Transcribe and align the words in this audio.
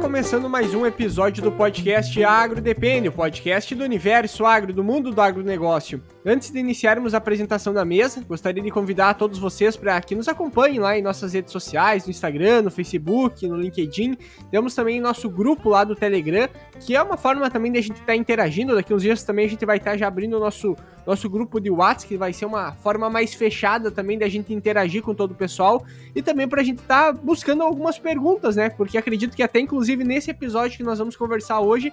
começando 0.00 0.48
mais 0.48 0.74
um 0.74 0.86
episódio 0.86 1.42
do 1.42 1.52
podcast 1.52 2.24
Agro 2.24 2.58
Depende, 2.58 3.08
o 3.08 3.12
podcast 3.12 3.74
do 3.74 3.84
universo 3.84 4.46
agro, 4.46 4.72
do 4.72 4.82
mundo 4.82 5.12
do 5.12 5.20
agronegócio. 5.20 6.02
Antes 6.24 6.50
de 6.50 6.58
iniciarmos 6.58 7.14
a 7.14 7.16
apresentação 7.16 7.72
da 7.72 7.82
mesa, 7.82 8.22
gostaria 8.28 8.62
de 8.62 8.70
convidar 8.70 9.14
todos 9.14 9.38
vocês 9.38 9.74
para 9.74 9.98
que 10.02 10.14
nos 10.14 10.28
acompanhem 10.28 10.78
lá 10.78 10.98
em 10.98 11.00
nossas 11.00 11.32
redes 11.32 11.50
sociais, 11.50 12.04
no 12.04 12.10
Instagram, 12.10 12.60
no 12.60 12.70
Facebook, 12.70 13.48
no 13.48 13.56
LinkedIn. 13.56 14.18
Temos 14.50 14.74
também 14.74 15.00
nosso 15.00 15.30
grupo 15.30 15.70
lá 15.70 15.82
do 15.82 15.96
Telegram, 15.96 16.46
que 16.78 16.94
é 16.94 17.02
uma 17.02 17.16
forma 17.16 17.50
também 17.50 17.72
de 17.72 17.78
a 17.78 17.80
gente 17.80 17.94
estar 17.94 18.06
tá 18.06 18.16
interagindo. 18.16 18.74
Daqui 18.74 18.92
uns 18.92 19.00
dias 19.00 19.22
também 19.22 19.46
a 19.46 19.48
gente 19.48 19.64
vai 19.64 19.78
estar 19.78 19.92
tá 19.92 19.96
já 19.96 20.08
abrindo 20.08 20.36
o 20.36 20.40
nosso, 20.40 20.76
nosso 21.06 21.28
grupo 21.30 21.58
de 21.58 21.70
WhatsApp, 21.70 22.08
que 22.08 22.18
vai 22.18 22.34
ser 22.34 22.44
uma 22.44 22.72
forma 22.72 23.08
mais 23.08 23.32
fechada 23.32 23.90
também 23.90 24.18
da 24.18 24.28
gente 24.28 24.52
interagir 24.52 25.02
com 25.02 25.14
todo 25.14 25.30
o 25.30 25.34
pessoal 25.34 25.82
e 26.14 26.20
também 26.20 26.46
para 26.46 26.60
a 26.60 26.64
gente 26.64 26.80
estar 26.80 27.14
tá 27.14 27.18
buscando 27.18 27.62
algumas 27.62 27.98
perguntas, 27.98 28.56
né? 28.56 28.68
Porque 28.68 28.98
acredito 28.98 29.34
que 29.34 29.42
até 29.42 29.58
inclusive 29.58 30.04
nesse 30.04 30.30
episódio 30.30 30.76
que 30.76 30.84
nós 30.84 30.98
vamos 30.98 31.16
conversar 31.16 31.60
hoje, 31.60 31.90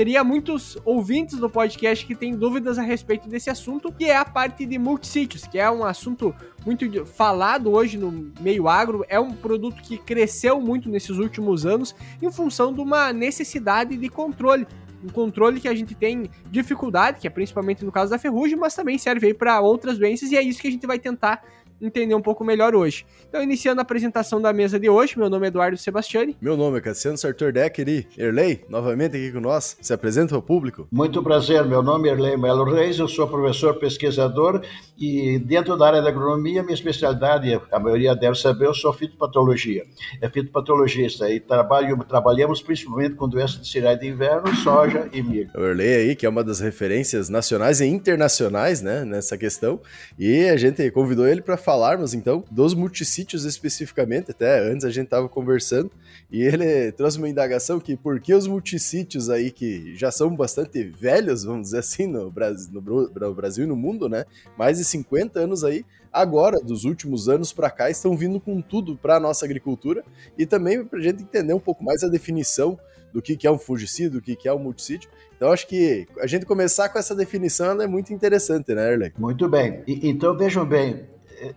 teria 0.00 0.24
muitos 0.24 0.78
ouvintes 0.82 1.36
do 1.36 1.50
podcast 1.50 2.06
que 2.06 2.14
têm 2.14 2.34
dúvidas 2.34 2.78
a 2.78 2.82
respeito 2.82 3.28
desse 3.28 3.50
assunto, 3.50 3.92
que 3.92 4.06
é 4.06 4.16
a 4.16 4.24
parte 4.24 4.64
de 4.64 4.78
multissítios, 4.78 5.46
que 5.46 5.58
é 5.58 5.70
um 5.70 5.84
assunto 5.84 6.34
muito 6.64 7.04
falado 7.04 7.70
hoje 7.70 7.98
no 7.98 8.32
meio 8.40 8.66
agro, 8.66 9.04
é 9.10 9.20
um 9.20 9.32
produto 9.32 9.82
que 9.82 9.98
cresceu 9.98 10.58
muito 10.58 10.88
nesses 10.88 11.18
últimos 11.18 11.66
anos 11.66 11.94
em 12.22 12.32
função 12.32 12.72
de 12.72 12.80
uma 12.80 13.12
necessidade 13.12 13.94
de 13.94 14.08
controle. 14.08 14.66
Um 15.04 15.10
controle 15.10 15.60
que 15.60 15.68
a 15.68 15.74
gente 15.74 15.94
tem 15.94 16.30
dificuldade, 16.50 17.20
que 17.20 17.26
é 17.26 17.30
principalmente 17.30 17.84
no 17.84 17.92
caso 17.92 18.10
da 18.10 18.18
ferrugem, 18.18 18.56
mas 18.56 18.74
também 18.74 18.96
serve 18.96 19.26
aí 19.26 19.34
para 19.34 19.60
outras 19.60 19.98
doenças 19.98 20.32
e 20.32 20.36
é 20.38 20.42
isso 20.42 20.62
que 20.62 20.68
a 20.68 20.72
gente 20.72 20.86
vai 20.86 20.98
tentar 20.98 21.44
entender 21.80 22.14
um 22.14 22.20
pouco 22.20 22.44
melhor 22.44 22.74
hoje. 22.74 23.06
Então, 23.28 23.42
iniciando 23.42 23.80
a 23.80 23.82
apresentação 23.82 24.40
da 24.40 24.52
mesa 24.52 24.78
de 24.78 24.88
hoje, 24.88 25.18
meu 25.18 25.30
nome 25.30 25.46
é 25.46 25.48
Eduardo 25.48 25.76
Sebastiani. 25.76 26.36
Meu 26.40 26.56
nome 26.56 26.78
é 26.78 26.80
Cassiano 26.80 27.16
Sartor 27.16 27.52
Decker 27.52 27.88
e 27.88 28.06
Erlei, 28.16 28.64
novamente 28.68 29.16
aqui 29.16 29.32
com 29.32 29.40
nós. 29.40 29.76
Se 29.80 29.92
apresenta 29.92 30.34
ao 30.34 30.42
público. 30.42 30.86
Muito 30.90 31.22
prazer, 31.22 31.64
meu 31.64 31.82
nome 31.82 32.08
é 32.08 32.12
Erlei 32.12 32.36
Melo 32.36 32.64
Reis, 32.64 32.98
eu 32.98 33.08
sou 33.08 33.26
professor 33.26 33.74
pesquisador 33.74 34.62
e 34.98 35.38
dentro 35.38 35.76
da 35.76 35.86
área 35.86 36.02
da 36.02 36.08
agronomia, 36.08 36.62
minha 36.62 36.74
especialidade, 36.74 37.58
a 37.72 37.78
maioria 37.78 38.14
deve 38.14 38.36
saber, 38.36 38.66
eu 38.66 38.74
sou 38.74 38.92
fitopatologia. 38.92 39.84
É 40.20 40.28
fitopatologista 40.28 41.30
e 41.30 41.40
trabalho, 41.40 41.96
trabalhamos 42.04 42.60
principalmente 42.60 43.14
com 43.14 43.28
doenças 43.28 43.60
de 43.60 43.68
cereais 43.68 43.98
de 43.98 44.06
inverno, 44.06 44.54
soja 44.56 45.08
e 45.12 45.22
milho. 45.22 45.50
O 45.54 45.60
Erlei 45.60 45.94
aí, 45.94 46.16
que 46.16 46.26
é 46.26 46.28
uma 46.28 46.44
das 46.44 46.60
referências 46.60 47.28
nacionais 47.28 47.80
e 47.80 47.86
internacionais, 47.86 48.82
né, 48.82 49.04
nessa 49.04 49.38
questão, 49.38 49.80
e 50.18 50.48
a 50.48 50.56
gente 50.56 50.90
convidou 50.90 51.26
ele 51.26 51.40
para 51.40 51.56
falarmos 51.70 52.14
então 52.14 52.42
dos 52.50 52.74
multissítios 52.74 53.44
especificamente, 53.44 54.32
até 54.32 54.58
antes 54.58 54.84
a 54.84 54.90
gente 54.90 55.04
estava 55.04 55.28
conversando, 55.28 55.88
e 56.28 56.42
ele 56.42 56.90
trouxe 56.90 57.16
uma 57.16 57.28
indagação 57.28 57.78
que 57.78 57.96
por 57.96 58.18
que 58.18 58.34
os 58.34 58.48
multissítios 58.48 59.30
aí 59.30 59.52
que 59.52 59.94
já 59.94 60.10
são 60.10 60.34
bastante 60.34 60.82
velhos, 60.82 61.44
vamos 61.44 61.68
dizer 61.68 61.78
assim, 61.78 62.08
no 62.08 62.28
Brasil, 62.28 62.68
no 62.72 63.34
Brasil 63.34 63.64
e 63.64 63.68
no 63.68 63.76
mundo, 63.76 64.08
né? 64.08 64.24
Mais 64.58 64.78
de 64.78 64.84
50 64.84 65.38
anos 65.38 65.62
aí, 65.62 65.84
agora, 66.12 66.58
dos 66.58 66.84
últimos 66.84 67.28
anos 67.28 67.52
para 67.52 67.70
cá, 67.70 67.88
estão 67.88 68.16
vindo 68.16 68.40
com 68.40 68.60
tudo 68.60 68.96
para 68.96 69.14
a 69.14 69.20
nossa 69.20 69.44
agricultura 69.44 70.02
e 70.36 70.44
também 70.44 70.84
para 70.84 70.98
a 70.98 71.02
gente 71.02 71.22
entender 71.22 71.54
um 71.54 71.60
pouco 71.60 71.84
mais 71.84 72.02
a 72.02 72.08
definição 72.08 72.76
do 73.12 73.22
que, 73.22 73.36
que 73.36 73.46
é 73.46 73.50
um 73.50 73.58
fungicida, 73.58 74.10
do 74.10 74.20
que, 74.20 74.34
que 74.34 74.48
é 74.48 74.52
um 74.52 74.58
multissítio. 74.58 75.08
Então, 75.36 75.52
acho 75.52 75.68
que 75.68 76.04
a 76.18 76.26
gente 76.26 76.44
começar 76.44 76.88
com 76.88 76.98
essa 76.98 77.14
definição 77.14 77.80
é 77.80 77.86
muito 77.86 78.12
interessante, 78.12 78.74
né, 78.74 78.92
Erlen? 78.92 79.12
Muito 79.16 79.48
bem. 79.48 79.84
E, 79.86 80.08
então, 80.08 80.36
vejam 80.36 80.66
bem, 80.66 81.06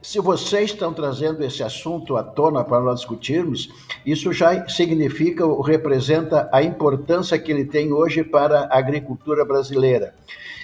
se 0.02 0.20
vocês 0.20 0.72
estão 0.72 0.94
trazendo 0.94 1.44
esse 1.44 1.64
assunto 1.64 2.16
à 2.16 2.24
tona 2.24 2.64
para 2.64 2.82
nós 2.82 3.00
discutirmos, 3.00 3.70
isso 4.06 4.32
já 4.32 4.68
significa 4.68 5.46
ou 5.46 5.62
representa 5.62 6.50
a 6.52 6.64
importância 6.64 7.38
que 7.38 7.52
ele 7.52 7.66
tem 7.66 7.92
hoje 7.92 8.24
para 8.24 8.62
a 8.62 8.78
agricultura 8.78 9.44
brasileira. 9.44 10.14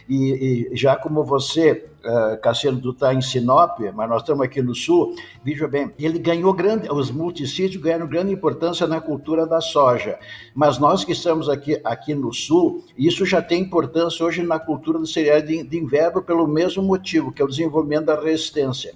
E, 0.09 0.69
e 0.71 0.75
já 0.75 0.95
como 0.95 1.23
você, 1.23 1.85
uh, 2.03 2.41
Cassiano, 2.41 2.81
está 2.89 3.13
em 3.13 3.21
Sinop, 3.21 3.79
mas 3.93 4.09
nós 4.09 4.23
estamos 4.23 4.43
aqui 4.43 4.59
no 4.59 4.73
Sul, 4.73 5.13
veja 5.43 5.67
bem, 5.67 5.91
ele 5.99 6.17
ganhou 6.17 6.51
grande, 6.51 6.91
os 6.91 7.11
multissítios 7.11 7.81
ganharam 7.81 8.07
grande 8.07 8.33
importância 8.33 8.87
na 8.87 8.99
cultura 8.99 9.45
da 9.45 9.61
soja. 9.61 10.17
Mas 10.55 10.79
nós 10.79 11.05
que 11.05 11.11
estamos 11.11 11.47
aqui, 11.47 11.79
aqui 11.83 12.15
no 12.15 12.33
Sul, 12.33 12.83
isso 12.97 13.23
já 13.23 13.39
tem 13.39 13.61
importância 13.61 14.25
hoje 14.25 14.41
na 14.41 14.57
cultura 14.57 14.97
do 14.97 15.05
cereal 15.05 15.41
de, 15.43 15.63
de 15.63 15.77
inverno 15.77 16.23
pelo 16.23 16.47
mesmo 16.47 16.81
motivo, 16.81 17.31
que 17.31 17.41
é 17.41 17.45
o 17.45 17.49
desenvolvimento 17.49 18.05
da 18.05 18.19
resistência. 18.19 18.95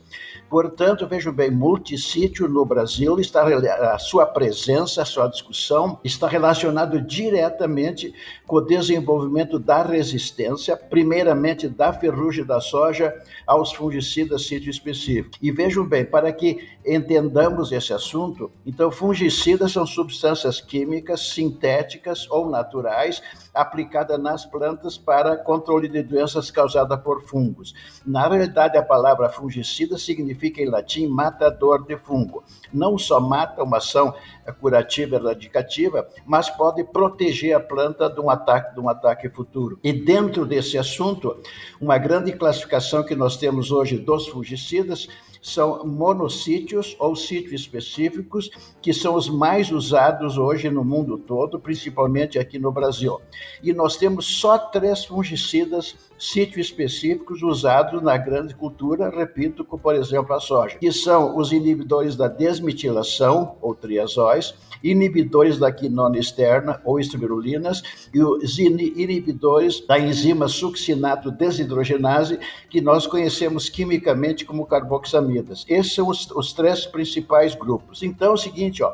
Portanto, 0.53 1.08
vejo 1.08 1.31
bem, 1.31 1.50
multissítio 1.50 2.47
no 2.47 2.64
Brasil 2.64 3.19
está 3.19 3.44
a 3.91 3.97
sua 3.97 4.24
presença, 4.24 5.02
a 5.02 5.06
sua 5.06 5.28
discussão 5.28 5.97
está 6.03 6.28
relacionado 6.28 7.02
diretamente 7.02 8.14
com 8.46 8.58
o 8.58 8.62
desenvolvimento 8.62 9.58
da 9.58 9.81
resistência, 9.81 10.78
primeiramente 10.78 11.68
da 11.68 11.92
ferrugem 11.92 12.46
da 12.46 12.62
soja 12.62 13.12
aos 13.47 13.74
fungicidas 13.74 14.46
sítio 14.46 14.69
específico. 14.69 15.40
E 15.42 15.52
vejam 15.52 15.88
bem, 15.88 16.06
para 16.06 16.31
que 16.31 16.59
entendamos 16.86 17.72
esse 17.72 17.92
assunto, 17.92 18.52
então 18.63 18.92
fungicidas 18.92 19.72
são 19.72 19.88
substâncias 19.88 20.62
químicas 20.62 21.30
sintéticas 21.30 22.30
ou 22.30 22.47
naturais 22.47 23.24
aplicadas 23.56 24.19
nas 24.19 24.46
plantas 24.46 25.00
para 25.00 25.36
controle 25.36 25.88
de 25.88 26.03
doenças 26.03 26.52
causadas 26.52 27.00
por 27.00 27.24
fungos. 27.24 27.74
Na 28.06 28.28
realidade, 28.28 28.78
a 28.78 28.84
palavra 28.84 29.30
fungicida 29.30 29.97
significa 29.97 30.43
significa 30.44 30.62
em 30.62 30.66
latim 30.66 31.08
matador 31.08 31.86
de 31.86 31.96
fungo. 31.96 32.44
Não 32.74 32.98
só 32.98 33.20
mata 33.20 33.64
uma 33.64 33.78
ação 33.78 34.14
curativa 34.59 35.16
erradicativa, 35.16 36.08
mas 36.26 36.50
pode 36.50 36.84
proteger 36.84 37.56
a 37.56 37.59
planta 37.59 38.09
de 38.09 38.20
um 38.20 38.30
ataque, 38.30 38.74
de 38.74 38.80
um 38.81 38.90
ataque 38.90 39.30
futuro. 39.30 39.80
E 39.84 39.94
dentro 39.94 40.46
desse 40.46 40.78
assunto, 40.78 41.38
uma 41.80 41.98
grande 41.98 42.34
classificação 42.34 43.04
que 43.04 43.16
nós 43.16 43.38
temos 43.38 43.72
hoje 43.72 43.98
dos 43.98 44.28
fungicidas 44.28 45.08
são 45.44 45.86
monossítios 45.86 46.96
ou 46.98 47.18
sítios 47.18 47.62
específicos, 47.62 48.50
que 48.81 48.94
são 48.94 49.14
os 49.14 49.30
mais 49.30 49.72
usados 49.72 50.38
hoje 50.38 50.70
no 50.70 50.86
mundo 50.86 51.18
todo, 51.18 51.59
principalmente 51.59 52.40
aqui 52.40 52.58
no 52.58 52.72
Brasil. 52.72 53.20
E 53.62 53.74
nós 53.74 53.98
temos 53.98 54.26
só 54.26 54.58
três 54.58 55.04
fungicidas 55.04 55.96
sítios 56.18 56.68
específicos 56.68 57.44
usados 57.44 58.02
na 58.02 58.16
grande 58.16 58.56
cultura, 58.56 59.09
repito, 59.09 59.66
como 59.66 59.84
por 59.84 59.96
exemplo 59.96 60.34
a 60.34 60.40
soja, 60.40 60.78
que 60.78 60.92
são 60.94 61.36
os 61.38 61.52
inibidores 61.52 62.16
da 62.16 62.30
desmetilação, 62.30 63.58
ou 63.62 63.75
triazóis, 63.75 64.56
inibidores 64.84 65.58
da 65.58 65.72
quinona 65.72 66.20
externa, 66.20 66.82
ou 66.84 67.00
espirulinas, 67.00 67.82
e 68.14 68.22
os 68.22 68.60
inibidores 68.60 69.80
da 69.88 69.98
enzima 69.98 70.48
succinato 70.48 71.32
desidrogenase, 71.32 72.38
que 72.70 72.82
nós 72.82 73.08
conhecemos 73.08 73.70
quimicamente 73.70 74.44
como 74.44 74.66
carboxamidas. 74.66 75.66
Esses 75.70 75.96
são 75.96 76.10
os, 76.10 76.30
os 76.32 76.52
três 76.52 76.86
principais 76.86 77.56
grupos. 77.56 78.04
Então 78.04 78.32
é 78.32 78.34
o 78.34 78.38
seguinte, 78.38 78.84
ó, 78.84 78.94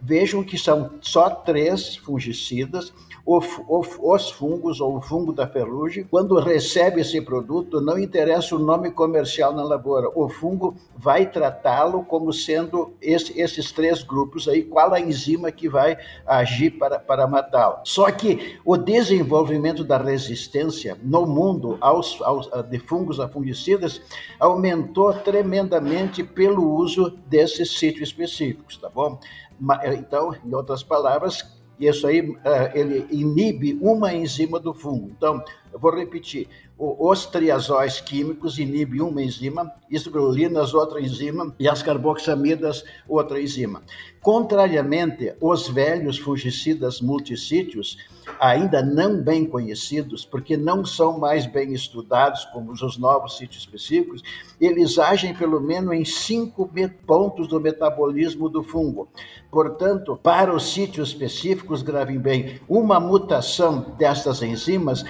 vejam 0.00 0.42
que 0.42 0.56
são 0.56 0.92
só 1.00 1.28
três 1.28 1.96
fungicidas 1.96 2.92
os 3.26 4.30
fungos 4.30 4.80
ou 4.80 4.96
o 4.96 5.00
fungo 5.00 5.32
da 5.32 5.48
ferrugem, 5.48 6.04
quando 6.04 6.38
recebe 6.38 7.00
esse 7.00 7.20
produto, 7.20 7.80
não 7.80 7.98
interessa 7.98 8.54
o 8.54 8.58
nome 8.58 8.92
comercial 8.92 9.52
na 9.52 9.64
lavoura, 9.64 10.08
o 10.14 10.28
fungo 10.28 10.76
vai 10.96 11.26
tratá-lo 11.26 12.04
como 12.04 12.32
sendo 12.32 12.94
esse, 13.02 13.38
esses 13.38 13.72
três 13.72 14.04
grupos 14.04 14.46
aí, 14.46 14.62
qual 14.62 14.94
a 14.94 15.00
enzima 15.00 15.50
que 15.50 15.68
vai 15.68 15.98
agir 16.24 16.70
para, 16.70 17.00
para 17.00 17.26
matá-lo. 17.26 17.78
Só 17.82 18.08
que 18.12 18.60
o 18.64 18.76
desenvolvimento 18.76 19.82
da 19.82 19.98
resistência 19.98 20.96
no 21.02 21.26
mundo 21.26 21.76
aos, 21.80 22.22
aos 22.22 22.48
de 22.70 22.78
fungos 22.78 23.18
a 23.18 23.28
fungicidas 23.28 24.00
aumentou 24.38 25.12
tremendamente 25.12 26.22
pelo 26.22 26.74
uso 26.74 27.10
desses 27.26 27.76
sítios 27.76 28.10
específicos, 28.10 28.76
tá 28.76 28.88
bom? 28.88 29.18
Então, 29.98 30.34
em 30.44 30.54
outras 30.54 30.82
palavras, 30.82 31.56
e 31.78 31.86
isso 31.86 32.06
aí 32.06 32.34
eh, 32.44 32.72
ele 32.74 33.06
inibe 33.10 33.78
uma 33.80 34.12
enzima 34.14 34.58
do 34.58 34.72
fungo. 34.72 35.10
Então, 35.16 35.42
eu 35.76 35.80
vou 35.80 35.94
repetir: 35.94 36.48
os 36.78 37.26
triazóis 37.26 38.00
químicos 38.00 38.58
inibem 38.58 39.02
uma 39.02 39.22
enzima, 39.22 39.70
isoglulinas 39.90 40.72
outra 40.72 41.02
enzima 41.02 41.54
e 41.58 41.68
as 41.68 41.82
carboxamidas 41.82 42.82
outra 43.06 43.40
enzima. 43.40 43.82
Contrariamente, 44.22 45.34
os 45.40 45.68
velhos 45.68 46.18
fungicidas 46.18 47.00
multissítios, 47.00 47.98
ainda 48.40 48.82
não 48.82 49.22
bem 49.22 49.46
conhecidos, 49.46 50.24
porque 50.24 50.56
não 50.56 50.84
são 50.84 51.18
mais 51.18 51.46
bem 51.46 51.72
estudados 51.72 52.44
como 52.46 52.72
os 52.72 52.98
novos 52.98 53.36
sítios 53.36 53.62
específicos, 53.62 54.22
eles 54.60 54.98
agem 54.98 55.32
pelo 55.32 55.60
menos 55.60 55.92
em 55.92 56.04
cinco 56.04 56.68
pontos 57.06 57.46
do 57.46 57.60
metabolismo 57.60 58.48
do 58.48 58.64
fungo. 58.64 59.08
Portanto, 59.48 60.18
para 60.20 60.52
os 60.52 60.72
sítios 60.72 61.10
específicos, 61.10 61.82
gravem 61.82 62.18
bem, 62.18 62.60
uma 62.68 62.98
mutação 62.98 63.94
destas 63.96 64.42
enzimas 64.42 65.04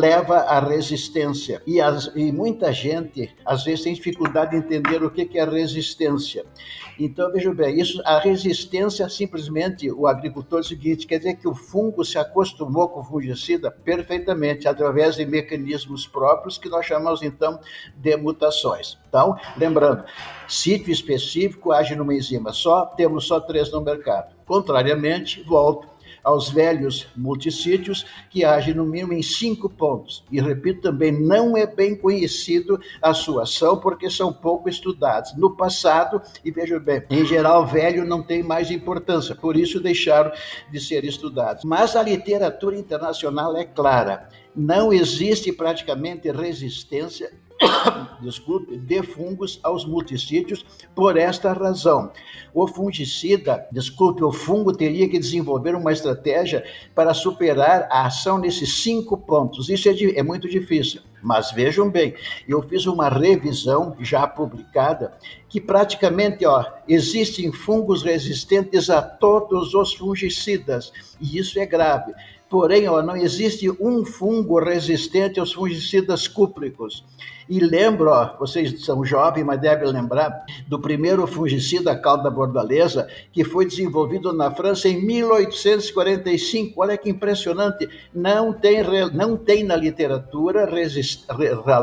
leva 0.00 0.38
à 0.38 0.58
resistência. 0.58 1.62
E, 1.66 1.78
as, 1.78 2.10
e 2.16 2.32
muita 2.32 2.72
gente, 2.72 3.34
às 3.44 3.64
vezes, 3.64 3.84
tem 3.84 3.92
dificuldade 3.92 4.52
de 4.52 4.56
entender 4.56 5.02
o 5.04 5.10
que, 5.10 5.26
que 5.26 5.38
é 5.38 5.44
resistência. 5.44 6.44
Então, 6.98 7.30
veja 7.30 7.52
bem, 7.52 7.78
isso, 7.78 8.00
a 8.06 8.18
resistência, 8.18 9.06
simplesmente, 9.08 9.90
o 9.90 10.06
agricultor 10.06 10.60
é 10.60 10.62
o 10.62 10.64
seguinte, 10.64 11.06
quer 11.06 11.18
dizer 11.18 11.34
que 11.34 11.46
o 11.46 11.54
fungo 11.54 12.02
se 12.02 12.16
acostumou 12.18 12.88
com 12.88 13.00
o 13.00 13.04
fungicida 13.04 13.70
perfeitamente, 13.70 14.66
através 14.66 15.16
de 15.16 15.26
mecanismos 15.26 16.06
próprios, 16.06 16.56
que 16.56 16.70
nós 16.70 16.86
chamamos, 16.86 17.22
então, 17.22 17.60
de 17.94 18.16
mutações. 18.16 18.98
Então, 19.08 19.36
lembrando, 19.56 20.04
sítio 20.48 20.92
específico 20.92 21.72
age 21.72 21.94
numa 21.94 22.14
enzima 22.14 22.52
só, 22.52 22.86
temos 22.86 23.26
só 23.26 23.38
três 23.38 23.70
no 23.70 23.82
mercado. 23.82 24.34
Contrariamente, 24.46 25.42
volto 25.42 25.99
aos 26.22 26.50
velhos 26.50 27.08
multissítios, 27.16 28.06
que 28.28 28.44
agem 28.44 28.74
no 28.74 28.84
mínimo 28.84 29.12
em 29.12 29.22
cinco 29.22 29.68
pontos. 29.68 30.24
E 30.30 30.40
repito 30.40 30.82
também, 30.82 31.12
não 31.12 31.56
é 31.56 31.66
bem 31.66 31.96
conhecido 31.96 32.80
a 33.00 33.14
sua 33.14 33.42
ação, 33.42 33.78
porque 33.78 34.10
são 34.10 34.32
pouco 34.32 34.68
estudados. 34.68 35.36
No 35.36 35.56
passado, 35.56 36.20
e 36.44 36.50
veja 36.50 36.78
bem, 36.78 37.02
em 37.10 37.24
geral, 37.24 37.66
velho 37.66 38.04
não 38.04 38.22
tem 38.22 38.42
mais 38.42 38.70
importância, 38.70 39.34
por 39.34 39.56
isso 39.56 39.80
deixaram 39.80 40.32
de 40.70 40.80
ser 40.80 41.04
estudados. 41.04 41.64
Mas 41.64 41.96
a 41.96 42.02
literatura 42.02 42.76
internacional 42.76 43.56
é 43.56 43.64
clara. 43.64 44.28
Não 44.54 44.92
existe 44.92 45.52
praticamente 45.52 46.30
resistência 46.30 47.32
desculpe, 48.20 48.76
de 48.76 49.02
fungos 49.02 49.60
aos 49.62 49.84
multissítios 49.84 50.64
por 50.94 51.16
esta 51.16 51.52
razão. 51.52 52.10
O 52.54 52.66
fungicida, 52.66 53.66
desculpe, 53.70 54.24
o 54.24 54.32
fungo 54.32 54.72
teria 54.72 55.08
que 55.08 55.18
desenvolver 55.18 55.74
uma 55.74 55.92
estratégia 55.92 56.64
para 56.94 57.14
superar 57.14 57.86
a 57.90 58.06
ação 58.06 58.38
nesses 58.38 58.82
cinco 58.82 59.16
pontos. 59.16 59.68
Isso 59.68 59.88
é, 59.88 59.94
é 60.16 60.22
muito 60.22 60.48
difícil. 60.48 61.02
Mas 61.22 61.52
vejam 61.52 61.90
bem, 61.90 62.14
eu 62.48 62.62
fiz 62.62 62.86
uma 62.86 63.08
revisão 63.08 63.94
já 64.00 64.26
publicada 64.26 65.12
que 65.50 65.60
praticamente 65.60 66.46
ó, 66.46 66.64
existem 66.88 67.52
fungos 67.52 68.02
resistentes 68.02 68.88
a 68.88 69.02
todos 69.02 69.74
os 69.74 69.92
fungicidas, 69.92 70.90
e 71.20 71.38
isso 71.38 71.58
é 71.58 71.66
grave. 71.66 72.14
Porém, 72.48 72.88
ó, 72.88 73.02
não 73.02 73.16
existe 73.16 73.70
um 73.80 74.04
fungo 74.04 74.58
resistente 74.58 75.38
aos 75.38 75.52
fungicidas 75.52 76.26
cúpricos. 76.26 77.04
E 77.50 77.58
lembro, 77.58 78.10
ó, 78.10 78.36
vocês 78.38 78.84
são 78.84 79.04
jovens, 79.04 79.42
mas 79.42 79.60
devem 79.60 79.90
lembrar 79.90 80.44
do 80.68 80.78
primeiro 80.78 81.26
fungicida 81.26 81.98
calda 81.98 82.30
bordaleza 82.30 83.08
que 83.32 83.42
foi 83.42 83.66
desenvolvido 83.66 84.32
na 84.32 84.52
França 84.52 84.88
em 84.88 85.04
1845. 85.04 86.80
Olha 86.80 86.96
que 86.96 87.10
impressionante! 87.10 87.88
Não 88.14 88.52
tem, 88.52 88.84
não 89.12 89.36
tem 89.36 89.64
na 89.64 89.74
literatura 89.74 90.64
resist, 90.64 91.26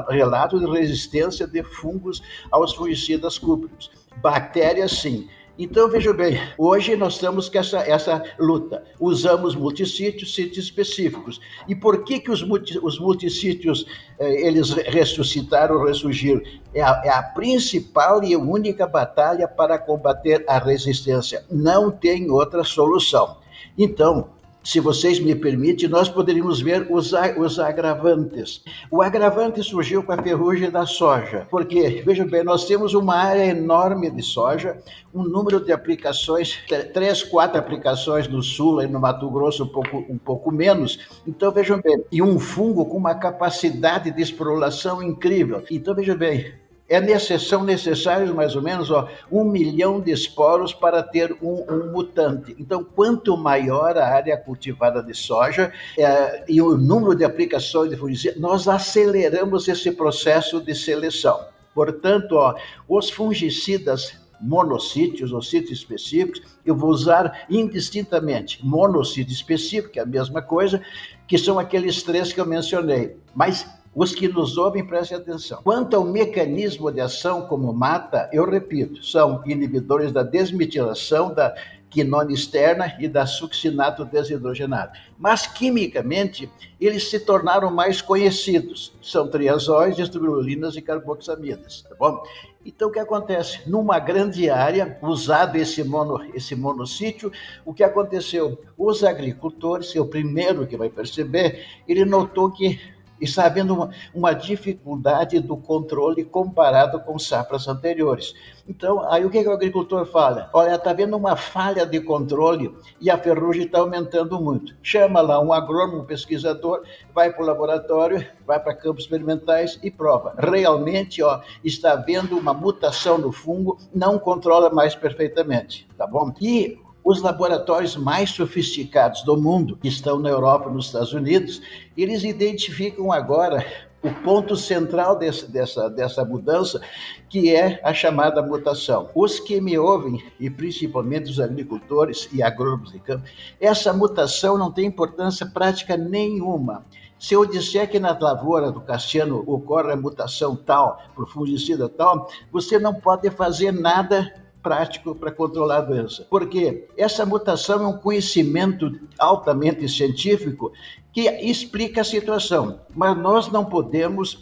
relato 0.10 0.58
de 0.58 0.72
resistência 0.72 1.46
de 1.46 1.62
fungos 1.62 2.24
aos 2.50 2.74
fungicidas 2.74 3.38
cúpricos. 3.38 3.92
Bactérias, 4.22 4.94
sim. 4.94 5.28
Então, 5.60 5.90
veja 5.90 6.14
bem, 6.14 6.40
hoje 6.56 6.96
nós 6.96 7.14
estamos 7.14 7.50
com 7.50 7.58
essa, 7.58 7.80
essa 7.80 8.24
luta. 8.38 8.84
Usamos 9.00 9.56
multissítios, 9.56 10.36
sítios 10.36 10.66
específicos. 10.66 11.42
E 11.68 11.76
por 11.76 12.04
que, 12.04 12.20
que 12.20 12.30
os, 12.30 12.44
multi, 12.44 12.78
os 12.78 13.00
multissítios 13.00 13.88
eh, 14.20 14.48
eles 14.48 14.70
ressuscitaram, 14.72 15.84
ressurgiram? 15.84 16.42
É 16.76 16.82
a, 16.84 17.02
é 17.04 17.10
a 17.10 17.24
principal 17.24 18.24
e 18.24 18.36
única 18.36 18.86
batalha 18.86 19.48
para 19.48 19.80
combater 19.80 20.46
a 20.48 20.60
resistência. 20.60 21.44
Não 21.50 21.90
tem 21.90 22.30
outra 22.30 22.64
solução. 22.64 23.38
Então, 23.76 24.30
se 24.68 24.82
vocês 24.82 25.18
me 25.18 25.34
permitem, 25.34 25.88
nós 25.88 26.10
poderíamos 26.10 26.60
ver 26.60 26.88
os, 26.92 27.14
os 27.38 27.58
agravantes. 27.58 28.62
O 28.92 29.02
agravante 29.02 29.64
surgiu 29.64 30.04
com 30.04 30.12
a 30.12 30.22
ferrugem 30.22 30.70
da 30.70 30.86
soja, 30.86 31.48
porque, 31.50 32.04
veja 32.06 32.26
bem, 32.26 32.44
nós 32.44 32.66
temos 32.66 32.94
uma 32.94 33.16
área 33.16 33.46
enorme 33.46 34.10
de 34.10 34.22
soja, 34.22 34.78
um 35.16 35.24
número 35.24 35.64
de 35.64 35.72
aplicações, 35.72 36.60
três, 36.94 37.24
quatro 37.24 37.58
aplicações 37.58 38.28
no 38.28 38.44
sul 38.44 38.82
e 38.82 38.88
no 38.88 39.00
Mato 39.00 39.30
Grosso 39.30 39.64
um 39.64 39.70
pouco, 39.70 40.06
um 40.10 40.18
pouco 40.18 40.52
menos. 40.52 41.00
Então, 41.26 41.50
vejam 41.50 41.80
bem, 41.80 42.04
e 42.12 42.22
um 42.22 42.38
fungo 42.38 42.88
com 42.88 42.98
uma 42.98 43.16
capacidade 43.16 44.12
de 44.12 44.22
esporulação 44.22 45.02
incrível. 45.02 45.64
Então, 45.72 45.96
veja 45.96 46.14
bem, 46.14 46.54
é 46.90 47.02
necess, 47.02 47.48
são 47.48 47.64
necessários 47.64 48.32
mais 48.32 48.56
ou 48.56 48.62
menos 48.62 48.90
ó, 48.90 49.08
um 49.32 49.44
milhão 49.44 50.00
de 50.00 50.12
esporos 50.12 50.74
para 50.74 51.04
ter 51.04 51.36
um, 51.42 51.66
um, 51.70 51.92
mutante. 51.92 52.56
Então, 52.58 52.84
quanto 52.84 53.36
maior 53.36 53.98
a 53.98 54.08
área 54.08 54.38
cultivada 54.38 55.04
de 55.04 55.14
soja 55.14 55.72
é, 55.98 56.46
e 56.48 56.62
o 56.62 56.78
número 56.78 57.16
de 57.16 57.26
aplicações 57.26 57.90
de 57.90 57.98
fungicida, 57.98 58.40
nós 58.40 58.68
aceleramos 58.68 59.68
esse 59.68 59.92
processo 59.92 60.62
de 60.62 60.74
seleção. 60.74 61.40
Portanto, 61.74 62.34
ó, 62.34 62.56
os 62.88 63.10
fungicidas 63.10 64.26
monossítios 64.40 65.32
ou 65.32 65.42
sítios 65.42 65.80
específicos, 65.80 66.42
eu 66.66 66.76
vou 66.76 66.90
usar 66.90 67.46
indistintamente 67.50 68.64
monossítio 68.66 69.34
específico, 69.34 69.94
que 69.94 70.00
é 70.00 70.04
a 70.04 70.06
mesma 70.06 70.42
coisa, 70.42 70.82
que 71.28 71.38
são 71.38 71.60
aqueles 71.60 72.04
três 72.04 72.32
que 72.32 72.40
eu 72.40 72.46
mencionei. 72.46 73.18
Mas 73.36 73.68
os 73.98 74.14
que 74.14 74.28
nos 74.28 74.58
ouvem, 74.60 74.86
prestem 74.86 75.18
atenção. 75.18 75.60
Quanto 75.64 75.96
ao 75.96 76.06
mecanismo 76.06 76.92
de 76.92 77.02
ação 77.02 77.48
como 77.48 77.74
mata, 77.74 78.30
eu 78.32 78.48
repito, 78.48 79.04
são 79.04 79.42
inibidores 79.44 80.12
da 80.12 80.22
desmetilação 80.22 81.34
da 81.34 81.56
quinona 81.90 82.32
externa 82.32 82.96
e 83.00 83.08
da 83.08 83.26
succinato 83.26 84.06
desidrogenado. 84.06 84.92
Mas, 85.18 85.48
quimicamente, 85.48 86.48
eles 86.80 87.10
se 87.10 87.20
tornaram 87.20 87.72
mais 87.72 88.00
conhecidos. 88.00 88.94
São 89.02 89.28
triazóis, 89.28 89.98
estrulinas 89.98 90.76
e 90.76 90.82
carboxamidas, 90.84 91.82
tá 91.82 91.96
bom? 91.98 92.22
Então, 92.64 92.90
o 92.90 92.92
que 92.92 93.00
acontece? 93.00 93.68
Numa 93.68 93.98
grande 93.98 94.48
área, 94.48 95.00
usado 95.02 95.56
esse, 95.56 95.84
mono, 95.84 96.24
esse 96.36 96.56
monossítio, 96.56 97.32
o 97.66 97.74
que 97.74 97.84
aconteceu? 97.84 98.62
Os 98.78 99.04
agricultores, 99.04 99.96
é 99.96 100.00
o 100.00 100.06
primeiro 100.06 100.68
que 100.68 100.78
vai 100.78 100.90
perceber, 100.90 101.66
ele 101.88 102.06
notou 102.06 102.52
que 102.52 102.80
está 103.20 103.46
havendo 103.46 103.74
uma, 103.74 103.90
uma, 104.14 104.34
dificuldade 104.34 105.40
do 105.40 105.58
controle 105.58 106.24
comparado 106.24 107.00
com 107.02 107.18
safras 107.18 107.68
anteriores. 107.68 108.34
Então, 108.68 109.02
aí 109.10 109.26
o 109.26 109.30
que, 109.30 109.42
que 109.42 109.50
o 109.50 109.54
agricultor 109.54 110.06
fala? 110.06 110.50
Olha, 110.54 110.76
está 110.76 110.92
havendo 110.92 111.16
uma 111.16 111.36
falha 111.36 111.86
de 111.86 112.02
controle 112.02 112.76
e 113.00 113.10
a 113.10 113.18
ferrugem 113.18 113.66
está 113.66 113.80
aumentando 113.80 114.40
muito. 114.42 114.76
Chama 114.82 115.22
lá 115.22 115.40
um 115.40 115.54
agrônomo, 115.54 116.02
um 116.02 116.06
pesquisador, 116.06 116.84
vai 117.14 117.32
para 117.32 117.44
o 117.44 117.46
laboratório, 117.46 118.26
vai 118.46 118.60
para 118.60 118.76
campos 118.76 119.04
experimentais 119.04 119.80
e 119.82 119.90
prova. 119.90 120.36
Realmente, 120.38 121.24
ó, 121.24 121.42
está 121.64 121.94
havendo 121.94 122.38
uma 122.38 122.54
mutação 122.54 123.18
no 123.18 123.32
fungo, 123.32 123.78
não 123.94 124.20
controla 124.20 124.70
mais 124.70 124.96
perfeitamente, 124.96 125.88
tá 125.98 126.06
bom? 126.06 126.34
E 126.42 126.78
os 127.08 127.22
laboratórios 127.22 127.96
mais 127.96 128.32
sofisticados 128.32 129.24
do 129.24 129.38
mundo, 129.38 129.78
que 129.78 129.88
estão 129.88 130.20
na 130.20 130.28
Europa 130.28 130.70
e 130.70 130.74
nos 130.74 130.88
Estados 130.88 131.14
Unidos, 131.14 131.62
eles 131.96 132.26
identificam 132.26 133.14
agora 133.14 133.66
o 134.04 134.12
ponto 134.26 134.58
central 134.58 135.18
desse, 135.18 135.50
dessa, 135.50 135.90
dessa 135.90 136.26
mudança, 136.26 136.82
que 137.30 137.56
é 137.56 137.80
a 137.82 137.94
chamada 137.94 138.42
mutação. 138.42 139.10
Os 139.16 139.40
que 139.40 139.62
me 139.62 139.78
ouvem, 139.78 140.22
e 140.38 140.50
principalmente 140.50 141.32
os 141.32 141.40
agricultores 141.40 142.28
e 142.34 142.44
agrônomos 142.44 142.92
de 142.92 143.00
campo, 143.00 143.24
essa 143.58 143.94
mutação 143.94 144.58
não 144.58 144.70
tem 144.70 144.86
importância 144.86 145.46
prática 145.46 145.96
nenhuma. 145.96 146.86
Se 147.18 147.34
eu 147.34 147.46
disser 147.46 147.90
que 147.90 148.02
na 148.02 148.18
lavoura 148.20 148.70
do 148.70 148.82
Cassiano 148.82 149.46
ocorre 149.48 149.94
a 149.94 149.96
mutação 149.96 150.58
tal, 150.58 151.02
por 151.16 151.26
fungicida 151.30 151.88
tal, 151.88 152.30
você 152.52 152.78
não 152.78 152.94
pode 152.94 153.30
fazer 153.30 153.72
nada 153.72 154.46
prático 154.68 155.16
para 155.16 155.32
controlar 155.32 155.78
a 155.78 155.82
doença. 155.82 156.28
Porque 156.30 156.90
essa 156.98 157.26
mutação 157.26 157.84
é 157.84 157.88
um 157.88 157.98
conhecimento 157.98 159.00
altamente 159.18 159.88
científico 159.88 160.74
que 161.14 161.22
explica 161.22 162.02
a 162.02 162.04
situação, 162.04 162.82
mas 162.94 163.18
nós 163.18 163.50
não 163.50 163.64
podemos, 163.64 164.40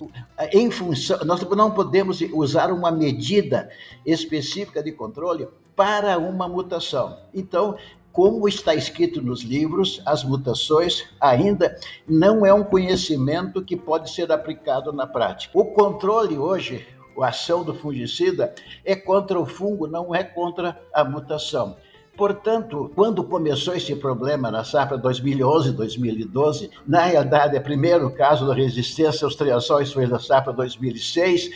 em 0.51 0.72
função, 0.72 1.20
nós 1.24 1.41
não 1.51 1.70
podemos 1.70 2.22
usar 2.34 2.72
uma 2.72 2.91
medida 2.91 3.70
específica 4.03 4.82
de 4.82 4.91
controle 4.91 5.48
para 5.75 6.17
uma 6.17 6.48
mutação. 6.48 7.17
Então, 7.34 7.77
como 8.12 8.48
está 8.48 8.74
escrito 8.74 9.22
nos 9.22 9.41
livros, 9.41 10.01
as 10.05 10.24
mutações 10.24 11.03
ainda 11.22 11.77
não 12.08 12.46
é 12.46 12.53
um 12.53 12.63
conhecimento 12.63 13.62
que 13.62 13.75
pode 13.75 14.10
ser 14.10 14.32
aplicado 14.32 14.91
na 14.91 15.05
prática. 15.05 15.51
O 15.53 15.65
controle 15.65 16.38
hoje 16.38 16.88
a 17.24 17.29
ação 17.29 17.63
do 17.63 17.74
fungicida 17.74 18.53
é 18.84 18.95
contra 18.95 19.39
o 19.39 19.45
fungo, 19.45 19.88
não 19.88 20.13
é 20.13 20.24
contra 20.24 20.79
a 20.93 21.03
mutação. 21.03 21.75
Portanto, 22.17 22.91
quando 22.95 23.24
começou 23.24 23.75
esse 23.75 23.93
problema 23.95 24.50
na 24.50 24.63
safra 24.63 24.98
2011-2012, 24.98 26.69
na 26.88 27.01
realidade, 27.01 27.57
o 27.57 27.62
primeiro 27.62 28.10
caso 28.12 28.48
da 28.48 28.53
resistência 28.53 29.25
aos 29.25 29.36
triazóis 29.36 29.91
foi 29.91 30.07
na 30.07 30.17
safra 30.17 30.53
2006. 30.53 31.50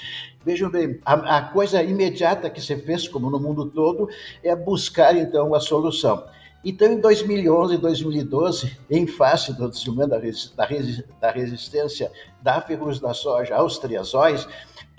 Vejam 0.44 0.70
bem, 0.70 1.00
a, 1.06 1.38
a 1.38 1.42
coisa 1.44 1.82
imediata 1.82 2.50
que 2.50 2.60
se 2.60 2.76
fez, 2.76 3.08
como 3.08 3.30
no 3.30 3.40
mundo 3.40 3.68
todo, 3.68 4.10
é 4.44 4.54
buscar 4.54 5.16
então 5.16 5.56
a 5.56 5.62
solução. 5.62 6.26
Então, 6.64 6.92
em 6.92 7.00
2011 7.00 7.76
e 7.76 7.78
2012, 7.78 8.78
em 8.90 9.08
face 9.08 9.54
do 9.54 9.70
desenvolvimento 9.70 10.54
da 11.22 11.32
resistência 11.32 12.12
da 12.42 12.60
ferrugem 12.60 13.02
da 13.02 13.14
soja 13.14 13.56
aos 13.56 13.78
triazóis, 13.78 14.46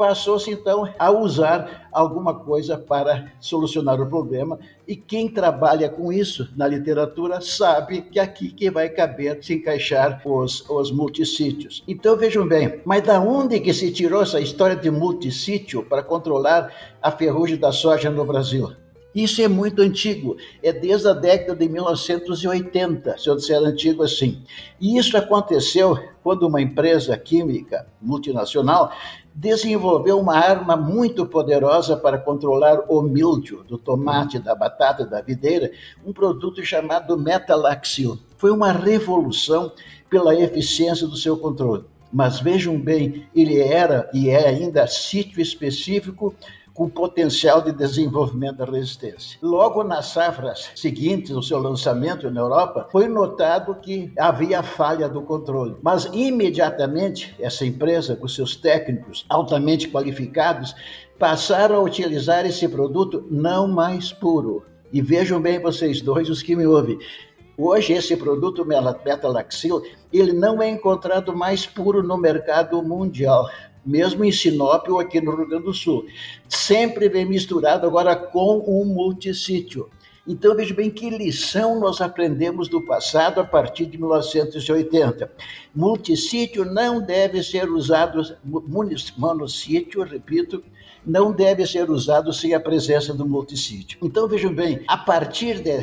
passou-se 0.01 0.51
então 0.51 0.91
a 0.99 1.11
usar 1.11 1.91
alguma 1.93 2.35
coisa 2.35 2.79
para 2.79 3.31
solucionar 3.39 4.01
o 4.01 4.09
problema. 4.09 4.59
E 4.89 4.97
quem 4.97 5.29
trabalha 5.29 5.91
com 5.91 6.11
isso 6.11 6.49
na 6.57 6.67
literatura 6.67 7.43
sabe 7.43 8.01
que 8.01 8.19
aqui 8.19 8.51
que 8.51 8.71
vai 8.71 8.89
caber 8.89 9.45
se 9.45 9.53
encaixar 9.53 10.23
os, 10.25 10.67
os 10.71 10.91
multissítios. 10.91 11.85
Então 11.87 12.17
vejam 12.17 12.49
bem, 12.49 12.81
mas 12.83 13.03
da 13.03 13.21
onde 13.21 13.61
que 13.61 13.75
se 13.75 13.93
tirou 13.93 14.23
essa 14.23 14.41
história 14.41 14.75
de 14.75 14.91
multissítio 14.91 15.83
para 15.83 16.03
controlar 16.03 16.73
a 17.03 17.11
ferrugem 17.11 17.59
da 17.59 17.71
soja 17.71 18.09
no 18.09 18.25
Brasil? 18.25 18.73
Isso 19.15 19.43
é 19.43 19.49
muito 19.49 19.83
antigo, 19.83 20.37
é 20.63 20.73
desde 20.73 21.09
a 21.09 21.13
década 21.13 21.57
de 21.57 21.69
1980, 21.69 23.19
se 23.19 23.29
eu 23.29 23.35
disser 23.35 23.59
antigo 23.59 24.05
assim. 24.05 24.45
E 24.81 24.97
isso 24.97 25.17
aconteceu 25.17 25.99
quando 26.23 26.47
uma 26.47 26.61
empresa 26.61 27.17
química 27.19 27.87
multinacional 28.01 28.93
desenvolveu 29.35 30.19
uma 30.19 30.37
arma 30.37 30.77
muito 30.77 31.25
poderosa 31.27 31.97
para 31.97 32.19
controlar 32.19 32.81
o 32.89 33.01
mildio 33.03 33.65
do 33.65 33.79
tomate, 33.79 34.39
da 34.39 34.55
batata, 34.55 35.05
da 35.05 35.21
videira, 35.21 35.71
um 36.05 36.13
produto 36.13 36.65
chamado 36.65 37.17
metalaxil. 37.17 38.19
Foi 38.37 38.51
uma 38.51 38.73
revolução 38.73 39.73
pela 40.09 40.35
eficiência 40.35 41.07
do 41.07 41.17
seu 41.17 41.37
controle. 41.37 41.85
Mas 42.13 42.41
vejam 42.41 42.79
bem, 42.79 43.27
ele 43.35 43.61
era 43.61 44.11
e 44.13 44.31
é 44.31 44.49
ainda 44.49 44.87
sítio 44.87 45.41
específico 45.41 46.35
com 46.75 46.89
potencial 46.89 47.61
de 47.61 47.73
desenvolvimento 47.73 48.57
da 48.57 48.65
resistência. 48.65 49.39
Logo 49.43 49.83
nas 49.83 50.07
safras 50.07 50.71
seguintes 50.75 51.31
ao 51.35 51.43
seu 51.43 51.59
lançamento 51.59 52.31
na 52.31 52.41
Europa, 52.41 52.89
foi 52.91 53.09
notado 53.09 53.75
que 53.75 54.13
havia 54.19 54.63
falha 54.63 55.09
do 55.09 55.23
controle. 55.23 55.77
Mas 55.83 56.07
imediatamente 56.13 57.35
essa 57.39 57.67
empresa, 57.67 58.17
com 58.17 58.29
seus 58.29 58.57
técnicos 58.57 59.25
altamente 59.29 59.89
qualificados, 59.89 60.75
passaram 61.19 61.77
a 61.77 61.83
utilizar 61.83 62.47
esse 62.47 62.67
produto 62.69 63.27
não 63.31 63.69
mais 63.69 64.13
puro. 64.13 64.65
E 64.93 65.01
vejam 65.01 65.41
bem 65.41 65.61
vocês 65.61 66.01
dois, 66.01 66.29
os 66.29 66.43
que 66.43 66.57
me 66.57 66.67
ouvem, 66.67 66.99
Hoje, 67.63 67.93
esse 67.93 68.17
produto 68.17 68.65
metalaxil, 68.65 69.83
ele 70.11 70.33
não 70.33 70.63
é 70.63 70.71
encontrado 70.71 71.37
mais 71.37 71.67
puro 71.67 72.03
no 72.03 72.17
mercado 72.17 72.83
mundial 72.83 73.51
mesmo 73.85 74.25
em 74.25 74.33
Sinop 74.33 74.89
ou 74.89 74.99
aqui 74.99 75.21
no 75.21 75.35
Rio 75.35 75.49
Grande 75.49 75.65
do 75.65 75.75
Sul. 75.75 76.07
Sempre 76.49 77.09
vem 77.09 77.25
misturado 77.25 77.87
agora 77.87 78.15
com 78.15 78.59
um 78.67 78.85
multissítio. 78.85 79.89
Então, 80.27 80.55
veja 80.55 80.75
bem 80.75 80.91
que 80.91 81.11
lição 81.11 81.81
nós 81.81 82.01
aprendemos 82.01 82.69
do 82.69 82.83
passado 82.83 83.41
a 83.41 83.45
partir 83.45 83.87
de 83.87 83.99
1980. 83.99 85.33
Multissítio 85.75 86.65
não 86.65 87.01
deve 87.01 87.43
ser 87.43 87.69
usado, 87.71 88.23
monossítio, 89.17 90.03
repito, 90.03 90.63
não 91.05 91.33
deve 91.33 91.67
ser 91.67 91.91
usado 91.91 92.33
sem 92.33 92.55
a 92.55 92.61
presença 92.61 93.13
do 93.15 93.27
multissítio. 93.27 93.99
Então 94.03 94.29
vejam 94.29 94.53
bem, 94.53 94.83
a 94.87 94.97
partir 94.97 95.61
de, 95.61 95.81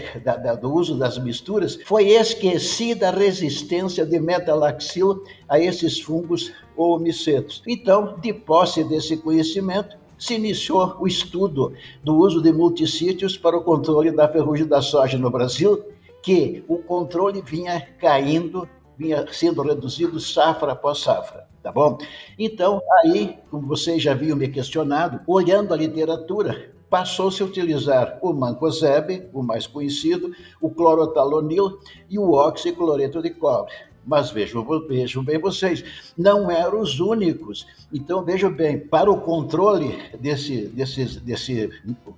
do 0.61 0.73
uso 0.73 0.97
das 0.97 1.17
misturas, 1.17 1.79
foi 1.85 2.09
esquecida 2.09 3.09
a 3.09 3.11
resistência 3.11 4.05
de 4.05 4.19
metalaxil 4.19 5.23
a 5.47 5.59
esses 5.59 5.99
fungos 5.99 6.51
ou 6.75 6.99
micetos. 6.99 7.63
Então, 7.67 8.17
de 8.21 8.31
posse 8.33 8.83
desse 8.83 9.17
conhecimento, 9.17 9.97
se 10.17 10.35
iniciou 10.35 10.95
o 10.99 11.07
estudo 11.07 11.73
do 12.03 12.15
uso 12.15 12.41
de 12.41 12.51
multissítios 12.51 13.37
para 13.37 13.57
o 13.57 13.63
controle 13.63 14.11
da 14.11 14.27
ferrugem 14.27 14.65
da 14.65 14.81
soja 14.81 15.17
no 15.17 15.29
Brasil, 15.29 15.83
que 16.23 16.63
o 16.67 16.77
controle 16.77 17.41
vinha 17.41 17.87
caindo, 17.99 18.67
vinha 18.97 19.25
sendo 19.31 19.61
reduzido 19.61 20.19
safra 20.19 20.71
após 20.71 20.99
safra 20.99 21.47
tá 21.67 21.71
bom? 21.73 21.97
Então, 22.39 22.81
aí, 23.03 23.37
como 23.51 23.67
vocês 23.67 24.01
já 24.01 24.13
haviam 24.13 24.37
me 24.37 24.47
questionado, 24.47 25.19
olhando 25.27 25.73
a 25.73 25.77
literatura, 25.77 26.71
passou-se 26.89 27.43
a 27.43 27.45
utilizar 27.45 28.19
o 28.21 28.31
mancozeb, 28.31 29.29
o 29.33 29.43
mais 29.43 29.67
conhecido, 29.67 30.31
o 30.61 30.69
clorotalonil 30.69 31.77
e 32.09 32.17
o 32.17 32.31
oxicloreto 32.31 33.21
de 33.21 33.31
cobre. 33.31 33.73
Mas 34.07 34.31
vejam, 34.31 34.65
vejam 34.87 35.21
bem 35.21 35.37
vocês, 35.37 35.83
não 36.17 36.49
eram 36.49 36.79
os 36.79 37.01
únicos. 37.01 37.67
Então 37.93 38.23
vejam 38.23 38.49
bem, 38.49 38.79
para 38.79 39.11
o 39.11 39.19
controle 39.19 39.99
desse, 40.17 40.67
desses, 40.67 41.17
desse 41.17 41.69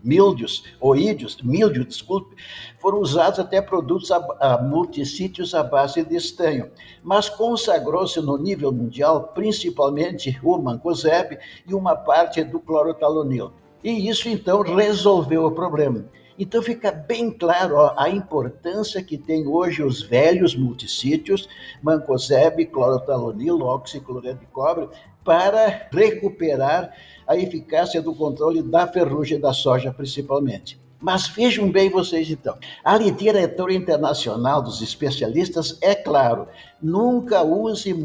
mildios, 0.03 0.63
oídios, 0.79 1.37
mildio, 1.41 1.83
desculpe, 1.83 2.35
foram 2.79 2.99
usados 2.99 3.39
até 3.39 3.59
produtos 3.59 4.11
a, 4.11 4.17
a 4.39 4.61
multissítios 4.61 5.55
à 5.55 5.63
base 5.63 6.03
de 6.03 6.15
estanho. 6.15 6.69
Mas 7.03 7.27
consagrou-se 7.27 8.21
no 8.21 8.37
nível 8.37 8.71
mundial, 8.71 9.31
principalmente 9.33 10.39
o 10.43 10.59
mancozeb 10.59 11.39
e 11.67 11.73
uma 11.73 11.95
parte 11.95 12.43
do 12.43 12.59
clorotalonil. 12.59 13.51
E 13.83 14.07
isso 14.07 14.29
então 14.29 14.61
resolveu 14.61 15.45
o 15.45 15.51
problema. 15.51 16.05
Então 16.39 16.63
fica 16.63 16.89
bem 16.89 17.29
claro 17.29 17.75
ó, 17.75 17.93
a 17.97 18.09
importância 18.09 19.03
que 19.03 19.17
tem 19.17 19.45
hoje 19.45 19.83
os 19.83 20.01
velhos 20.01 20.55
multissítios, 20.55 21.49
mancozeb, 21.83 22.65
clorotalonil, 22.67 23.59
oxicloreto 23.59 24.39
de 24.39 24.45
cobre, 24.45 24.87
para 25.21 25.89
recuperar 25.91 26.95
a 27.27 27.35
eficácia 27.35 28.01
do 28.01 28.15
controle 28.15 28.63
da 28.63 28.87
ferrugem 28.87 29.37
da 29.37 29.51
soja, 29.51 29.91
principalmente. 29.91 30.79
Mas 31.01 31.27
vejam 31.29 31.71
bem 31.71 31.89
vocês 31.89 32.29
então, 32.29 32.57
a 32.83 32.97
literatura 32.97 33.73
internacional 33.73 34.61
dos 34.61 34.81
especialistas 34.81 35.77
é 35.81 35.95
claro, 35.95 36.45
nunca 36.81 37.41
use 37.41 37.95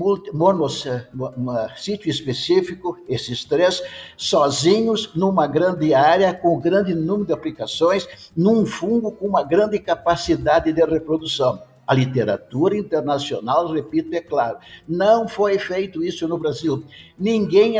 sítio 1.77 2.09
específico, 2.09 2.97
esses 3.09 3.45
três, 3.45 3.83
sozinhos 4.17 5.13
numa 5.13 5.49
grande 5.49 5.93
área 5.93 6.33
com 6.33 6.61
grande 6.61 6.95
número 6.95 7.27
de 7.27 7.33
aplicações, 7.33 8.31
num 8.37 8.65
fungo 8.65 9.11
com 9.11 9.27
uma 9.27 9.43
grande 9.43 9.81
capacidade 9.81 10.73
de 10.73 10.85
reprodução. 10.85 11.74
A 11.87 11.95
literatura 11.95 12.77
internacional, 12.77 13.71
repito, 13.71 14.15
é 14.15 14.21
claro, 14.21 14.59
não 14.89 15.29
foi 15.29 15.59
feito 15.59 16.03
isso 16.03 16.27
no 16.27 16.39
Brasil. 16.39 16.83
Ninguém, 17.19 17.75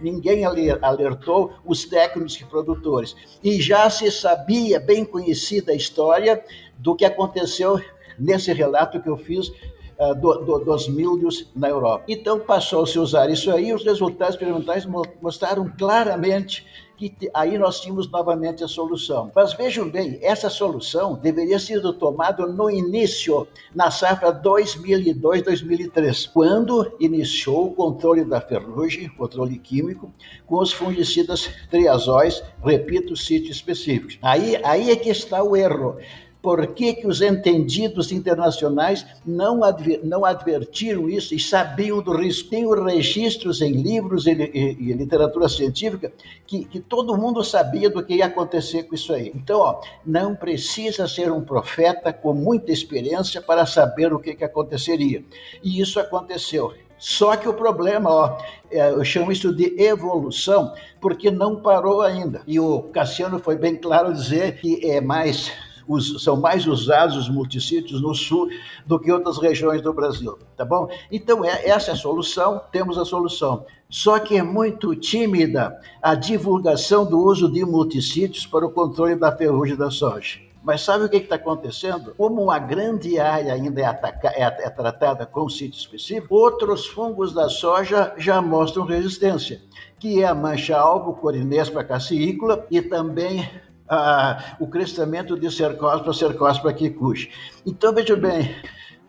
ninguém 0.00 0.44
alertou 0.44 1.52
os 1.64 1.84
técnicos 1.84 2.40
e 2.40 2.44
produtores. 2.44 3.14
E 3.44 3.60
já 3.60 3.88
se 3.90 4.10
sabia, 4.10 4.80
bem 4.80 5.04
conhecida 5.04 5.72
a 5.72 5.76
história 5.76 6.42
do 6.78 6.94
que 6.94 7.04
aconteceu 7.04 7.80
nesse 8.18 8.52
relato 8.52 9.00
que 9.00 9.08
eu 9.08 9.16
fiz 9.16 9.48
uh, 9.48 10.14
do, 10.14 10.34
do, 10.38 10.58
dos 10.60 10.88
milhos 10.88 11.50
na 11.54 11.68
Europa. 11.68 12.04
Então 12.08 12.40
passou-se 12.40 12.96
a 12.96 13.00
usar 13.02 13.30
isso 13.30 13.50
aí, 13.50 13.72
os 13.72 13.84
resultados 13.84 14.34
experimentais 14.34 14.86
mostraram 15.20 15.70
claramente 15.78 16.66
que 17.08 17.30
aí 17.32 17.56
nós 17.56 17.80
tínhamos 17.80 18.10
novamente 18.10 18.62
a 18.62 18.68
solução. 18.68 19.30
Mas 19.34 19.54
vejam 19.54 19.88
bem, 19.88 20.18
essa 20.20 20.50
solução 20.50 21.14
deveria 21.14 21.58
ser 21.58 21.80
tomada 21.94 22.46
no 22.46 22.70
início, 22.70 23.48
na 23.74 23.90
safra 23.90 24.32
2002-2003, 24.32 26.30
quando 26.32 26.92
iniciou 27.00 27.68
o 27.68 27.72
controle 27.72 28.24
da 28.24 28.40
ferrugem, 28.40 29.08
controle 29.08 29.58
químico, 29.58 30.12
com 30.46 30.58
os 30.58 30.72
fungicidas 30.72 31.48
triazóis, 31.70 32.42
repito, 32.62 33.16
sítios 33.16 33.56
específicos. 33.56 34.18
Aí, 34.20 34.60
aí 34.64 34.90
é 34.90 34.96
que 34.96 35.08
está 35.08 35.42
o 35.42 35.56
erro. 35.56 35.96
Por 36.42 36.68
que, 36.68 36.94
que 36.94 37.06
os 37.06 37.20
entendidos 37.20 38.12
internacionais 38.12 39.04
não, 39.26 39.62
adver, 39.62 40.00
não 40.02 40.24
advertiram 40.24 41.08
isso 41.08 41.34
e 41.34 41.40
sabiam 41.40 42.00
do 42.00 42.16
risco? 42.16 42.48
Tem 42.48 42.66
registros 42.84 43.60
em 43.60 43.72
livros 43.72 44.26
e, 44.26 44.32
e, 44.32 44.90
e, 44.90 44.92
literatura 44.92 45.48
científica 45.48 46.12
que, 46.46 46.64
que 46.64 46.80
todo 46.80 47.16
mundo 47.16 47.44
sabia 47.44 47.90
do 47.90 48.02
que 48.02 48.14
ia 48.14 48.26
acontecer 48.26 48.84
com 48.84 48.94
isso 48.94 49.12
aí. 49.12 49.30
Então, 49.34 49.60
ó, 49.60 49.80
não 50.04 50.34
precisa 50.34 51.06
ser 51.06 51.30
um 51.30 51.42
profeta 51.42 52.12
com 52.12 52.32
muita 52.32 52.72
experiência 52.72 53.42
para 53.42 53.66
saber 53.66 54.12
o 54.12 54.18
que, 54.18 54.34
que 54.34 54.44
aconteceria. 54.44 55.22
E 55.62 55.80
isso 55.80 56.00
aconteceu. 56.00 56.72
Só 57.00 57.34
que 57.34 57.48
o 57.48 57.54
problema, 57.54 58.10
ó, 58.10 58.38
é, 58.70 58.90
eu 58.90 59.02
chamo 59.04 59.32
isso 59.32 59.54
de 59.54 59.74
evolução, 59.80 60.74
porque 61.00 61.30
não 61.30 61.56
parou 61.56 62.02
ainda. 62.02 62.42
E 62.46 62.60
o 62.60 62.82
Cassiano 62.82 63.38
foi 63.38 63.56
bem 63.56 63.74
claro 63.74 64.12
dizer 64.12 64.60
que 64.60 64.86
é 64.90 65.00
mais 65.00 65.50
os, 65.86 66.22
são 66.22 66.36
mais 66.36 66.66
usados 66.66 67.16
os 67.16 67.28
multissítios 67.28 68.00
no 68.00 68.14
sul 68.14 68.48
do 68.86 68.98
que 68.98 69.10
outras 69.10 69.38
regiões 69.38 69.82
do 69.82 69.92
Brasil, 69.92 70.38
tá 70.56 70.64
bom? 70.64 70.88
Então, 71.10 71.44
é, 71.44 71.68
essa 71.68 71.90
é 71.90 71.94
a 71.94 71.96
solução, 71.96 72.60
temos 72.70 72.98
a 72.98 73.04
solução. 73.04 73.64
Só 73.88 74.18
que 74.20 74.36
é 74.36 74.42
muito 74.42 74.94
tímida 74.94 75.76
a 76.00 76.14
divulgação 76.14 77.04
do 77.04 77.18
uso 77.18 77.50
de 77.50 77.64
multissítios 77.64 78.46
para 78.46 78.64
o 78.64 78.70
controle 78.70 79.16
da 79.16 79.36
ferrugem 79.36 79.76
da 79.76 79.90
soja. 79.90 80.38
Mas 80.62 80.82
sabe 80.82 81.04
o 81.04 81.08
que 81.08 81.16
está 81.16 81.36
acontecendo? 81.36 82.14
Como 82.16 82.42
uma 82.42 82.58
grande 82.58 83.18
área 83.18 83.54
ainda 83.54 83.80
é, 83.80 83.84
ataca, 83.84 84.28
é, 84.28 84.42
é, 84.42 84.70
tratada 84.70 85.24
com 85.24 85.48
sítio 85.48 85.78
específico, 85.78 86.34
outros 86.34 86.86
fungos 86.86 87.32
da 87.32 87.48
soja 87.48 88.12
já 88.18 88.42
mostram 88.42 88.84
resistência, 88.84 89.62
que 89.98 90.22
é 90.22 90.26
a 90.26 90.34
mancha-alvo, 90.34 91.14
corinespa 91.14 91.82
cassiícola 91.82 92.66
e 92.70 92.82
também 92.82 93.48
a, 93.90 94.56
o 94.60 94.66
crescimento 94.66 95.38
de 95.38 95.50
Cercospora, 95.50 96.14
Cercospora 96.14 96.72
quicuxe. 96.72 97.30
Então, 97.66 97.92
veja 97.92 98.16
bem, 98.16 98.54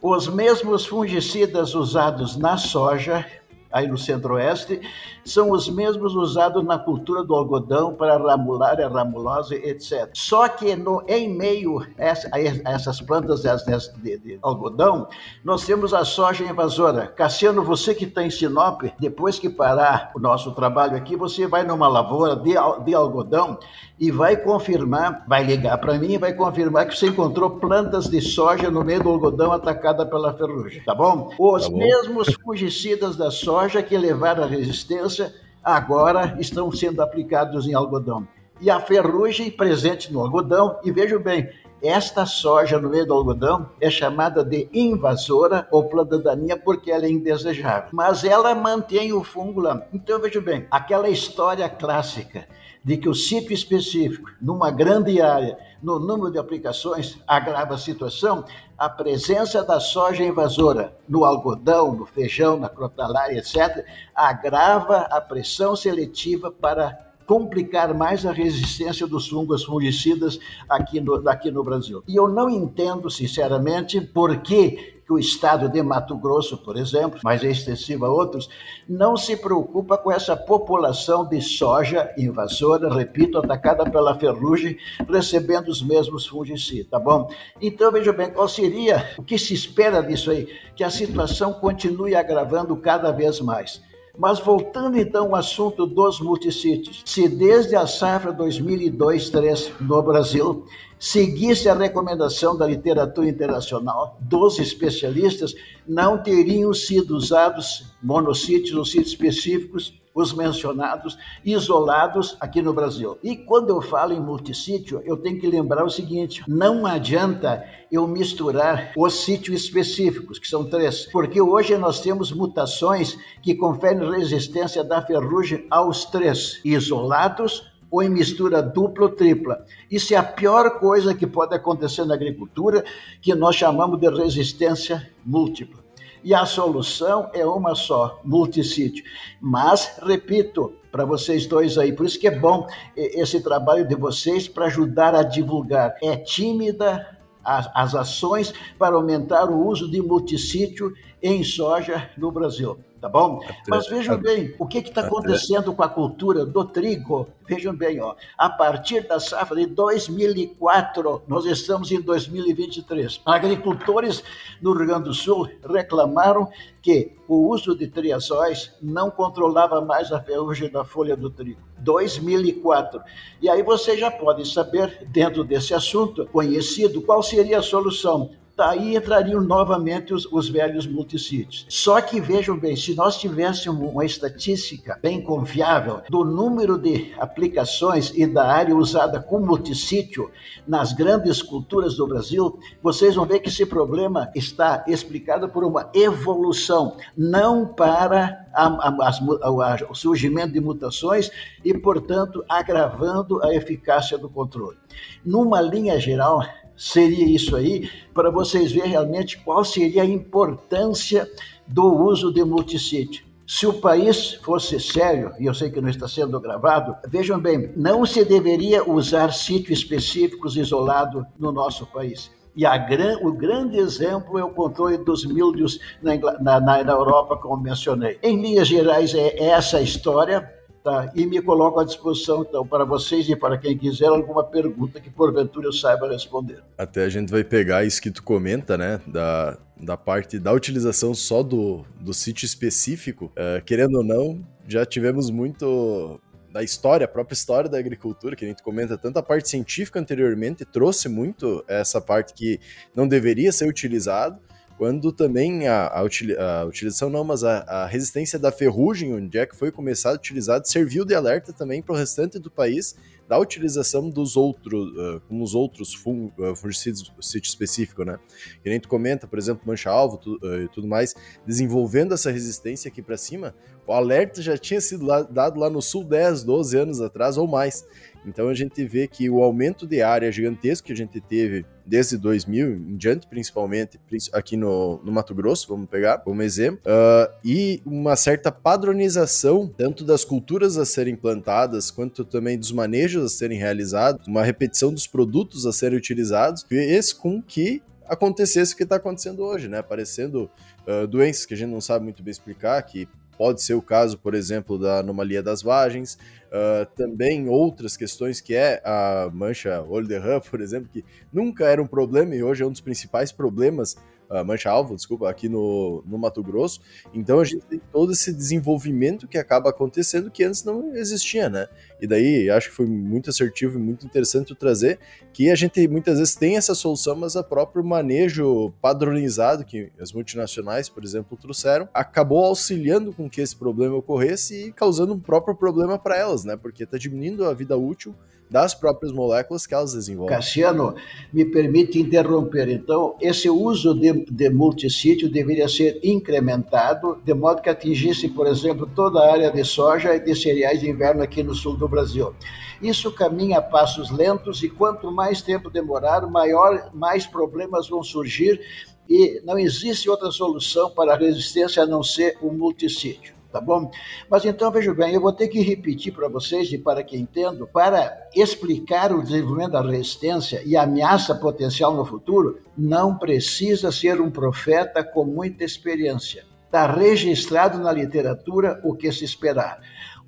os 0.01 0.27
mesmos 0.27 0.85
fungicidas 0.85 1.75
usados 1.75 2.35
na 2.35 2.57
soja 2.57 3.25
aí 3.71 3.87
no 3.87 3.97
centro-oeste, 3.97 4.81
são 5.23 5.51
os 5.51 5.69
mesmos 5.69 6.13
usados 6.15 6.63
na 6.63 6.77
cultura 6.77 7.23
do 7.23 7.33
algodão 7.33 7.93
para 7.93 8.17
ramular, 8.17 8.77
ramulose, 8.91 9.55
etc. 9.55 10.09
Só 10.13 10.47
que 10.47 10.75
no, 10.75 11.03
em 11.07 11.29
meio 11.29 11.79
a 11.97 12.71
essas 12.71 12.99
plantas 12.99 13.41
de, 13.41 14.17
de, 14.17 14.39
algodão, 14.41 15.07
nós 15.43 15.65
temos 15.65 15.93
a 15.93 16.03
soja 16.03 16.43
invasora. 16.43 17.07
Cassiano, 17.07 17.63
você 17.63 17.95
que 17.95 18.05
está 18.05 18.23
em 18.23 18.29
Sinop, 18.29 18.81
depois 18.99 19.39
que 19.39 19.49
parar 19.49 20.11
o 20.15 20.19
nosso 20.19 20.51
trabalho 20.51 20.97
aqui, 20.97 21.15
você 21.15 21.47
vai 21.47 21.63
numa 21.63 21.87
lavoura 21.87 22.35
de, 22.35 22.53
de 22.83 22.93
algodão 22.93 23.57
e 24.01 24.09
vai 24.09 24.35
confirmar, 24.35 25.23
vai 25.27 25.43
ligar 25.43 25.77
para 25.77 25.93
mim 25.93 26.13
e 26.13 26.17
vai 26.17 26.33
confirmar 26.33 26.87
que 26.87 26.97
você 26.97 27.09
encontrou 27.09 27.51
plantas 27.51 28.09
de 28.09 28.19
soja 28.19 28.71
no 28.71 28.83
meio 28.83 29.03
do 29.03 29.09
algodão 29.09 29.51
atacada 29.51 30.03
pela 30.03 30.33
ferrugem, 30.33 30.83
tá 30.83 30.95
bom? 30.95 31.29
Os 31.37 31.65
tá 31.65 31.69
bom. 31.69 31.77
mesmos 31.77 32.33
fungicidas 32.43 33.15
da 33.15 33.29
soja 33.29 33.83
que 33.83 33.95
levaram 33.95 34.43
a 34.43 34.47
resistência 34.47 35.31
agora 35.63 36.35
estão 36.39 36.71
sendo 36.71 36.99
aplicados 37.03 37.67
em 37.67 37.75
algodão. 37.75 38.27
E 38.59 38.71
a 38.71 38.79
ferrugem 38.79 39.51
presente 39.51 40.11
no 40.11 40.19
algodão, 40.19 40.79
e 40.83 40.91
veja 40.91 41.19
bem, 41.19 41.47
esta 41.83 42.25
soja 42.25 42.79
no 42.79 42.89
meio 42.89 43.05
do 43.05 43.13
algodão 43.13 43.69
é 43.79 43.89
chamada 43.91 44.43
de 44.43 44.67
invasora 44.73 45.67
ou 45.69 45.83
planta 45.83 46.17
daninha 46.17 46.57
porque 46.57 46.91
ela 46.91 47.05
é 47.05 47.09
indesejável. 47.09 47.89
Mas 47.91 48.23
ela 48.23 48.55
mantém 48.55 49.13
o 49.13 49.23
fungo 49.23 49.61
lá. 49.61 49.83
Então 49.93 50.19
veja 50.19 50.41
bem, 50.41 50.65
aquela 50.71 51.09
história 51.09 51.69
clássica 51.69 52.47
de 52.83 52.97
que 52.97 53.07
o 53.07 53.13
sítio 53.13 53.53
específico, 53.53 54.31
numa 54.41 54.71
grande 54.71 55.21
área, 55.21 55.57
no 55.81 55.99
número 55.99 56.31
de 56.31 56.39
aplicações, 56.39 57.19
agrava 57.27 57.75
a 57.75 57.77
situação, 57.77 58.43
a 58.77 58.89
presença 58.89 59.63
da 59.63 59.79
soja 59.79 60.23
invasora 60.23 60.97
no 61.07 61.23
algodão, 61.23 61.93
no 61.93 62.05
feijão, 62.05 62.57
na 62.57 62.69
crotalária, 62.69 63.37
etc., 63.37 63.85
agrava 64.15 64.97
a 64.97 65.21
pressão 65.21 65.75
seletiva 65.75 66.51
para 66.51 67.11
complicar 67.25 67.93
mais 67.93 68.25
a 68.25 68.31
resistência 68.31 69.07
dos 69.07 69.29
fungos 69.29 69.63
fungicidas 69.63 70.39
aqui 70.67 70.99
no, 70.99 71.29
aqui 71.29 71.49
no 71.49 71.63
Brasil. 71.63 72.03
E 72.07 72.15
eu 72.15 72.27
não 72.27 72.49
entendo, 72.49 73.09
sinceramente, 73.09 74.01
por 74.01 74.41
que 74.41 75.00
que 75.11 75.13
o 75.13 75.19
estado 75.19 75.67
de 75.67 75.83
Mato 75.83 76.15
Grosso, 76.17 76.57
por 76.57 76.77
exemplo, 76.77 77.19
mas 77.21 77.43
é 77.43 77.51
extensivo 77.51 78.05
a 78.05 78.09
outros, 78.09 78.49
não 78.87 79.17
se 79.17 79.35
preocupa 79.35 79.97
com 79.97 80.09
essa 80.09 80.37
população 80.37 81.27
de 81.27 81.41
soja 81.41 82.13
invasora, 82.17 82.93
repito, 82.93 83.37
atacada 83.37 83.83
pela 83.89 84.17
ferrugem, 84.17 84.77
recebendo 85.09 85.67
os 85.67 85.81
mesmos 85.81 86.25
fungicidas, 86.25 86.89
tá 86.89 86.99
bom? 86.99 87.29
Então, 87.61 87.91
veja 87.91 88.13
bem, 88.13 88.31
qual 88.31 88.47
seria 88.47 89.11
o 89.17 89.23
que 89.23 89.37
se 89.37 89.53
espera 89.53 90.01
disso 90.01 90.31
aí? 90.31 90.47
Que 90.75 90.83
a 90.83 90.89
situação 90.89 91.51
continue 91.53 92.15
agravando 92.15 92.75
cada 92.77 93.11
vez 93.11 93.41
mais. 93.41 93.81
Mas 94.17 94.39
voltando 94.39 94.97
então 94.97 95.27
ao 95.27 95.35
assunto 95.35 95.85
dos 95.85 96.19
multissítios, 96.19 97.01
se 97.05 97.27
desde 97.27 97.75
a 97.75 97.87
safra 97.87 98.33
2002-3 98.33 99.71
no 99.79 100.01
Brasil 100.01 100.65
seguisse 101.01 101.67
a 101.67 101.73
recomendação 101.73 102.55
da 102.55 102.67
literatura 102.67 103.27
internacional 103.27 104.19
dos 104.21 104.59
especialistas, 104.59 105.55
não 105.87 106.21
teriam 106.21 106.71
sido 106.75 107.17
usados 107.17 107.91
monossítios 108.03 108.77
ou 108.77 108.85
sítios 108.85 109.13
específicos 109.13 109.99
os 110.13 110.33
mencionados, 110.33 111.17
isolados 111.43 112.35
aqui 112.39 112.61
no 112.61 112.73
Brasil. 112.73 113.17
E 113.23 113.35
quando 113.35 113.69
eu 113.69 113.81
falo 113.81 114.13
em 114.13 114.19
multissítio, 114.19 115.01
eu 115.05 115.17
tenho 115.17 115.39
que 115.39 115.47
lembrar 115.47 115.83
o 115.83 115.89
seguinte: 115.89 116.43
não 116.47 116.85
adianta 116.85 117.63
eu 117.91 118.07
misturar 118.07 118.91
os 118.95 119.23
sítios 119.23 119.63
específicos, 119.63 120.37
que 120.37 120.47
são 120.47 120.69
três, 120.69 121.05
porque 121.11 121.41
hoje 121.41 121.77
nós 121.77 122.01
temos 122.01 122.31
mutações 122.31 123.17
que 123.41 123.55
conferem 123.55 124.11
resistência 124.11 124.83
da 124.83 125.01
ferrugem 125.01 125.65
aos 125.71 126.05
três, 126.05 126.59
isolados 126.63 127.70
ou 127.91 128.01
em 128.01 128.09
mistura 128.09 128.63
dupla 128.63 129.07
ou 129.07 129.11
tripla. 129.11 129.65
Isso 129.89 130.13
é 130.13 130.17
a 130.17 130.23
pior 130.23 130.79
coisa 130.79 131.13
que 131.13 131.27
pode 131.27 131.53
acontecer 131.53 132.05
na 132.05 132.13
agricultura, 132.13 132.83
que 133.21 133.35
nós 133.35 133.55
chamamos 133.55 133.99
de 133.99 134.09
resistência 134.09 135.11
múltipla 135.25 135.81
e 136.23 136.33
a 136.33 136.45
solução 136.45 137.29
é 137.33 137.45
uma 137.45 137.75
só, 137.75 138.19
multissítio. 138.23 139.03
Mas, 139.39 139.97
repito, 140.01 140.73
para 140.91 141.05
vocês 141.05 141.45
dois 141.45 141.77
aí, 141.77 141.93
por 141.93 142.05
isso 142.05 142.19
que 142.19 142.27
é 142.27 142.37
bom 142.37 142.67
esse 142.95 143.41
trabalho 143.41 143.87
de 143.87 143.95
vocês 143.95 144.47
para 144.47 144.65
ajudar 144.65 145.15
a 145.15 145.23
divulgar. 145.23 145.95
É 146.01 146.15
tímida 146.15 147.17
as, 147.43 147.95
ações 147.95 148.53
para 148.77 148.95
aumentar 148.95 149.49
o 149.49 149.65
uso 149.67 149.89
de 149.89 150.01
multissítio 150.01 150.93
em 151.21 151.43
soja 151.43 152.09
no 152.17 152.31
Brasil 152.31 152.79
tá 153.01 153.09
bom? 153.09 153.41
Mas 153.67 153.87
vejam 153.87 154.15
bem, 154.17 154.53
o 154.59 154.67
que 154.67 154.77
está 154.77 155.01
acontecendo 155.01 155.73
com 155.73 155.81
a 155.81 155.89
cultura 155.89 156.45
do 156.45 156.63
trigo? 156.63 157.27
Vejam 157.47 157.75
bem, 157.75 157.99
ó, 157.99 158.15
a 158.37 158.49
partir 158.49 159.07
da 159.07 159.19
safra 159.19 159.57
de 159.57 159.65
2004, 159.65 161.23
nós 161.27 161.45
estamos 161.45 161.91
em 161.91 161.99
2023. 161.99 163.19
Agricultores 163.25 164.23
no 164.61 164.73
Rio 164.73 164.85
Grande 164.85 165.05
do 165.05 165.13
Sul 165.13 165.49
reclamaram 165.67 166.47
que 166.81 167.13
o 167.27 167.49
uso 167.49 167.75
de 167.75 167.87
triazóis 167.87 168.71
não 168.81 169.09
controlava 169.09 169.81
mais 169.81 170.11
a 170.11 170.21
ferrugem 170.21 170.69
da 170.69 170.85
folha 170.85 171.17
do 171.17 171.29
trigo. 171.29 171.59
2004. 171.79 173.01
E 173.41 173.49
aí 173.49 173.63
você 173.63 173.97
já 173.97 174.11
pode 174.11 174.47
saber, 174.47 175.07
dentro 175.07 175.43
desse 175.43 175.73
assunto 175.73 176.27
conhecido, 176.27 177.01
qual 177.01 177.23
seria 177.23 177.59
a 177.59 177.63
solução 177.63 178.29
aí 178.61 178.95
entrariam 178.95 179.41
novamente 179.41 180.13
os, 180.13 180.25
os 180.31 180.49
velhos 180.49 180.87
multissítios. 180.87 181.65
Só 181.69 181.99
que 182.01 182.21
vejam 182.21 182.57
bem, 182.57 182.75
se 182.75 182.95
nós 182.95 183.17
tivéssemos 183.17 183.91
uma 183.91 184.05
estatística 184.05 184.99
bem 185.01 185.21
confiável 185.21 186.01
do 186.09 186.23
número 186.23 186.77
de 186.77 187.13
aplicações 187.19 188.11
e 188.15 188.25
da 188.25 188.45
área 188.45 188.75
usada 188.75 189.19
com 189.19 189.39
multissítio 189.39 190.31
nas 190.67 190.93
grandes 190.93 191.41
culturas 191.41 191.95
do 191.95 192.07
Brasil, 192.07 192.59
vocês 192.81 193.15
vão 193.15 193.25
ver 193.25 193.39
que 193.39 193.49
esse 193.49 193.65
problema 193.65 194.29
está 194.35 194.83
explicado 194.87 195.49
por 195.49 195.63
uma 195.63 195.89
evolução, 195.93 196.97
não 197.17 197.65
para 197.65 198.45
a, 198.53 198.67
a, 198.67 199.09
a, 199.09 199.77
o 199.89 199.95
surgimento 199.95 200.53
de 200.53 200.59
mutações 200.59 201.31
e, 201.63 201.73
portanto, 201.73 202.43
agravando 202.47 203.43
a 203.43 203.53
eficácia 203.53 204.17
do 204.17 204.29
controle. 204.29 204.77
Numa 205.25 205.61
linha 205.61 205.99
geral, 205.99 206.43
seria 206.81 207.25
isso 207.25 207.55
aí, 207.55 207.87
para 208.11 208.31
vocês 208.31 208.71
verem 208.71 208.89
realmente 208.89 209.37
qual 209.37 209.63
seria 209.63 210.01
a 210.01 210.05
importância 210.05 211.29
do 211.67 211.85
uso 211.85 212.33
de 212.33 212.43
multissítio. 212.43 213.23
Se 213.45 213.67
o 213.67 213.73
país 213.73 214.33
fosse 214.41 214.79
sério, 214.79 215.31
e 215.39 215.45
eu 215.45 215.53
sei 215.53 215.69
que 215.69 215.79
não 215.79 215.89
está 215.89 216.07
sendo 216.07 216.39
gravado, 216.39 216.95
vejam 217.07 217.39
bem, 217.39 217.71
não 217.75 218.03
se 218.03 218.25
deveria 218.25 218.83
usar 218.89 219.31
sítios 219.31 219.79
específicos 219.79 220.57
isolados 220.57 221.23
no 221.37 221.51
nosso 221.51 221.85
país. 221.85 222.31
E 222.55 222.63
gran, 222.79 223.19
o 223.21 223.31
grande 223.31 223.77
exemplo 223.77 224.39
é 224.39 224.43
o 224.43 224.49
controle 224.49 224.97
dos 224.97 225.23
míldios 225.23 225.79
na, 226.01 226.15
na, 226.41 226.83
na 226.83 226.91
Europa, 226.91 227.37
como 227.37 227.61
mencionei. 227.61 228.17
Em 228.23 228.41
linhas 228.41 228.67
gerais, 228.67 229.13
é 229.13 229.49
essa 229.49 229.77
a 229.77 229.81
história. 229.81 230.51
Tá? 230.83 231.11
E 231.15 231.27
me 231.27 231.39
coloco 231.41 231.79
à 231.79 231.83
disposição, 231.83 232.41
então, 232.41 232.65
para 232.65 232.83
vocês 232.83 233.29
e 233.29 233.35
para 233.35 233.55
quem 233.55 233.77
quiser 233.77 234.07
alguma 234.07 234.43
pergunta 234.43 234.99
que 234.99 235.11
porventura 235.11 235.67
eu 235.67 235.73
saiba 235.73 236.09
responder. 236.09 236.63
Até 236.75 237.03
a 237.03 237.09
gente 237.09 237.29
vai 237.29 237.43
pegar 237.43 237.83
isso 237.85 238.01
que 238.01 238.09
tu 238.09 238.23
comenta, 238.23 238.75
né? 238.75 238.99
Da, 239.05 239.59
da 239.77 239.95
parte 239.95 240.39
da 240.39 240.51
utilização 240.51 241.13
só 241.13 241.43
do, 241.43 241.85
do 241.99 242.15
sítio 242.15 242.45
específico. 242.45 243.25
Uh, 243.25 243.63
querendo 243.63 243.99
ou 243.99 244.03
não, 244.03 244.43
já 244.67 244.83
tivemos 244.83 245.29
muito 245.29 246.19
da 246.51 246.61
história, 246.61 247.05
a 247.05 247.07
própria 247.07 247.33
história 247.33 247.69
da 247.69 247.77
agricultura, 247.77 248.35
que 248.35 248.43
a 248.43 248.47
gente 248.47 248.61
comenta 248.61 248.97
tanto 248.97 249.17
a 249.17 249.23
parte 249.23 249.49
científica 249.49 249.99
anteriormente, 249.99 250.65
trouxe 250.65 251.07
muito 251.07 251.63
essa 251.67 252.01
parte 252.01 252.33
que 252.33 252.59
não 252.93 253.07
deveria 253.07 253.51
ser 253.51 253.67
utilizado, 253.67 254.39
quando 254.81 255.11
também 255.11 255.67
a, 255.67 255.85
a, 255.85 255.99
a 255.99 256.65
utilização, 256.65 257.07
não, 257.07 257.23
mas 257.23 257.43
a, 257.43 257.59
a, 257.67 257.85
resistência 257.85 258.39
da 258.39 258.51
ferrugem, 258.51 259.13
onde 259.13 259.37
é 259.37 259.45
que 259.45 259.55
foi 259.55 259.71
começado 259.71 260.13
a 260.13 260.15
utilizar, 260.15 260.59
serviu 260.65 261.05
de 261.05 261.13
alerta 261.13 261.53
também 261.53 261.83
para 261.83 261.93
o 261.93 261.95
restante 261.95 262.39
do 262.39 262.49
país 262.49 262.95
da 263.29 263.37
utilização 263.37 264.09
dos 264.09 264.35
outros, 264.35 264.89
uh, 264.97 265.21
com 265.29 265.39
os 265.43 265.53
outros 265.53 265.93
fung, 265.93 266.31
fungicidas 266.55 267.11
sítio 267.21 267.47
específico, 267.47 268.03
né? 268.03 268.17
Que 268.63 268.71
nem 268.71 268.79
tu 268.79 268.89
comenta, 268.89 269.27
por 269.27 269.37
exemplo, 269.37 269.61
mancha-alvo 269.67 270.17
tu, 270.17 270.39
uh, 270.41 270.63
e 270.63 270.67
tudo 270.69 270.87
mais, 270.87 271.13
desenvolvendo 271.45 272.15
essa 272.15 272.31
resistência 272.31 272.89
aqui 272.89 273.03
para 273.03 273.17
cima, 273.17 273.53
o 273.85 273.93
alerta 273.93 274.41
já 274.41 274.57
tinha 274.57 274.81
sido 274.81 275.05
lá, 275.05 275.21
dado 275.21 275.59
lá 275.59 275.69
no 275.69 275.81
sul 275.81 276.03
10, 276.03 276.43
12 276.43 276.75
anos 276.75 277.01
atrás 277.01 277.37
ou 277.37 277.47
mais. 277.47 277.85
Então 278.25 278.49
a 278.49 278.53
gente 278.55 278.83
vê 278.83 279.07
que 279.07 279.29
o 279.29 279.43
aumento 279.43 279.85
de 279.85 280.01
área 280.01 280.31
gigantesco 280.31 280.87
que 280.87 280.93
a 280.93 280.95
gente 280.95 281.21
teve 281.21 281.65
desde 281.91 282.17
2000 282.17 282.71
em 282.71 282.95
diante, 282.95 283.27
principalmente 283.27 283.99
aqui 284.31 284.55
no, 284.55 285.01
no 285.03 285.11
Mato 285.11 285.35
Grosso, 285.35 285.67
vamos 285.67 285.89
pegar 285.89 286.19
como 286.19 286.41
exemplo, 286.41 286.79
uh, 286.87 287.29
e 287.43 287.81
uma 287.85 288.15
certa 288.15 288.49
padronização 288.49 289.67
tanto 289.67 290.05
das 290.05 290.23
culturas 290.23 290.77
a 290.77 290.85
serem 290.85 291.17
plantadas 291.17 291.91
quanto 291.91 292.23
também 292.23 292.57
dos 292.57 292.71
manejos 292.71 293.25
a 293.25 293.27
serem 293.27 293.57
realizados, 293.57 294.25
uma 294.25 294.41
repetição 294.41 294.93
dos 294.93 295.05
produtos 295.05 295.65
a 295.65 295.73
serem 295.73 295.97
utilizados, 295.97 296.63
fez 296.63 297.11
com 297.11 297.41
que 297.41 297.83
acontecesse 298.07 298.73
o 298.73 298.77
que 298.77 298.83
está 298.83 298.95
acontecendo 298.95 299.43
hoje, 299.43 299.67
né? 299.67 299.79
Aparecendo 299.79 300.49
uh, 300.87 301.05
doenças 301.05 301.45
que 301.45 301.53
a 301.53 301.57
gente 301.57 301.71
não 301.71 301.81
sabe 301.81 302.05
muito 302.05 302.23
bem 302.23 302.31
explicar, 302.31 302.81
que 302.83 303.05
pode 303.41 303.63
ser 303.63 303.73
o 303.73 303.81
caso, 303.81 304.19
por 304.19 304.35
exemplo, 304.35 304.77
da 304.77 304.99
anomalia 304.99 305.41
das 305.41 305.63
vagens, 305.63 306.13
uh, 306.13 306.85
também 306.95 307.49
outras 307.49 307.97
questões 307.97 308.39
que 308.39 308.53
é 308.53 308.79
a 308.85 309.31
mancha 309.33 309.81
olho 309.89 310.07
de 310.07 310.15
rã, 310.15 310.39
por 310.39 310.61
exemplo, 310.61 310.87
que 310.93 311.03
nunca 311.33 311.65
era 311.65 311.81
um 311.81 311.87
problema 311.87 312.35
e 312.35 312.43
hoje 312.43 312.61
é 312.61 312.67
um 312.67 312.71
dos 312.71 312.81
principais 312.81 313.31
problemas 313.31 313.97
uh, 314.29 314.45
mancha-alvo, 314.45 314.95
desculpa, 314.95 315.27
aqui 315.27 315.49
no, 315.49 316.03
no 316.05 316.19
Mato 316.19 316.43
Grosso. 316.43 316.81
Então 317.15 317.39
a 317.39 317.43
gente 317.43 317.65
tem 317.65 317.81
todo 317.91 318.11
esse 318.11 318.31
desenvolvimento 318.31 319.27
que 319.27 319.39
acaba 319.39 319.71
acontecendo 319.71 320.29
que 320.29 320.43
antes 320.43 320.63
não 320.63 320.95
existia, 320.95 321.49
né? 321.49 321.67
E 322.01 322.07
daí 322.07 322.49
acho 322.49 322.69
que 322.69 322.75
foi 322.75 322.87
muito 322.87 323.29
assertivo 323.29 323.77
e 323.77 323.81
muito 323.81 324.05
interessante 324.05 324.55
trazer 324.55 324.99
que 325.31 325.51
a 325.51 325.55
gente 325.55 325.87
muitas 325.87 326.17
vezes 326.17 326.35
tem 326.35 326.57
essa 326.57 326.73
solução, 326.73 327.15
mas 327.15 327.35
o 327.35 327.43
próprio 327.43 327.83
manejo 327.83 328.73
padronizado 328.81 329.63
que 329.63 329.91
as 329.99 330.11
multinacionais, 330.11 330.89
por 330.89 331.03
exemplo, 331.03 331.37
trouxeram, 331.37 331.87
acabou 331.93 332.43
auxiliando 332.45 333.13
com 333.13 333.29
que 333.29 333.39
esse 333.39 333.55
problema 333.55 333.95
ocorresse 333.95 334.67
e 334.67 334.71
causando 334.71 335.13
um 335.13 335.19
próprio 335.19 335.55
problema 335.55 335.99
para 335.99 336.17
elas, 336.17 336.43
né? 336.43 336.57
Porque 336.57 336.83
está 336.83 336.97
diminuindo 336.97 337.45
a 337.45 337.53
vida 337.53 337.77
útil 337.77 338.15
das 338.51 338.75
próprias 338.75 339.13
moléculas 339.13 339.65
que 339.65 339.73
elas 339.73 339.93
desenvolvem. 339.93 340.35
Cassiano, 340.35 340.93
me 341.31 341.45
permite 341.45 341.97
interromper. 341.97 342.67
Então, 342.67 343.15
esse 343.21 343.49
uso 343.49 343.93
de, 343.93 344.25
de 344.29 344.49
multissítio 344.49 345.31
deveria 345.31 345.69
ser 345.69 346.01
incrementado, 346.03 347.17
de 347.23 347.33
modo 347.33 347.61
que 347.61 347.69
atingisse, 347.69 348.27
por 348.27 348.45
exemplo, 348.47 348.89
toda 348.93 349.21
a 349.21 349.31
área 349.31 349.49
de 349.49 349.63
soja 349.63 350.13
e 350.13 350.19
de 350.19 350.35
cereais 350.35 350.81
de 350.81 350.89
inverno 350.89 351.23
aqui 351.23 351.41
no 351.41 351.55
sul 351.55 351.77
do 351.77 351.87
Brasil. 351.91 352.33
Isso 352.81 353.11
caminha 353.11 353.59
a 353.59 353.61
passos 353.61 354.09
lentos 354.09 354.63
e 354.63 354.69
quanto 354.69 355.11
mais 355.11 355.43
tempo 355.43 355.69
demorar, 355.69 356.25
maior, 356.25 356.89
mais 356.93 357.27
problemas 357.27 357.87
vão 357.87 358.01
surgir 358.01 358.59
e 359.07 359.41
não 359.45 359.59
existe 359.59 360.09
outra 360.09 360.31
solução 360.31 360.89
para 360.89 361.13
a 361.13 361.17
resistência 361.17 361.83
a 361.83 361.85
não 361.85 362.01
ser 362.01 362.37
o 362.41 362.51
multissítio 362.51 363.41
tá 363.51 363.59
bom? 363.59 363.91
Mas 364.29 364.45
então, 364.45 364.71
veja 364.71 364.93
bem, 364.93 365.13
eu 365.13 365.21
vou 365.21 365.33
ter 365.33 365.47
que 365.49 365.61
repetir 365.61 366.13
para 366.13 366.29
vocês 366.29 366.71
e 366.71 366.77
para 366.77 367.03
que 367.03 367.17
entendo, 367.17 367.67
para 367.67 368.17
explicar 368.33 369.11
o 369.11 369.21
desenvolvimento 369.21 369.71
da 369.71 369.81
resistência 369.81 370.63
e 370.65 370.77
a 370.77 370.83
ameaça 370.83 371.35
potencial 371.35 371.93
no 371.93 372.05
futuro, 372.05 372.59
não 372.77 373.17
precisa 373.17 373.91
ser 373.91 374.21
um 374.21 374.31
profeta 374.31 375.03
com 375.03 375.25
muita 375.25 375.63
experiência. 375.63 376.45
Está 376.65 376.89
registrado 376.89 377.77
na 377.79 377.91
literatura 377.91 378.79
o 378.83 378.95
que 378.95 379.11
se 379.11 379.25
esperar. 379.25 379.81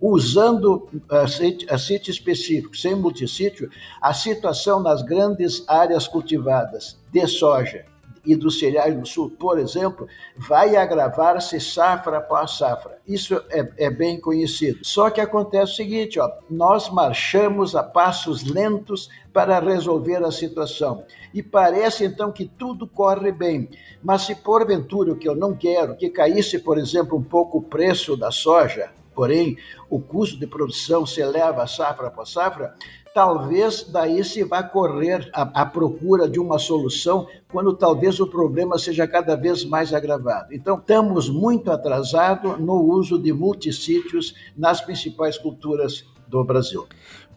Usando 0.05 0.89
a 1.09 1.23
uh, 1.23 1.79
sítio 1.79 2.11
específico, 2.11 2.75
sem 2.75 2.93
multissítio, 2.93 3.69
a 4.01 4.13
situação 4.13 4.81
nas 4.81 5.01
grandes 5.01 5.63
áreas 5.65 6.09
cultivadas 6.09 6.99
de 7.09 7.25
soja, 7.25 7.85
e 8.25 8.35
dos 8.35 8.59
cereais 8.59 8.97
do 8.97 9.05
Sul, 9.05 9.29
por 9.31 9.59
exemplo, 9.59 10.07
vai 10.37 10.75
agravar-se 10.75 11.59
safra 11.59 12.17
após 12.17 12.57
safra. 12.57 12.97
Isso 13.07 13.35
é, 13.49 13.69
é, 13.77 13.89
bem 13.89 14.19
conhecido. 14.19 14.79
Só 14.83 15.09
que 15.09 15.19
acontece 15.19 15.73
o 15.73 15.75
seguinte: 15.75 16.19
ó, 16.19 16.31
nós 16.49 16.89
marchamos 16.89 17.75
a 17.75 17.83
passos 17.83 18.43
lentos 18.43 19.09
para 19.33 19.59
resolver 19.59 20.23
a 20.23 20.31
situação. 20.31 21.03
E 21.33 21.43
parece 21.43 22.05
então 22.05 22.31
que 22.31 22.45
tudo 22.45 22.87
corre 22.87 23.31
bem. 23.31 23.69
Mas 24.01 24.23
se 24.23 24.35
porventura 24.35 25.11
o 25.11 25.17
que 25.17 25.27
eu 25.27 25.35
não 25.35 25.55
quero, 25.55 25.95
que 25.95 26.09
caísse, 26.09 26.59
por 26.59 26.77
exemplo, 26.77 27.17
um 27.17 27.23
pouco 27.23 27.57
o 27.57 27.63
preço 27.63 28.15
da 28.15 28.31
soja, 28.31 28.91
porém 29.13 29.57
o 29.89 29.99
custo 29.99 30.39
de 30.39 30.47
produção 30.47 31.05
se 31.05 31.21
eleva 31.21 31.67
safra 31.67 32.07
após 32.07 32.29
safra, 32.29 32.73
talvez 33.13 33.83
daí 33.83 34.23
se 34.23 34.43
vá 34.43 34.63
correr 34.63 35.29
à, 35.33 35.65
procura 35.65 36.27
de 36.27 36.39
uma 36.39 36.57
solução 36.57 37.27
quando 37.51 37.73
talvez 37.75 38.19
o 38.19 38.27
problema 38.27 38.77
seja 38.77 39.07
cada 39.07 39.35
vez 39.35 39.63
mais 39.63 39.93
agravado. 39.93 40.53
Então, 40.53 40.77
estamos 40.77 41.29
muito 41.29 41.71
atrasados 41.71 42.59
no 42.59 42.81
uso 42.81 43.19
de 43.19 43.31
multissítios 43.31 44.33
nas 44.57 44.81
principais 44.81 45.37
culturas 45.37 46.05
do 46.27 46.43
Brasil. 46.43 46.87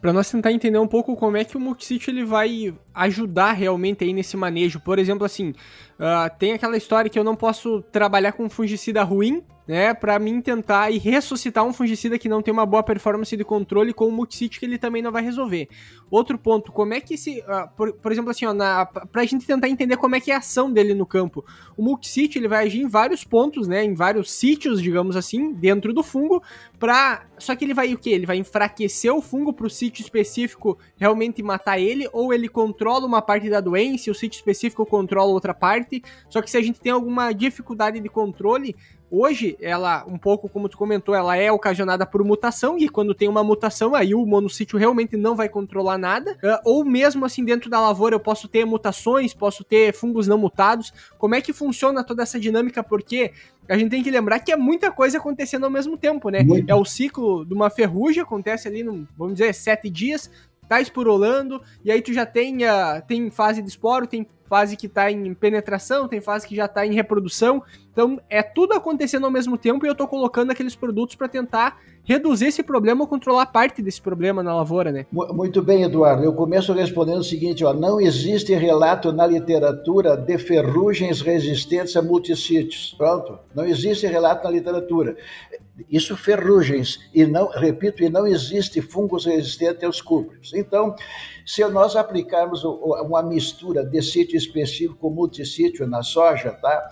Para 0.01 0.13
nós 0.13 0.29
tentar 0.29 0.51
entender 0.51 0.77
um 0.77 0.87
pouco 0.87 1.15
como 1.15 1.37
é 1.37 1.43
que 1.43 1.57
o 1.57 1.59
multissítio 1.59 2.11
ele 2.11 2.23
vai 2.23 2.73
ajudar 2.93 3.53
realmente 3.53 4.03
aí 4.03 4.13
nesse 4.13 4.37
manejo. 4.37 4.79
Por 4.79 4.99
exemplo, 4.99 5.25
assim, 5.25 5.49
uh, 5.49 6.37
tem 6.37 6.53
aquela 6.53 6.77
história 6.77 7.09
que 7.09 7.17
eu 7.17 7.23
não 7.23 7.35
posso 7.35 7.81
trabalhar 7.91 8.33
com 8.33 8.47
fungicida 8.49 9.03
ruim, 9.03 9.43
né, 9.67 9.93
para 9.93 10.17
mim 10.17 10.41
tentar 10.41 10.91
e 10.91 10.97
ressuscitar 10.97 11.65
um 11.65 11.73
fungicida 11.73 12.17
que 12.17 12.29
não 12.29 12.41
tem 12.41 12.53
uma 12.53 12.65
boa 12.65 12.81
performance 12.81 13.35
de 13.35 13.43
controle 13.43 13.93
com 13.93 14.05
o 14.05 14.11
multisite 14.11 14.59
que 14.59 14.65
ele 14.65 14.77
também 14.77 15.01
não 15.01 15.11
vai 15.11 15.21
resolver. 15.21 15.67
Outro 16.09 16.37
ponto, 16.37 16.71
como 16.71 16.93
é 16.93 17.01
que 17.01 17.15
esse, 17.15 17.39
uh, 17.41 17.67
por, 17.75 17.91
por, 17.93 18.11
exemplo 18.11 18.31
assim, 18.31 18.45
ó, 18.45 18.53
na, 18.53 18.85
pra 18.85 19.25
gente 19.25 19.45
tentar 19.45 19.67
entender 19.67 19.97
como 19.97 20.15
é 20.15 20.21
que 20.21 20.31
é 20.31 20.35
a 20.35 20.37
ação 20.37 20.71
dele 20.71 20.93
no 20.93 21.05
campo. 21.05 21.43
O 21.75 21.83
multisite 21.83 22.39
ele 22.39 22.47
vai 22.47 22.65
agir 22.65 22.81
em 22.81 22.87
vários 22.87 23.25
pontos, 23.25 23.67
né, 23.67 23.83
em 23.83 23.93
vários 23.93 24.31
sítios, 24.31 24.81
digamos 24.81 25.17
assim, 25.17 25.51
dentro 25.51 25.93
do 25.93 26.01
fungo, 26.01 26.41
para 26.79 27.25
só 27.37 27.55
que 27.55 27.65
ele 27.65 27.73
vai 27.73 27.93
o 27.93 27.97
que? 27.97 28.09
Ele 28.09 28.25
vai 28.25 28.37
enfraquecer 28.37 29.13
o 29.13 29.21
fungo 29.21 29.53
para 29.53 29.67
o 29.67 29.69
sítio 29.69 30.01
específico 30.01 30.77
realmente 30.97 31.43
matar 31.43 31.79
ele 31.79 32.07
ou 32.11 32.33
ele 32.33 32.47
controla 32.47 33.05
uma 33.05 33.21
parte 33.21 33.49
da 33.49 33.59
doença, 33.59 34.09
e 34.09 34.11
o 34.11 34.15
sítio 34.15 34.37
específico 34.37 34.85
controla 34.85 35.31
outra 35.31 35.53
parte. 35.53 36.01
Só 36.29 36.41
que 36.41 36.49
se 36.49 36.57
a 36.57 36.61
gente 36.61 36.79
tem 36.79 36.91
alguma 36.91 37.33
dificuldade 37.33 37.99
de 37.99 38.09
controle, 38.09 38.75
Hoje, 39.09 39.57
ela, 39.61 40.05
um 40.05 40.17
pouco 40.17 40.49
como 40.49 40.67
tu 40.67 40.77
comentou, 40.77 41.15
ela 41.15 41.37
é 41.37 41.49
ocasionada 41.51 42.05
por 42.05 42.23
mutação, 42.23 42.77
e 42.77 42.89
quando 42.89 43.15
tem 43.15 43.29
uma 43.29 43.43
mutação, 43.43 43.95
aí 43.95 44.13
o 44.13 44.25
monocítio 44.25 44.77
realmente 44.77 45.15
não 45.15 45.35
vai 45.35 45.47
controlar 45.47 45.97
nada. 45.97 46.33
Uh, 46.43 46.59
ou 46.65 46.85
mesmo 46.85 47.25
assim, 47.25 47.43
dentro 47.45 47.69
da 47.69 47.79
lavoura, 47.79 48.15
eu 48.15 48.19
posso 48.19 48.47
ter 48.47 48.65
mutações, 48.65 49.33
posso 49.33 49.63
ter 49.63 49.93
fungos 49.93 50.27
não 50.27 50.37
mutados. 50.37 50.93
Como 51.17 51.35
é 51.35 51.41
que 51.41 51.53
funciona 51.53 52.03
toda 52.03 52.23
essa 52.23 52.37
dinâmica? 52.37 52.83
Porque 52.83 53.31
a 53.69 53.77
gente 53.77 53.91
tem 53.91 54.03
que 54.03 54.11
lembrar 54.11 54.39
que 54.39 54.51
é 54.51 54.57
muita 54.57 54.91
coisa 54.91 55.17
acontecendo 55.17 55.63
ao 55.63 55.71
mesmo 55.71 55.97
tempo, 55.97 56.29
né? 56.29 56.43
Muito. 56.43 56.69
É 56.69 56.75
o 56.75 56.83
ciclo 56.83 57.45
de 57.45 57.53
uma 57.53 57.69
ferrugem, 57.69 58.21
acontece 58.21 58.67
ali, 58.67 58.83
num, 58.83 59.07
vamos 59.17 59.35
dizer, 59.35 59.53
sete 59.53 59.89
dias, 59.89 60.29
tá 60.67 60.81
esporolando, 60.81 61.61
e 61.83 61.91
aí 61.91 62.01
tu 62.01 62.11
já 62.13 62.25
tem, 62.25 62.65
uh, 62.65 63.01
tem 63.07 63.31
fase 63.31 63.61
de 63.61 63.69
esporo, 63.69 64.05
tem 64.05 64.27
fase 64.47 64.75
que 64.75 64.87
está 64.87 65.11
em 65.11 65.33
penetração, 65.33 66.07
tem 66.07 66.21
fase 66.21 66.47
que 66.47 66.55
já 66.55 66.65
está 66.65 66.85
em 66.85 66.93
reprodução. 66.93 67.63
Então 67.91 68.21
é 68.29 68.41
tudo 68.41 68.73
acontecendo 68.73 69.25
ao 69.25 69.31
mesmo 69.31 69.57
tempo 69.57 69.85
e 69.85 69.89
eu 69.89 69.91
estou 69.91 70.07
colocando 70.07 70.51
aqueles 70.51 70.75
produtos 70.75 71.15
para 71.15 71.27
tentar 71.27 71.79
reduzir 72.07 72.45
esse 72.45 72.63
problema 72.63 73.01
ou 73.01 73.07
controlar 73.07 73.47
parte 73.47 73.81
desse 73.81 74.01
problema 74.01 74.41
na 74.41 74.55
lavoura, 74.55 74.91
né? 74.93 75.05
Muito 75.11 75.61
bem, 75.61 75.83
Eduardo. 75.83 76.23
Eu 76.23 76.33
começo 76.33 76.71
respondendo 76.71 77.19
o 77.19 77.23
seguinte: 77.23 77.65
ó, 77.65 77.73
não 77.73 77.99
existe 77.99 78.55
relato 78.55 79.11
na 79.11 79.27
literatura 79.27 80.15
de 80.15 80.37
ferrugens 80.37 81.19
resistentes 81.19 81.95
a 81.97 82.01
multissítios. 82.01 82.95
Pronto, 82.97 83.37
não 83.53 83.65
existe 83.65 84.07
relato 84.07 84.45
na 84.45 84.51
literatura. 84.51 85.17
Isso 85.91 86.17
ferrugens 86.17 86.97
e 87.13 87.25
não, 87.25 87.49
repito, 87.49 88.01
e 88.01 88.09
não 88.09 88.25
existe 88.25 88.81
fungos 88.81 89.25
resistentes 89.25 89.83
aos 89.83 90.01
cúprios. 90.01 90.51
Então, 90.55 90.95
se 91.45 91.63
nós 91.67 91.95
aplicarmos 91.95 92.63
uma 92.63 93.21
mistura 93.21 93.85
de 93.85 94.01
sítio 94.01 94.37
específico 94.37 94.95
com 94.95 95.09
multissítio 95.11 95.85
na 95.85 96.01
soja, 96.01 96.51
tá? 96.53 96.89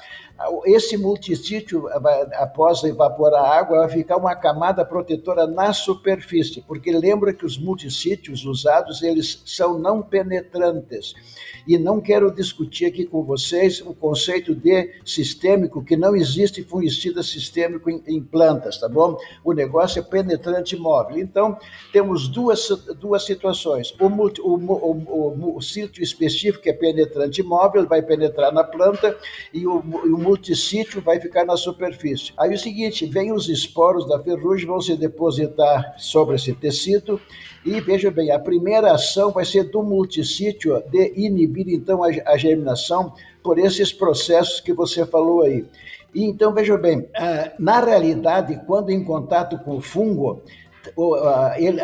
Esse 0.65 0.97
multissítio, 0.97 1.87
após 2.33 2.83
evaporar 2.83 3.41
a 3.41 3.57
água, 3.57 3.79
vai 3.79 3.89
ficar 3.89 4.17
uma 4.17 4.35
camada 4.35 4.83
protetora 4.83 5.47
na 5.47 5.71
superfície, 5.71 6.61
porque 6.61 6.91
lembra 6.91 7.33
que 7.33 7.45
os 7.45 7.57
multissítios 7.57 8.43
usados, 8.43 9.01
eles 9.01 9.41
são 9.45 9.79
não 9.79 10.01
penetrantes. 10.01 11.13
E 11.65 11.77
não 11.77 12.01
quero 12.01 12.29
discutir 12.33 12.85
aqui 12.85 13.05
com 13.05 13.23
vocês 13.23 13.81
o 13.81 13.93
conceito 13.93 14.53
de 14.53 14.91
sistêmico, 15.05 15.83
que 15.83 15.95
não 15.95 16.15
existe 16.15 16.61
fungicida 16.63 17.23
sistêmico 17.23 17.89
em, 17.89 18.03
em 18.05 18.21
plantas, 18.21 18.77
tá 18.77 18.89
bom? 18.89 19.17
O 19.43 19.53
negócio 19.53 19.99
é 19.99 20.03
penetrante 20.03 20.75
móvel. 20.75 21.17
Então, 21.17 21.57
temos 21.93 22.27
duas, 22.27 22.67
duas 22.99 23.25
situações. 23.25 23.95
O, 23.99 24.09
multi, 24.09 24.41
o, 24.41 24.55
o, 24.55 24.91
o, 25.07 25.57
o 25.57 25.61
sítio 25.61 26.03
específico 26.03 26.67
é 26.67 26.73
penetrante 26.73 27.41
móvel, 27.41 27.87
vai 27.87 28.01
penetrar 28.01 28.51
na 28.51 28.63
planta, 28.63 29.17
e 29.53 29.65
o, 29.65 29.77
o 29.77 30.24
multissítio 30.25 31.01
vai 31.01 31.19
ficar 31.19 31.45
na 31.45 31.55
superfície. 31.55 32.33
Aí 32.37 32.53
o 32.53 32.57
seguinte, 32.57 33.05
vem 33.05 33.31
os 33.31 33.47
esporos 33.47 34.07
da 34.07 34.19
ferrugem, 34.19 34.65
vão 34.65 34.81
se 34.81 34.97
depositar 34.97 35.93
sobre 35.97 36.35
esse 36.35 36.53
tecido 36.53 37.21
e 37.63 37.79
veja 37.79 38.09
bem, 38.09 38.31
a 38.31 38.39
primeira 38.39 38.91
ação 38.91 39.31
vai 39.31 39.45
ser 39.45 39.65
do 39.65 39.83
multissítio 39.83 40.81
de 40.89 41.13
inibir 41.15 41.67
então 41.69 42.03
a, 42.03 42.07
a 42.25 42.37
germinação 42.37 43.13
por 43.43 43.59
esses 43.59 43.93
processos 43.93 44.59
que 44.59 44.73
você 44.73 45.05
falou 45.05 45.43
aí. 45.43 45.65
E 46.13 46.23
então 46.23 46.53
veja 46.53 46.77
bem, 46.77 47.07
ah, 47.15 47.51
na 47.59 47.79
realidade, 47.81 48.59
quando 48.65 48.89
em 48.89 49.03
contato 49.03 49.59
com 49.59 49.77
o 49.77 49.81
fungo, 49.81 50.41
ele, 51.57 51.81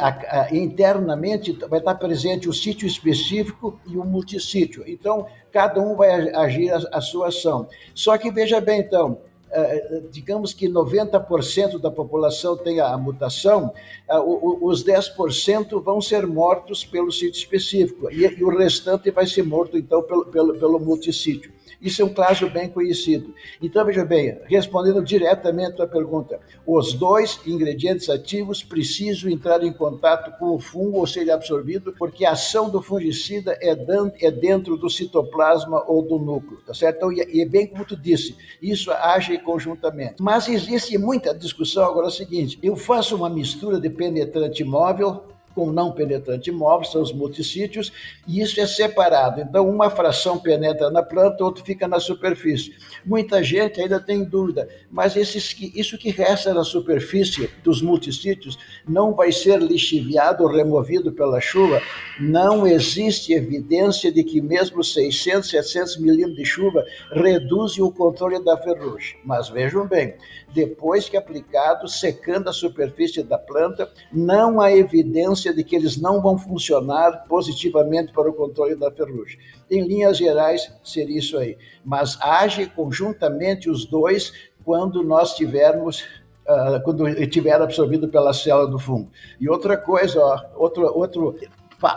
internamente 0.51 1.51
vai 1.67 1.79
estar 1.79 1.95
presente 1.95 2.47
o 2.47 2.53
sítio 2.53 2.87
específico 2.87 3.79
e 3.87 3.97
o 3.97 4.03
multissítio. 4.03 4.83
Então, 4.87 5.25
cada 5.51 5.81
um 5.81 5.95
vai 5.95 6.29
agir 6.33 6.71
a, 6.71 7.01
sua 7.01 7.27
ação. 7.27 7.67
Só 7.93 8.17
que 8.17 8.31
veja 8.31 8.61
bem, 8.61 8.81
então, 8.81 9.19
eh, 9.51 10.03
digamos 10.11 10.53
que 10.53 10.69
90% 10.69 11.77
da 11.77 11.91
população 11.91 12.55
tenha 12.55 12.85
a 12.85 12.97
mutação, 12.97 13.73
eh, 14.09 14.19
os 14.19 14.83
10% 14.83 15.81
vão 15.81 15.99
ser 15.99 16.25
mortos 16.25 16.85
pelo 16.85 17.11
sítio 17.11 17.39
específico 17.39 18.09
e 18.11 18.43
o 18.43 18.49
restante 18.57 19.11
vai 19.11 19.27
ser 19.27 19.43
morto, 19.43 19.77
então, 19.77 20.01
pelo, 20.03 20.25
pelo, 20.25 20.57
pelo 20.57 20.79
multissítio. 20.79 21.51
Isso 21.81 22.01
é 22.01 22.05
um 22.05 22.13
caso 22.13 22.49
bem 22.49 22.69
conhecido. 22.69 23.33
Então, 23.61 23.83
veja 23.83 24.05
bem, 24.05 24.37
respondendo 24.45 25.03
diretamente 25.03 25.81
à 25.81 25.87
pergunta, 25.87 26.39
os 26.65 26.93
dois 26.93 27.39
ingredientes 27.45 28.09
ativos 28.09 28.63
precisam 28.63 29.29
entrar 29.29 29.63
em 29.63 29.73
contato 29.73 30.37
com 30.37 30.55
o 30.55 30.59
fungo 30.59 30.99
ou 30.99 31.07
ser 31.07 31.29
absorvido, 31.31 31.93
porque 31.97 32.25
a 32.25 32.31
ação 32.31 32.69
do 32.69 32.81
fungicida 32.81 33.57
é, 33.61 33.75
é 34.19 34.31
dentro 34.31 34.77
do 34.77 34.89
citoplasma 34.89 35.83
ou 35.87 36.03
do 36.03 36.19
núcleo, 36.19 36.61
tá 36.65 36.73
certo? 36.73 36.97
Então, 36.97 37.11
e 37.11 37.41
é 37.41 37.45
bem 37.45 37.65
como 37.65 37.83
tu 37.83 37.97
disse, 37.97 38.35
isso 38.61 38.91
age 38.91 39.37
conjuntamente. 39.39 40.15
Mas 40.19 40.47
existe 40.47 40.97
muita 40.97 41.33
discussão 41.33 41.83
agora 41.83 42.07
é 42.07 42.09
o 42.09 42.11
seguinte, 42.11 42.59
eu 42.61 42.75
faço 42.75 43.15
uma 43.15 43.29
mistura 43.29 43.79
de 43.79 43.89
penetrante 43.89 44.63
móvel 44.63 45.23
com 45.53 45.71
não 45.71 45.91
penetrante 45.91 46.51
móvel, 46.51 46.89
são 46.89 47.01
os 47.01 47.13
multissítios, 47.13 47.91
e 48.27 48.41
isso 48.41 48.59
é 48.59 48.67
separado. 48.67 49.41
Então, 49.41 49.69
uma 49.69 49.89
fração 49.89 50.37
penetra 50.37 50.89
na 50.89 51.03
planta, 51.03 51.43
outra 51.43 51.63
fica 51.63 51.87
na 51.87 51.99
superfície. 51.99 52.73
Muita 53.05 53.43
gente 53.43 53.81
ainda 53.81 53.99
tem 53.99 54.23
dúvida, 54.23 54.67
mas 54.89 55.15
esses, 55.15 55.55
isso 55.75 55.97
que 55.97 56.09
resta 56.09 56.53
na 56.53 56.63
superfície 56.63 57.49
dos 57.63 57.81
multissítios 57.81 58.57
não 58.87 59.13
vai 59.13 59.31
ser 59.31 59.61
lixiviado 59.61 60.43
ou 60.43 60.49
removido 60.49 61.11
pela 61.11 61.39
chuva? 61.39 61.81
Não 62.19 62.67
existe 62.67 63.33
evidência 63.33 64.11
de 64.11 64.23
que 64.23 64.41
mesmo 64.41 64.83
600, 64.83 65.49
700 65.49 65.97
milímetros 65.97 66.37
de 66.37 66.45
chuva 66.45 66.85
reduzem 67.11 67.83
o 67.83 67.91
controle 67.91 68.43
da 68.43 68.57
ferrugem. 68.57 69.17
Mas 69.23 69.49
vejam 69.49 69.87
bem, 69.87 70.15
depois 70.53 71.07
que 71.07 71.17
aplicado, 71.17 71.87
secando 71.87 72.49
a 72.49 72.53
superfície 72.53 73.23
da 73.23 73.37
planta, 73.37 73.89
não 74.11 74.59
há 74.59 74.71
evidência 74.71 75.40
de 75.49 75.63
que 75.63 75.75
eles 75.75 75.99
não 75.99 76.21
vão 76.21 76.37
funcionar 76.37 77.25
positivamente 77.27 78.11
para 78.11 78.29
o 78.29 78.33
controle 78.33 78.75
da 78.75 78.91
ferrugem. 78.91 79.39
Em 79.69 79.81
linhas 79.81 80.17
gerais, 80.17 80.71
seria 80.83 81.17
isso 81.17 81.37
aí. 81.37 81.57
Mas 81.83 82.17
age 82.21 82.67
conjuntamente 82.67 83.69
os 83.69 83.85
dois 83.85 84.31
quando 84.63 85.03
nós 85.03 85.35
tivermos 85.35 86.05
Uh, 86.41 86.81
quando 86.83 87.05
tiver 87.27 87.61
absorvido 87.61 88.09
pela 88.09 88.33
célula 88.33 88.67
do 88.67 88.79
fungo. 88.79 89.11
E 89.39 89.47
outra 89.47 89.77
coisa, 89.77 90.19
ó, 90.19 90.41
outro, 90.55 90.91
outro 90.97 91.35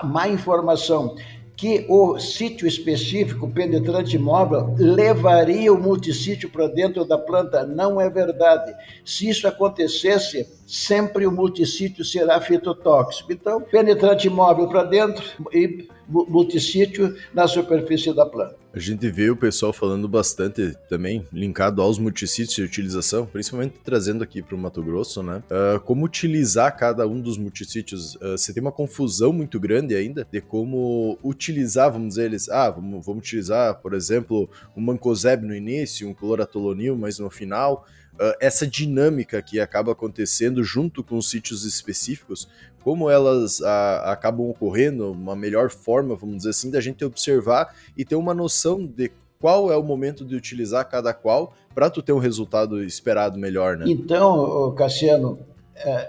má 0.04 0.28
informação 0.28 1.16
que 1.56 1.86
o 1.88 2.18
sítio 2.18 2.66
específico 2.66 3.48
penetrante 3.48 4.18
móvel 4.18 4.74
levaria 4.76 5.72
o 5.72 5.80
multissítio 5.80 6.50
para 6.50 6.66
dentro 6.66 7.04
da 7.04 7.16
planta. 7.16 7.64
Não 7.64 8.00
é 8.00 8.10
verdade. 8.10 8.74
Se 9.04 9.28
isso 9.28 9.46
acontecesse, 9.46 10.48
sempre 10.66 11.26
o 11.26 11.32
multissítio 11.32 12.04
será 12.04 12.40
fitotóxico. 12.40 13.32
Então, 13.32 13.60
penetrante 13.60 14.28
móvel 14.28 14.68
para 14.68 14.84
dentro 14.84 15.24
e 15.52 15.88
multissítio 16.08 17.16
na 17.32 17.46
superfície 17.46 18.14
da 18.14 18.26
planta. 18.26 18.64
A 18.74 18.78
gente 18.80 19.08
vê 19.08 19.30
o 19.30 19.36
pessoal 19.36 19.72
falando 19.72 20.08
bastante 20.08 20.74
também, 20.88 21.24
linkado 21.32 21.80
aos 21.80 21.96
multissítios 21.96 22.56
de 22.56 22.62
utilização, 22.62 23.24
principalmente 23.24 23.76
trazendo 23.84 24.24
aqui 24.24 24.42
para 24.42 24.56
o 24.56 24.58
Mato 24.58 24.82
Grosso, 24.82 25.22
né? 25.22 25.44
Uh, 25.48 25.78
como 25.80 26.04
utilizar 26.04 26.76
cada 26.76 27.06
um 27.06 27.20
dos 27.20 27.38
multissítios. 27.38 28.16
Uh, 28.16 28.36
você 28.36 28.52
tem 28.52 28.60
uma 28.60 28.72
confusão 28.72 29.32
muito 29.32 29.60
grande 29.60 29.94
ainda 29.94 30.26
de 30.28 30.40
como 30.40 31.16
utilizar, 31.22 31.92
vamos 31.92 32.08
dizer, 32.08 32.24
eles. 32.24 32.48
Ah, 32.48 32.68
vamos, 32.68 33.06
vamos 33.06 33.22
utilizar, 33.22 33.80
por 33.80 33.94
exemplo, 33.94 34.50
um 34.76 34.80
mancozeb 34.80 35.46
no 35.46 35.54
início, 35.54 36.08
um 36.08 36.14
cloratolonil, 36.14 36.96
mas 36.96 37.20
no 37.20 37.30
final. 37.30 37.86
Uh, 38.14 38.30
essa 38.40 38.64
dinâmica 38.64 39.42
que 39.42 39.58
acaba 39.58 39.90
acontecendo 39.90 40.62
junto 40.62 41.02
com 41.02 41.16
os 41.16 41.28
sítios 41.28 41.64
específicos, 41.64 42.48
como 42.84 43.08
elas 43.08 43.62
a, 43.62 44.12
acabam 44.12 44.50
ocorrendo, 44.50 45.10
uma 45.10 45.34
melhor 45.34 45.70
forma, 45.70 46.14
vamos 46.14 46.36
dizer 46.38 46.50
assim, 46.50 46.70
da 46.70 46.82
gente 46.82 47.02
observar 47.02 47.74
e 47.96 48.04
ter 48.04 48.14
uma 48.14 48.34
noção 48.34 48.84
de 48.86 49.10
qual 49.40 49.72
é 49.72 49.76
o 49.76 49.82
momento 49.82 50.24
de 50.24 50.36
utilizar 50.36 50.88
cada 50.88 51.14
qual 51.14 51.54
para 51.74 51.88
tu 51.88 52.02
ter 52.02 52.12
um 52.12 52.18
resultado 52.18 52.84
esperado 52.84 53.38
melhor, 53.38 53.76
né? 53.76 53.86
Então, 53.88 54.72
Cassiano, 54.74 55.38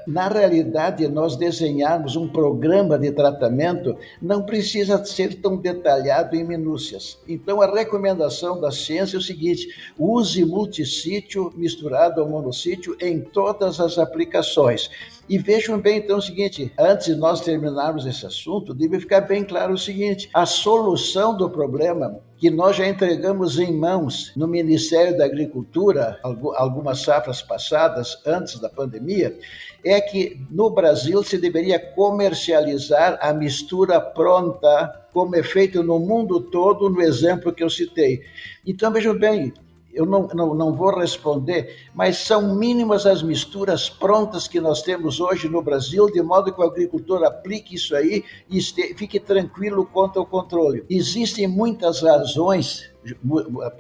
na 0.08 0.28
realidade, 0.28 1.08
nós 1.08 1.36
desenharmos 1.36 2.15
um 2.15 2.28
programa 2.28 2.97
de 2.99 3.12
tratamento 3.12 3.97
não 4.21 4.43
precisa 4.43 5.04
ser 5.04 5.41
tão 5.41 5.58
detalhado 5.58 6.36
em 6.36 6.43
minúcias. 6.43 7.17
Então, 7.28 7.62
a 7.62 7.73
recomendação 7.73 8.60
da 8.62 8.71
ciência 8.71 9.17
é 9.17 9.19
o 9.19 9.21
seguinte: 9.21 9.67
use 9.97 10.45
multissítio 10.45 11.51
misturado 11.56 12.21
ao 12.21 12.30
monossítio 12.30 12.95
em 13.01 13.19
todas 13.19 13.80
as 13.80 13.97
aplicações. 13.97 14.89
E 15.28 15.39
vejam 15.39 15.80
bem 15.80 15.97
então 15.97 16.17
o 16.17 16.21
seguinte: 16.21 16.71
antes 16.78 17.08
de 17.08 17.15
nós 17.15 17.41
terminarmos 17.41 18.06
esse 18.06 18.25
assunto, 18.25 18.73
deve 18.73 18.99
ficar 18.99 19.21
bem 19.21 19.43
claro 19.43 19.73
o 19.73 19.78
seguinte: 19.78 20.30
a 20.34 20.45
solução 20.45 21.36
do 21.36 21.49
problema 21.49 22.21
que 22.38 22.50
nós 22.50 22.76
já 22.76 22.88
entregamos 22.88 23.60
em 23.60 23.71
mãos 23.71 24.34
no 24.36 24.48
Ministério 24.48 25.17
da 25.17 25.26
Agricultura, 25.26 26.19
algumas 26.21 27.02
safras 27.02 27.41
passadas, 27.41 28.21
antes 28.26 28.60
da 28.60 28.69
pandemia, 28.69 29.38
é 29.84 30.02
que 30.02 30.39
no 30.50 30.69
Brasil 30.69 31.24
se 31.24 31.38
deveria 31.38 31.80
comercializar 31.80 33.17
a 33.21 33.34
mistura 33.34 34.02
pronta, 34.02 35.08
como 35.13 35.36
é 35.36 35.43
feito 35.43 35.82
no 35.82 36.00
mundo 36.00 36.41
todo, 36.41 36.89
no 36.89 37.02
exemplo 37.02 37.54
que 37.54 37.63
eu 37.63 37.69
citei. 37.69 38.21
Então, 38.65 38.91
vejam 38.91 39.17
bem, 39.17 39.54
eu 39.95 40.05
não, 40.05 40.27
não, 40.34 40.53
não 40.53 40.73
vou 40.73 40.93
responder, 40.93 41.88
mas 41.93 42.17
são 42.17 42.55
mínimas 42.55 43.05
as 43.05 43.23
misturas 43.23 43.89
prontas 43.89 44.47
que 44.47 44.60
nós 44.60 44.81
temos 44.81 45.19
hoje 45.19 45.47
no 45.47 45.62
Brasil, 45.62 46.08
de 46.08 46.21
modo 46.21 46.53
que 46.53 46.60
o 46.60 46.63
agricultor 46.63 47.23
aplique 47.23 47.75
isso 47.75 47.95
aí 47.95 48.23
e 48.49 48.58
este, 48.58 48.93
fique 48.95 49.19
tranquilo 49.19 49.86
quanto 49.86 50.19
ao 50.19 50.25
controle. 50.25 50.84
Existem 50.89 51.47
muitas 51.47 52.01
razões 52.01 52.93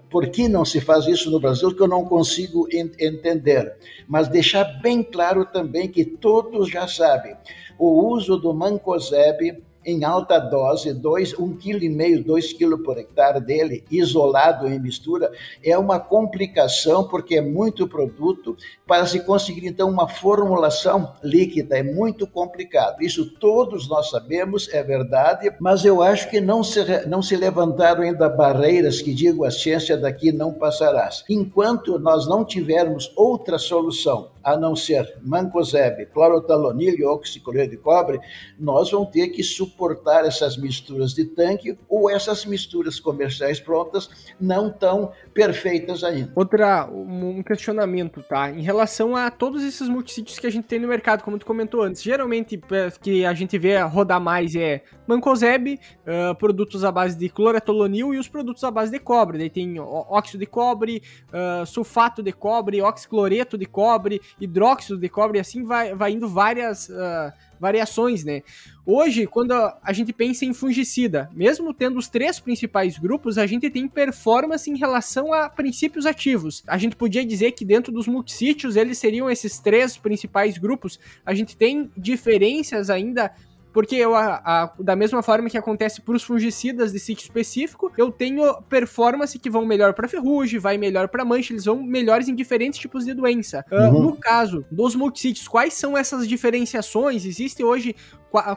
por 0.09 0.27
que 0.29 0.47
não 0.47 0.63
se 0.63 0.79
faz 0.79 1.07
isso 1.07 1.31
no 1.31 1.39
Brasil 1.39 1.75
que 1.75 1.81
eu 1.81 1.87
não 1.87 2.05
consigo 2.05 2.67
entender. 2.71 3.75
Mas 4.07 4.27
deixar 4.27 4.63
bem 4.81 5.01
claro 5.03 5.45
também 5.45 5.87
que 5.87 6.05
todos 6.05 6.69
já 6.69 6.87
sabem, 6.87 7.35
o 7.77 8.07
uso 8.07 8.37
do 8.37 8.53
mancozeb 8.53 9.63
em 9.85 10.03
alta 10.03 10.39
dose, 10.39 10.93
dois, 10.93 11.37
um 11.37 11.55
quilo 11.55 11.83
e 11.83 11.89
meio, 11.89 12.23
dois 12.23 12.51
quilos 12.51 12.81
por 12.81 12.97
hectare 12.97 13.39
dele, 13.39 13.83
isolado 13.91 14.67
em 14.67 14.79
mistura, 14.79 15.31
é 15.63 15.77
uma 15.77 15.99
complicação 15.99 17.07
porque 17.07 17.35
é 17.35 17.41
muito 17.41 17.87
produto 17.87 18.57
para 18.87 19.05
se 19.05 19.19
conseguir 19.21 19.67
então 19.67 19.89
uma 19.89 20.07
formulação 20.07 21.13
líquida 21.23 21.77
é 21.77 21.83
muito 21.83 22.27
complicado. 22.27 23.01
Isso 23.01 23.25
todos 23.39 23.87
nós 23.87 24.09
sabemos, 24.09 24.67
é 24.73 24.83
verdade, 24.83 25.51
mas 25.59 25.83
eu 25.85 26.01
acho 26.01 26.29
que 26.29 26.39
não 26.39 26.63
se 26.63 27.05
não 27.07 27.21
se 27.21 27.35
levantaram 27.35 28.03
ainda 28.03 28.29
barreiras 28.29 29.01
que 29.01 29.13
digo 29.13 29.43
a 29.43 29.51
ciência 29.51 29.97
daqui 29.97 30.31
não 30.31 30.53
passarás. 30.53 31.23
Enquanto 31.29 31.99
nós 31.99 32.27
não 32.27 32.45
tivermos 32.45 33.11
outra 33.15 33.57
solução 33.57 34.29
a 34.43 34.55
não 34.55 34.75
ser 34.75 35.17
mancozeb, 35.23 36.05
clorotalonil 36.07 36.93
e 36.93 37.03
oxicloreto 37.03 37.71
de 37.71 37.77
cobre, 37.77 38.19
nós 38.59 38.91
vamos 38.91 39.09
ter 39.09 39.29
que 39.29 39.43
suportar 39.75 40.25
essas 40.25 40.55
misturas 40.55 41.13
de 41.13 41.25
tanque 41.25 41.77
ou 41.89 42.09
essas 42.09 42.45
misturas 42.45 42.99
comerciais 42.99 43.59
prontas 43.59 44.09
não 44.39 44.71
tão 44.71 45.11
perfeitas 45.33 46.03
ainda. 46.03 46.31
Outra, 46.33 46.87
um 46.89 47.43
questionamento, 47.43 48.23
tá? 48.23 48.49
Em 48.49 48.61
relação 48.61 49.15
a 49.15 49.29
todos 49.29 49.63
esses 49.63 49.89
multissítios 49.89 50.39
que 50.39 50.47
a 50.47 50.49
gente 50.49 50.65
tem 50.65 50.79
no 50.79 50.87
mercado, 50.87 51.23
como 51.23 51.37
tu 51.37 51.45
comentou 51.45 51.83
antes, 51.83 52.01
geralmente 52.01 52.59
é, 52.71 52.91
que 53.01 53.25
a 53.25 53.33
gente 53.33 53.57
vê 53.57 53.77
rodar 53.81 54.21
mais 54.21 54.55
é 54.55 54.81
mancozeb, 55.05 55.79
uh, 56.07 56.33
produtos 56.35 56.83
à 56.83 56.91
base 56.91 57.17
de 57.17 57.29
clorotalonil 57.29 58.13
e 58.13 58.17
os 58.17 58.27
produtos 58.27 58.63
à 58.63 58.71
base 58.71 58.91
de 58.91 58.99
cobre. 58.99 59.37
Daí 59.37 59.49
tem 59.49 59.79
óxido 59.79 60.39
de 60.39 60.45
cobre, 60.45 61.03
uh, 61.29 61.65
sulfato 61.65 62.23
de 62.23 62.31
cobre, 62.31 62.81
oxicloreto 62.81 63.57
de 63.57 63.65
cobre, 63.65 64.21
hidróxido 64.39 64.97
de 64.97 65.09
cobre, 65.09 65.37
e 65.37 65.41
assim 65.41 65.63
vai, 65.63 65.93
vai 65.93 66.11
indo 66.11 66.27
várias 66.27 66.89
uh, 66.89 67.31
variações, 67.65 68.23
né? 68.23 68.43
Hoje, 68.85 69.25
quando 69.25 69.51
a 69.51 69.91
gente 69.91 70.13
pensa 70.13 70.45
em 70.45 70.53
fungicida, 70.53 71.27
mesmo 71.33 71.73
tendo 71.73 71.97
os 71.97 72.07
três 72.07 72.39
principais 72.39 72.99
grupos, 72.99 73.39
a 73.39 73.47
gente 73.47 73.67
tem 73.71 73.87
performance 73.87 74.69
em 74.69 74.77
relação 74.77 75.33
a 75.33 75.49
princípios 75.49 76.05
ativos. 76.05 76.63
A 76.67 76.77
gente 76.77 76.95
podia 76.95 77.25
dizer 77.25 77.53
que 77.53 77.65
dentro 77.65 77.91
dos 77.91 78.07
multissítios 78.07 78.75
eles 78.75 78.99
seriam 78.99 79.27
esses 79.27 79.57
três 79.57 79.97
principais 79.97 80.59
grupos. 80.59 80.99
A 81.25 81.33
gente 81.33 81.57
tem 81.57 81.89
diferenças 81.97 82.91
ainda 82.91 83.33
porque 83.75 83.97
eu, 83.97 84.15
a, 84.15 84.41
a, 84.45 84.73
da 84.79 84.95
mesma 84.95 85.21
forma 85.21 85.49
que 85.49 85.57
acontece 85.57 85.99
para 85.99 86.15
os 86.15 86.23
fungicidas 86.23 86.93
de 86.93 86.99
sítio 86.99 87.23
específico, 87.23 87.91
eu 87.97 88.09
tenho 88.09 88.61
performance 88.69 89.37
que 89.37 89.49
vão 89.49 89.65
melhor 89.65 89.93
para 89.93 90.07
ferrugem, 90.07 90.57
vai 90.57 90.77
melhor 90.77 91.09
para 91.09 91.25
mancha, 91.25 91.51
eles 91.51 91.65
vão 91.65 91.83
melhores 91.83 92.29
em 92.29 92.33
diferentes 92.33 92.79
tipos 92.79 93.03
de 93.03 93.13
doença. 93.13 93.65
Uh, 93.69 94.01
no 94.01 94.15
caso 94.15 94.63
dos 94.71 94.95
multissítios, 94.95 95.45
quais 95.45 95.73
são 95.73 95.97
essas 95.97 96.25
diferenciações? 96.25 97.25
Existe 97.25 97.65
hoje 97.65 97.93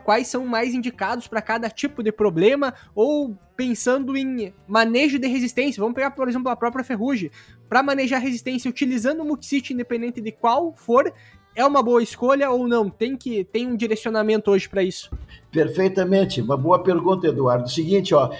quais 0.04 0.28
são 0.28 0.46
mais 0.46 0.72
indicados 0.72 1.26
para 1.26 1.42
cada 1.42 1.68
tipo 1.68 2.00
de 2.00 2.12
problema 2.12 2.72
ou 2.94 3.36
pensando 3.56 4.16
em 4.16 4.54
manejo 4.68 5.18
de 5.18 5.26
resistência. 5.26 5.80
Vamos 5.80 5.96
pegar, 5.96 6.12
por 6.12 6.28
exemplo, 6.28 6.48
a 6.48 6.54
própria 6.54 6.84
ferrugem. 6.84 7.28
Para 7.68 7.82
manejar 7.82 8.18
resistência 8.18 8.68
utilizando 8.68 9.20
o 9.20 9.24
multisite 9.24 9.72
independente 9.72 10.20
de 10.20 10.30
qual 10.30 10.72
for, 10.76 11.12
é 11.54 11.64
uma 11.64 11.82
boa 11.82 12.02
escolha 12.02 12.50
ou 12.50 12.68
não? 12.68 12.88
Tem 12.88 13.16
que 13.16 13.44
tem 13.44 13.66
um 13.66 13.76
direcionamento 13.76 14.50
hoje 14.50 14.68
para 14.68 14.82
isso? 14.82 15.10
Perfeitamente, 15.50 16.40
uma 16.40 16.56
boa 16.56 16.82
pergunta, 16.82 17.26
Eduardo. 17.26 17.68
Seguinte, 17.68 18.14
ó, 18.14 18.30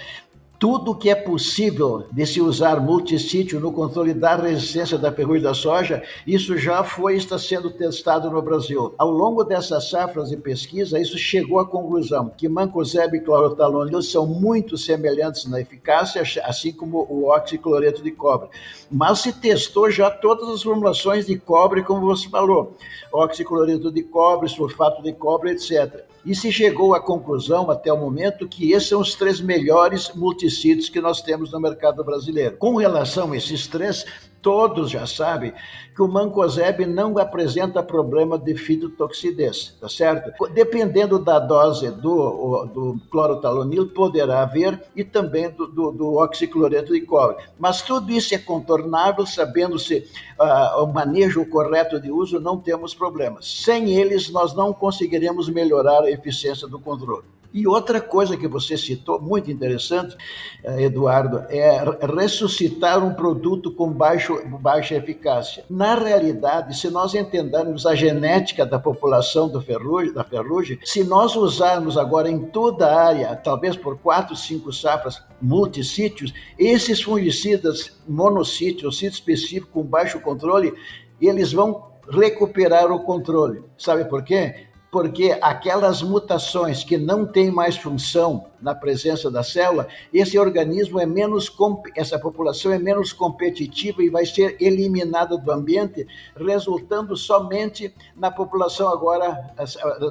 tudo 0.59 0.93
que 0.93 1.09
é 1.09 1.15
possível 1.15 2.05
de 2.11 2.25
se 2.25 2.41
usar 2.41 2.81
multissítio 2.81 3.61
no 3.61 3.71
controle 3.71 4.13
da 4.13 4.35
resistência 4.35 4.97
da 4.97 5.09
ferrugem 5.09 5.41
da 5.41 5.53
soja, 5.53 6.03
isso 6.27 6.57
já 6.57 6.83
foi 6.83 7.15
está 7.15 7.39
sendo 7.39 7.71
testado 7.71 8.29
no 8.29 8.41
Brasil. 8.41 8.93
Ao 8.97 9.09
longo 9.09 9.45
dessas 9.45 9.89
safras 9.89 10.29
de 10.29 10.35
pesquisa, 10.35 10.99
isso 10.99 11.17
chegou 11.17 11.59
à 11.59 11.65
conclusão 11.65 12.29
que 12.35 12.49
mancozeb 12.49 13.15
e 13.15 13.21
clorotalonil 13.21 14.01
são 14.01 14.27
muito 14.27 14.77
semelhantes 14.77 15.45
na 15.45 15.61
eficácia, 15.61 16.21
assim 16.43 16.73
como 16.73 17.07
o 17.09 17.29
oxicloreto 17.33 18.03
de 18.03 18.11
cobre. 18.11 18.49
Mas 18.91 19.19
se 19.19 19.31
testou 19.31 19.89
já 19.89 20.11
todas 20.11 20.49
as 20.49 20.61
formulações 20.61 21.25
de 21.25 21.39
cobre, 21.39 21.83
como 21.83 22.01
você 22.01 22.27
falou, 22.27 22.75
oxicloreto 23.13 23.89
de 23.89 24.03
cobre, 24.03 24.49
sulfato 24.49 25.01
de 25.01 25.13
cobre, 25.13 25.51
etc 25.51 26.08
e 26.25 26.35
se 26.35 26.51
chegou 26.51 26.93
à 26.93 26.99
conclusão, 26.99 27.69
até 27.71 27.91
o 27.91 27.97
momento, 27.97 28.47
que 28.47 28.71
esses 28.71 28.89
são 28.89 29.01
os 29.01 29.15
três 29.15 29.39
melhores 29.39 30.11
multissítios 30.13 30.89
que 30.89 31.01
nós 31.01 31.21
temos 31.21 31.51
no 31.51 31.59
mercado 31.59 32.03
brasileiro. 32.03 32.57
Com 32.57 32.75
relação 32.75 33.31
a 33.31 33.37
esses 33.37 33.67
três, 33.67 34.05
todos 34.41 34.89
já 34.89 35.05
sabem 35.05 35.53
que 35.95 36.01
o 36.01 36.07
mancozeb 36.07 36.85
não 36.85 37.17
apresenta 37.17 37.83
problema 37.83 38.37
de 38.37 38.55
fitotoxidez, 38.55 39.75
tá 39.79 39.89
certo? 39.89 40.31
Dependendo 40.53 41.19
da 41.19 41.39
dose 41.39 41.91
do, 41.91 42.65
do 42.65 42.99
clorotalonil, 43.11 43.89
poderá 43.89 44.43
haver 44.43 44.81
e 44.95 45.03
também 45.03 45.49
do, 45.49 45.67
do, 45.67 45.91
do 45.91 46.15
oxicloreto 46.15 46.93
de 46.93 47.01
cobre. 47.01 47.37
Mas 47.59 47.81
tudo 47.81 48.11
isso 48.11 48.33
é 48.33 48.37
contornável, 48.37 49.25
sabendo-se 49.25 50.07
uh, 50.39 50.83
o 50.83 50.87
manejo 50.87 51.45
correto 51.45 51.99
de 51.99 52.11
uso, 52.11 52.39
não 52.39 52.57
temos 52.57 52.93
problemas. 52.93 53.63
Sem 53.63 53.89
eles, 53.89 54.29
nós 54.29 54.53
não 54.53 54.71
conseguiremos 54.73 55.49
melhorar 55.49 56.03
a 56.03 56.11
eficiência 56.11 56.67
do 56.67 56.79
controle. 56.79 57.25
E 57.51 57.67
outra 57.67 57.99
coisa 57.99 58.37
que 58.37 58.47
você 58.47 58.77
citou, 58.77 59.19
muito 59.19 59.49
interessante, 59.49 60.15
eh, 60.63 60.83
Eduardo, 60.83 61.39
é 61.49 61.83
ressuscitar 62.15 63.03
um 63.03 63.13
produto 63.13 63.71
com 63.71 63.91
baixo, 63.91 64.39
baixa 64.59 64.95
eficácia. 64.95 65.65
Na 65.69 65.95
realidade, 65.95 66.77
se 66.77 66.89
nós 66.89 67.15
entendermos 67.15 67.87
a 67.87 67.95
genética 67.95 68.65
da 68.65 68.77
população 68.77 69.49
do 69.49 69.59
ferrugem, 69.59 70.13
da 70.13 70.23
ferrugem, 70.23 70.79
se 70.83 71.03
nós 71.03 71.35
usarmos 71.35 71.97
agora 71.97 72.29
em 72.29 72.39
toda 72.39 72.87
a 72.87 73.07
área, 73.07 73.35
talvez 73.35 73.75
por 73.75 73.97
quatro, 73.97 74.35
cinco 74.35 74.71
safras, 74.71 75.23
multissítios, 75.41 76.31
esses 76.57 77.01
fungicidas 77.01 77.99
monossítios, 78.07 78.97
sítio 78.99 79.15
específico 79.15 79.71
com 79.73 79.83
baixo 79.83 80.19
controle, 80.19 80.73
eles 81.19 81.51
vão 81.51 81.89
recuperar 82.11 82.91
o 82.91 83.03
controle. 83.03 83.63
Sabe 83.77 84.05
por 84.05 84.23
quê? 84.23 84.68
Porque 84.91 85.37
aquelas 85.41 86.01
mutações 86.01 86.83
que 86.83 86.97
não 86.97 87.25
têm 87.25 87.51
mais 87.51 87.77
função 87.77 88.47
na 88.59 88.73
presença 88.73 89.29
da 89.29 89.43
célula, 89.43 89.87
esse 90.13 90.37
organismo 90.37 90.99
é 90.99 91.05
menos, 91.05 91.51
essa 91.95 92.17
população 92.17 92.71
é 92.71 92.79
menos 92.79 93.13
competitiva 93.13 94.01
e 94.01 94.09
vai 94.09 94.25
ser 94.25 94.57
eliminada 94.59 95.37
do 95.37 95.51
ambiente, 95.51 96.07
resultando 96.35 97.15
somente 97.15 97.93
na 98.15 98.31
população 98.31 98.89
agora 98.89 99.53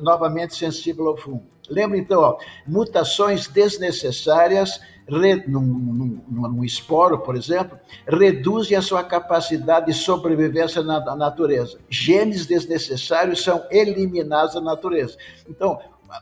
novamente 0.03 0.55
sensível 0.55 1.09
ao 1.09 1.17
fungo. 1.17 1.45
Lembra 1.69 1.99
então, 1.99 2.21
ó, 2.21 2.39
mutações 2.67 3.47
desnecessárias 3.47 4.81
num, 5.09 5.61
num, 5.63 6.23
num, 6.29 6.65
esporo, 6.65 7.19
por 7.19 7.35
exemplo, 7.35 7.79
reduzem 8.07 8.77
a 8.77 8.83
sua 8.83 9.03
capacidade 9.03 9.87
de 9.87 9.95
sobrevivência 9.95 10.83
na, 10.83 11.17
natureza. 11.17 11.79
Genes 11.89 12.47
desnecessários 12.47 13.43
são 13.43 13.65
eliminados 13.71 14.55
da 14.55 14.61
natureza. 14.61 15.17
Então, 15.49 15.79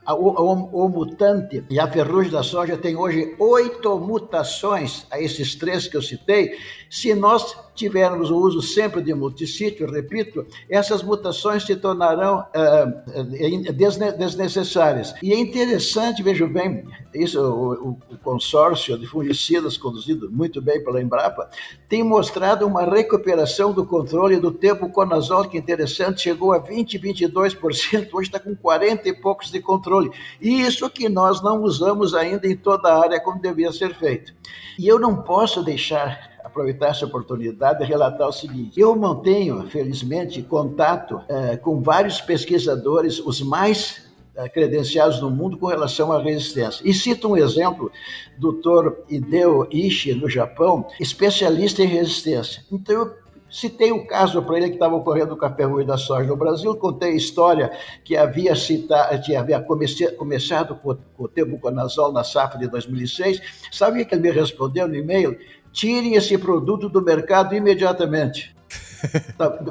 o, 0.08 0.12
o, 0.12 0.84
o, 0.84 0.88
mutante 0.88 1.64
e 1.70 1.78
a 1.78 1.86
ferrugem 1.86 2.32
da 2.32 2.42
soja 2.42 2.76
tem 2.76 2.96
hoje 2.96 3.36
oito 3.38 3.98
mutações 3.98 5.06
a 5.10 5.20
esses 5.20 5.54
três 5.54 5.86
que 5.86 5.96
eu 5.96 6.02
citei. 6.02 6.56
Se 6.90 7.14
nós 7.14 7.56
tivermos 7.76 8.30
o 8.30 8.36
uso 8.36 8.60
sempre 8.62 9.02
de 9.02 9.14
multissítio, 9.14 9.88
repito, 9.90 10.46
essas 10.68 11.02
mutações 11.02 11.64
se 11.64 11.76
tornarão 11.76 12.40
uh, 12.40 13.72
desnecessárias. 14.16 15.14
E 15.22 15.32
é 15.32 15.38
interessante, 15.38 16.22
vejo 16.22 16.48
bem, 16.48 16.84
isso, 17.14 17.40
o, 17.40 17.90
o, 17.90 18.18
consórcio 18.22 18.98
de 18.98 19.06
fungicidas 19.06 19.76
conduzido 19.76 20.30
muito 20.30 20.60
bem 20.60 20.82
pela 20.82 21.00
Embrapa, 21.00 21.48
tem 21.88 22.02
mostrado 22.02 22.66
uma 22.66 22.82
recuperação 22.82 23.72
do 23.72 23.86
controle 23.86 24.38
do 24.38 24.50
tempo 24.50 24.88
conazol, 24.88 25.44
que 25.44 25.58
interessante, 25.58 26.22
chegou 26.22 26.52
a 26.52 26.58
20, 26.58 26.98
22%, 26.98 28.08
hoje 28.12 28.28
está 28.28 28.40
com 28.40 28.56
40 28.56 29.08
e 29.08 29.12
poucos 29.12 29.50
de 29.50 29.60
controle. 29.60 30.10
E 30.40 30.62
isso 30.62 30.88
que 30.90 31.08
nós 31.08 31.42
não 31.42 31.62
usamos 31.62 32.14
ainda 32.14 32.46
em 32.46 32.56
toda 32.56 32.88
a 32.88 33.02
área 33.02 33.20
como 33.20 33.40
devia 33.40 33.70
ser 33.70 33.94
feito. 33.94 34.34
E 34.78 34.88
eu 34.88 34.98
não 34.98 35.22
posso 35.22 35.62
deixar 35.62 36.35
aproveitar 36.46 36.90
essa 36.90 37.04
oportunidade 37.04 37.82
e 37.82 37.86
relatar 37.86 38.28
o 38.28 38.32
seguinte: 38.32 38.80
eu 38.80 38.94
mantenho, 38.94 39.66
felizmente, 39.68 40.40
contato 40.42 41.20
é, 41.28 41.56
com 41.56 41.82
vários 41.82 42.20
pesquisadores, 42.20 43.18
os 43.18 43.42
mais 43.42 44.08
é, 44.36 44.48
credenciados 44.48 45.20
no 45.20 45.28
mundo 45.28 45.58
com 45.58 45.66
relação 45.66 46.12
à 46.12 46.22
resistência. 46.22 46.82
E 46.88 46.94
cito 46.94 47.28
um 47.28 47.36
exemplo, 47.36 47.90
Dr. 48.38 48.92
Hideo 49.08 49.66
Ishii, 49.70 50.14
no 50.14 50.30
Japão, 50.30 50.86
especialista 51.00 51.82
em 51.82 51.86
resistência. 51.86 52.64
Então, 52.70 52.94
eu 52.94 53.26
Citei 53.48 53.92
o 53.92 54.06
caso 54.06 54.42
para 54.42 54.56
ele 54.56 54.68
que 54.68 54.74
estava 54.74 54.96
ocorrendo 54.96 55.36
com 55.36 55.46
a 55.46 55.50
ferrugem 55.50 55.86
da 55.86 55.96
soja 55.96 56.28
no 56.28 56.36
Brasil, 56.36 56.74
contei 56.76 57.12
a 57.12 57.16
história 57.16 57.70
que 58.02 58.16
havia, 58.16 58.56
citado, 58.56 59.22
que 59.22 59.36
havia 59.36 59.64
começado 60.18 60.74
com, 60.76 60.98
o 61.16 61.28
tebuconazol 61.28 62.12
na 62.12 62.24
safra 62.24 62.58
de 62.58 62.66
2006. 62.66 63.40
Sabe 63.70 64.02
o 64.02 64.06
que 64.06 64.14
ele 64.14 64.22
me 64.22 64.30
respondeu 64.30 64.88
no 64.88 64.96
e-mail? 64.96 65.38
Tirem 65.76 66.14
esse 66.14 66.38
produto 66.38 66.88
do 66.88 67.02
mercado 67.02 67.54
imediatamente. 67.54 68.55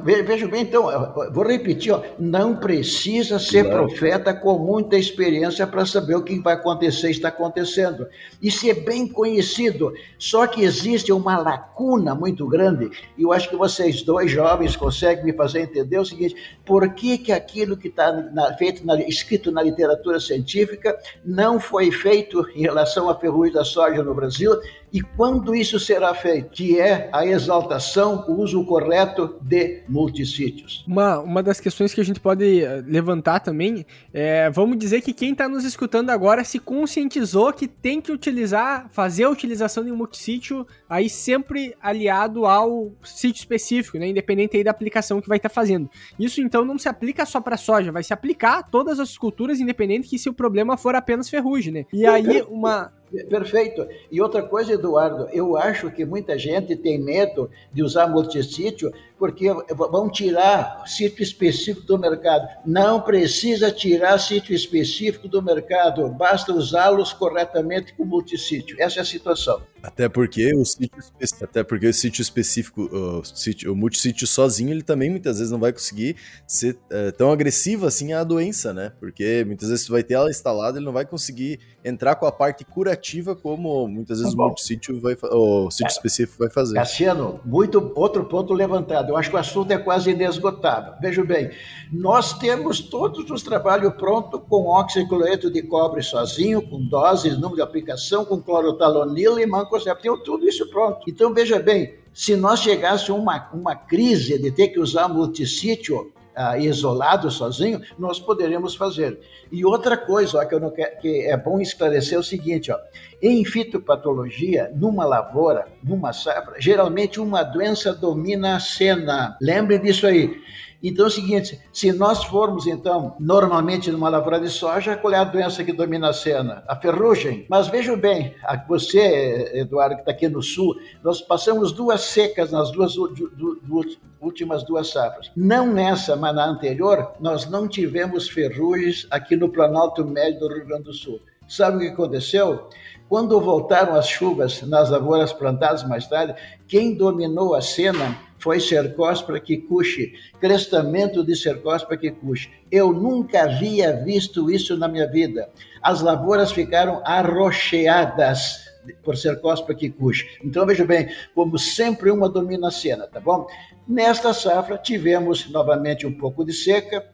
Veja 0.04 0.48
bem, 0.48 0.62
então, 0.62 0.84
vou 1.32 1.46
repetir, 1.46 1.92
ó, 1.92 2.02
não 2.20 2.56
precisa 2.56 3.40
ser 3.40 3.70
profeta 3.70 4.34
com 4.34 4.58
muita 4.58 4.98
experiência 4.98 5.66
para 5.66 5.86
saber 5.86 6.16
o 6.16 6.24
que 6.24 6.40
vai 6.40 6.54
acontecer 6.54 7.10
está 7.10 7.30
acontecendo. 7.30 8.08
Isso 8.42 8.70
é 8.70 8.74
bem 8.74 9.08
conhecido, 9.08 9.94
só 10.18 10.48
que 10.48 10.64
existe 10.64 11.12
uma 11.12 11.38
lacuna 11.38 12.14
muito 12.14 12.48
grande, 12.48 12.90
e 13.18 13.24
eu 13.24 13.32
acho 13.32 13.50
que 13.50 13.56
vocês 13.56 14.02
dois 14.02 14.32
jovens 14.32 14.76
conseguem 14.76 15.26
me 15.26 15.34
fazer 15.34 15.62
entender 15.62 15.98
o 15.98 16.06
seguinte, 16.06 16.36
por 16.66 16.94
que, 16.94 17.18
que 17.18 17.32
aquilo 17.32 17.78
que 17.78 17.88
está 17.88 18.56
feito, 18.58 18.86
na, 18.86 19.00
escrito 19.02 19.52
na 19.52 19.62
literatura 19.62 20.20
científica 20.20 20.98
não 21.24 21.60
foi 21.60 21.92
feito 21.92 22.46
em 22.56 22.62
relação 22.62 23.10
à 23.10 23.16
ferrugem 23.16 23.54
da 23.54 23.64
soja 23.64 24.04
no 24.04 24.14
Brasil, 24.14 24.60
e 24.92 25.02
quando 25.02 25.54
isso 25.54 25.80
será 25.80 26.14
feito? 26.14 26.52
Que 26.52 26.80
é 26.80 27.10
a 27.12 27.26
exaltação, 27.26 28.26
o 28.30 28.42
uso 28.42 28.64
correto 28.66 29.15
de 29.42 29.84
multissítios. 29.88 30.84
Uma, 30.88 31.20
uma 31.20 31.44
das 31.44 31.60
questões 31.60 31.94
que 31.94 32.02
a 32.02 32.06
gente 32.06 32.20
pode 32.20 32.62
eh, 32.62 32.84
levantar 32.86 33.40
também 33.40 33.86
é, 34.14 34.50
vamos 34.50 34.78
dizer 34.78 35.02
que 35.02 35.14
quem 35.14 35.32
está 35.32 35.48
nos 35.48 35.64
escutando 35.64 36.10
agora 36.10 36.44
se 36.44 36.60
conscientizou 36.60 37.52
que 37.54 37.68
tem 37.68 38.02
que 38.02 38.12
utilizar, 38.12 38.88
fazer 38.92 39.24
a 39.24 39.30
utilização 39.30 39.84
de 39.84 39.92
um 39.92 39.96
multissítio 39.96 40.66
aí 40.90 41.10
sempre 41.10 41.76
aliado 41.82 42.46
ao 42.46 42.92
sítio 43.04 43.40
específico, 43.40 43.98
né, 43.98 44.08
independente 44.08 44.56
aí 44.58 44.64
da 44.64 44.72
aplicação 44.72 45.22
que 45.22 45.28
vai 45.28 45.38
estar 45.38 45.50
tá 45.50 45.56
fazendo. 45.56 45.90
Isso 46.20 46.42
então 46.42 46.64
não 46.64 46.78
se 46.78 46.88
aplica 46.88 47.26
só 47.26 47.42
para 47.42 47.58
soja, 47.58 47.92
vai 47.92 48.04
se 48.04 48.14
aplicar 48.14 48.60
a 48.60 48.64
todas 48.64 49.00
as 49.00 49.18
culturas, 49.18 49.60
independente 49.60 50.08
que 50.08 50.20
se 50.20 50.30
o 50.30 50.34
problema 50.34 50.78
for 50.78 50.96
apenas 50.96 51.30
ferrugem, 51.30 51.74
né? 51.74 51.86
E 51.92 52.06
aí 52.06 52.42
uma 52.44 52.92
Perfeito. 53.30 53.88
E 54.12 54.20
outra 54.20 54.44
coisa, 54.44 54.74
Eduardo, 54.74 55.30
eu 55.32 55.56
acho 55.56 55.90
que 55.92 56.04
muita 56.04 56.38
gente 56.38 56.76
tem 56.76 57.00
medo 57.00 57.50
de 57.72 57.84
usar 57.84 58.08
multissítio 58.08 58.92
porque 59.18 59.52
vão 59.74 60.10
tirar 60.10 60.84
sítio 60.86 61.24
específico 61.24 61.86
do 61.86 61.98
mercado. 61.98 62.48
Não 62.66 63.02
precisa 63.02 63.72
tirar 63.72 64.18
sítio 64.20 64.54
específico 64.54 65.28
do 65.28 65.42
mercado, 65.42 66.08
basta 66.10 66.54
usá-los 66.54 67.14
corretamente 67.14 67.94
com 67.94 68.06
multissítio. 68.06 68.76
Essa 68.80 69.00
é 69.00 69.02
a 69.02 69.06
situação. 69.06 69.62
Até 69.86 70.10
porque 70.10 70.52
o 70.56 70.66
sítio, 70.66 71.00
até 71.44 71.64
porque 71.64 71.88
o 71.88 71.94
sítio 71.94 72.22
específico, 72.24 72.90
o, 72.92 73.24
sítio, 73.24 73.72
o 73.72 73.76
multissítio 73.76 74.26
sozinho, 74.26 74.72
ele 74.72 74.82
também 74.82 75.12
muitas 75.12 75.38
vezes 75.38 75.52
não 75.52 75.60
vai 75.60 75.72
conseguir 75.72 76.16
ser 76.48 76.76
é, 76.90 77.12
tão 77.12 77.32
agressivo 77.32 77.86
assim 77.86 78.12
à 78.12 78.24
doença, 78.24 78.74
né? 78.74 78.94
Porque 79.00 79.44
muitas 79.46 79.70
vezes 79.70 79.86
tu 79.86 79.92
vai 79.92 80.02
ter 80.02 80.16
ela 80.16 80.30
instalada, 80.30 80.80
ele 80.80 80.86
não 80.86 80.94
vai 80.94 81.06
conseguir 81.06 81.60
entrar 81.84 82.16
com 82.16 82.26
a 82.26 82.32
parte 82.32 82.66
curativa 82.66 83.36
como 83.36 83.88
muitas 83.88 84.18
vezes 84.18 84.34
tá 84.34 84.42
o 84.42 84.46
multissítio 84.48 85.00
vai, 85.00 85.16
o 85.22 85.70
sítio 85.70 85.86
é, 85.86 85.92
específico 85.92 86.40
vai 86.40 86.50
fazer. 86.50 86.74
Cassiano, 86.74 87.40
muito 87.46 87.92
outro 87.96 88.26
ponto 88.26 88.54
levantado. 88.54 89.05
Eu 89.10 89.18
acho 89.18 89.30
que 89.30 89.36
o 89.36 89.40
assunto 89.40 89.72
é 89.72 89.78
quase 89.78 90.12
inesgotável. 90.12 90.94
Veja 91.00 91.24
bem, 91.24 91.52
nós 91.92 92.34
temos 92.38 92.80
todos 92.80 93.30
os 93.30 93.42
trabalhos 93.42 93.94
prontos 93.96 94.42
com 94.50 94.68
oxicloreto 94.68 95.52
de 95.52 95.62
cobre 95.64 96.02
sozinho, 96.02 96.62
com 96.62 96.82
doses, 96.82 97.36
número 97.36 97.56
de 97.56 97.62
aplicação, 97.62 98.26
com 98.26 98.42
clorotalonila 98.42 99.42
e 99.42 99.46
mancozeb. 99.46 100.02
Tem 100.02 100.16
tudo 100.24 100.48
isso 100.48 100.70
pronto. 100.70 101.00
Então, 101.08 101.34
veja 101.34 101.60
bem, 101.60 101.96
se 102.14 102.36
nós 102.36 102.62
chegássemos 102.62 103.10
a 103.10 103.22
uma, 103.22 103.50
uma 103.54 103.76
crise 103.76 104.40
de 104.40 104.50
ter 104.52 104.70
que 104.70 104.80
usar 104.80 105.08
multissítio, 105.08 106.14
ah, 106.36 106.58
isolado, 106.58 107.32
sozinho, 107.32 107.82
nós 107.98 108.20
poderíamos 108.20 108.76
fazer. 108.76 109.20
E 109.52 109.66
outra 109.66 109.96
coisa 109.96 110.40
ó, 110.40 110.46
que, 110.46 110.60
quero, 110.72 110.98
que 111.00 111.22
é 111.22 111.38
bom 111.38 111.60
esclarecer 111.60 112.18
é 112.18 112.20
o 112.20 112.24
seguinte: 112.24 112.72
ó, 112.72 112.78
em 113.22 113.44
fitopatologia, 113.46 114.72
numa 114.76 115.06
lavoura, 115.06 115.68
numa 115.84 116.14
safra, 116.14 116.56
geralmente 116.60 117.20
uma 117.20 117.44
doença 117.44 117.94
domina 117.94 118.58
a 118.58 118.60
cena. 118.60 119.38
Lembre 119.42 119.80
disso 119.80 120.06
aí. 120.06 120.42
Então 120.82 121.06
é 121.06 121.08
o 121.08 121.12
seguinte, 121.12 121.60
se 121.72 121.92
nós 121.92 122.24
formos, 122.24 122.68
então, 122.68 123.16
normalmente 123.20 123.92
numa 123.92 124.10
lavoura 124.10 124.40
de 124.40 124.50
soja, 124.50 124.96
qual 124.96 125.14
é 125.14 125.18
a 125.18 125.24
doença 125.24 125.64
que 125.64 125.74
domina 125.74 126.10
a 126.10 126.14
cena? 126.14 126.64
A 126.68 126.76
ferrugem. 126.76 127.46
Mas 127.50 127.68
veja 127.68 127.96
bem, 127.96 128.34
você, 128.68 129.52
Eduardo, 129.54 129.96
que 129.96 130.02
está 130.02 130.12
aqui 130.12 130.28
no 130.28 130.42
sul, 130.42 130.76
nós 131.04 131.22
passamos 131.22 131.72
duas 131.72 132.02
secas 132.02 132.52
nas 132.52 132.72
duas 132.72 132.94
du, 132.94 133.08
du, 133.08 133.60
du, 133.62 133.86
últimas 134.20 134.64
duas 134.64 134.90
safras. 134.90 135.32
Não 135.36 135.72
nessa, 135.72 136.16
mas 136.16 136.36
na 136.36 136.46
anterior, 136.46 137.14
nós 137.20 137.50
não 137.50 137.68
tivemos 137.68 138.30
ferrugens 138.30 139.08
aqui 139.12 139.36
no 139.36 139.50
Planalto 139.50 140.04
Médio 140.06 140.40
do 140.40 140.54
Rio 140.54 140.66
Grande 140.66 140.84
do 140.84 140.94
Sul. 140.94 141.22
Sabe 141.48 141.78
o 141.78 141.80
que 141.80 141.88
aconteceu? 141.88 142.70
Quando 143.08 143.40
voltaram 143.40 143.96
as 143.96 144.08
chuvas 144.08 144.64
nas 144.64 144.90
lavouras 144.90 145.32
plantadas 145.32 145.88
mais 145.88 146.08
tarde, 146.08 146.36
quem 146.68 146.96
dominou 146.96 147.54
a 147.54 147.62
cena 147.62 148.18
foi 148.40 148.60
Cercospora 148.60 149.40
kikuchi, 149.40 150.14
crestamento 150.40 151.24
de 151.24 151.36
Cercospora 151.36 151.98
kikuchi. 151.98 152.52
Eu 152.72 152.92
nunca 152.92 153.44
havia 153.44 154.04
visto 154.04 154.50
isso 154.50 154.76
na 154.76 154.88
minha 154.88 155.08
vida. 155.08 155.50
As 155.82 156.02
lavouras 156.02 156.52
ficaram 156.52 157.02
arrocheadas 157.06 158.66
por 159.04 159.16
Cercospora 159.16 159.76
kikuchi. 159.76 160.40
Então 160.44 160.66
veja 160.66 160.84
bem, 160.84 161.08
como 161.36 161.60
sempre 161.60 162.10
uma 162.10 162.28
domina 162.28 162.70
a 162.70 162.72
cena, 162.72 163.06
tá 163.08 163.20
bom? 163.20 163.48
Nesta 163.88 164.34
safra 164.34 164.80
tivemos 164.80 165.50
novamente 165.52 166.08
um 166.08 166.14
pouco 166.14 166.44
de 166.44 166.54
seca, 166.54 167.06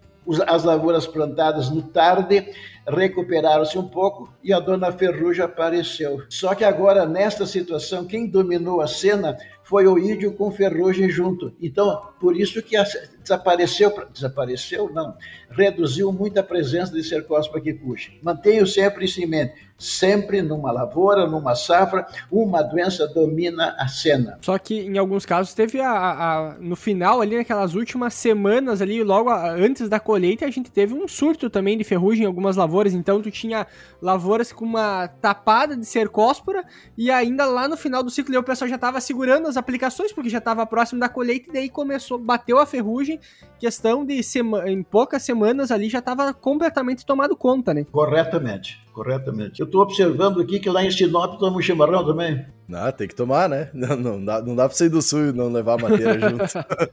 as 0.47 0.63
lavouras 0.63 1.07
plantadas 1.07 1.69
no 1.69 1.82
tarde 1.82 2.47
recuperaram-se 2.88 3.77
um 3.77 3.88
pouco 3.88 4.34
e 4.43 4.53
a 4.53 4.59
dona 4.59 4.91
Ferrugem 4.91 5.43
apareceu. 5.43 6.23
Só 6.29 6.55
que 6.55 6.63
agora, 6.63 7.05
nesta 7.05 7.45
situação, 7.45 8.05
quem 8.05 8.27
dominou 8.27 8.82
a 8.82 8.88
cena 8.88 9.38
foi 9.63 9.88
o 9.88 9.97
ídio 9.97 10.34
com 10.34 10.51
ferrugem 10.51 11.09
junto. 11.09 11.53
Então, 11.61 12.01
por 12.19 12.36
isso 12.36 12.61
que 12.61 12.75
desapareceu, 13.21 13.93
desapareceu 14.11 14.91
não, 14.93 15.15
reduziu 15.49 16.11
muito 16.11 16.38
a 16.39 16.43
presença 16.43 16.91
de 16.91 17.01
Cercospora 17.01 17.61
kikuchi. 17.61 18.19
Mantenho 18.21 18.67
sempre 18.67 19.05
isso 19.05 19.21
em 19.21 19.27
mente. 19.27 19.71
Sempre 19.77 20.43
numa 20.43 20.71
lavoura, 20.71 21.25
numa 21.25 21.55
safra, 21.55 22.05
uma 22.32 22.61
doença 22.61 23.07
domina 23.07 23.75
a 23.79 23.88
cena. 23.88 24.38
Só 24.41 24.55
que 24.59 24.79
em 24.79 24.95
alguns 24.99 25.25
casos 25.25 25.55
teve 25.55 25.82
a, 25.82 25.89
a 25.89 26.55
no 26.59 26.75
final 26.75 27.19
ali 27.19 27.36
naquelas 27.36 27.73
últimas 27.73 28.13
semanas 28.13 28.79
ali, 28.79 29.03
logo 29.03 29.29
a, 29.29 29.49
antes 29.53 29.89
da 29.89 29.99
colheita, 29.99 30.45
a 30.45 30.51
gente 30.51 30.69
teve 30.69 30.93
um 30.93 31.07
surto 31.07 31.49
também 31.49 31.79
de 31.79 31.84
ferrugem 31.84 32.25
em 32.25 32.27
algumas 32.27 32.55
lavouras. 32.57 32.70
Então 32.93 33.22
tu 33.22 33.30
tinha 33.30 33.67
lavouras 34.01 34.51
com 34.51 34.65
uma 34.65 35.07
tapada 35.07 35.76
de 35.76 35.86
cercóspora 35.86 36.63
e 36.97 37.11
ainda 37.11 37.45
lá 37.45 37.67
no 37.67 37.78
final 37.78 38.01
do 38.01 38.09
ciclo 38.09 38.38
o 38.38 38.43
pessoal 38.43 38.69
já 38.69 38.76
estava 38.76 39.01
segurando 39.01 39.47
as 39.47 39.57
aplicações 39.57 40.11
porque 40.13 40.30
já 40.30 40.38
estava 40.38 40.65
próximo 40.65 40.99
da 40.99 41.09
colheita 41.09 41.49
e 41.49 41.53
daí 41.53 41.69
começou, 41.69 42.17
bateu 42.17 42.57
a 42.57 42.65
ferrugem, 42.65 43.19
questão 43.59 44.05
de 44.05 44.24
sema, 44.24 44.69
em 44.69 44.82
poucas 44.82 45.24
semanas 45.24 45.72
ali 45.72 45.89
já 45.89 45.99
estava 45.99 46.34
completamente 46.34 47.05
tomado 47.05 47.36
conta, 47.36 47.74
né? 47.74 47.86
Corretamente, 47.91 48.82
corretamente. 48.93 49.59
Eu 49.59 49.65
estou 49.65 49.81
observando 49.81 50.41
aqui 50.41 50.59
que 50.59 50.69
lá 50.69 50.83
em 50.83 50.91
Sinop 50.91 51.37
tomamos 51.37 51.65
chimarrão 51.65 52.05
também. 52.05 52.45
Ah, 52.73 52.91
tem 52.91 53.07
que 53.07 53.15
tomar, 53.15 53.49
né? 53.49 53.69
Não, 53.73 53.97
não, 53.97 54.23
dá, 54.23 54.41
não 54.41 54.55
dá 54.55 54.67
pra 54.67 54.77
sair 54.77 54.89
do 54.89 55.01
sul 55.01 55.29
e 55.29 55.33
não 55.33 55.51
levar 55.51 55.73
a 55.73 55.89
madeira 55.89 56.13
junto. 56.29 56.45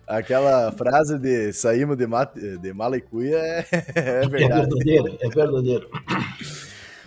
Aquela 0.07 0.73
frase 0.73 1.19
de 1.19 1.53
saímos 1.53 1.97
de, 1.97 2.07
mate, 2.07 2.59
de 2.59 2.73
mala 2.73 2.97
e 2.97 3.01
cuia 3.01 3.37
é, 3.37 3.67
é 3.95 4.29
verdade. 4.29 4.35
É 4.35 4.49
verdadeiro, 4.49 5.19
é 5.21 5.29
verdadeiro. 5.29 5.89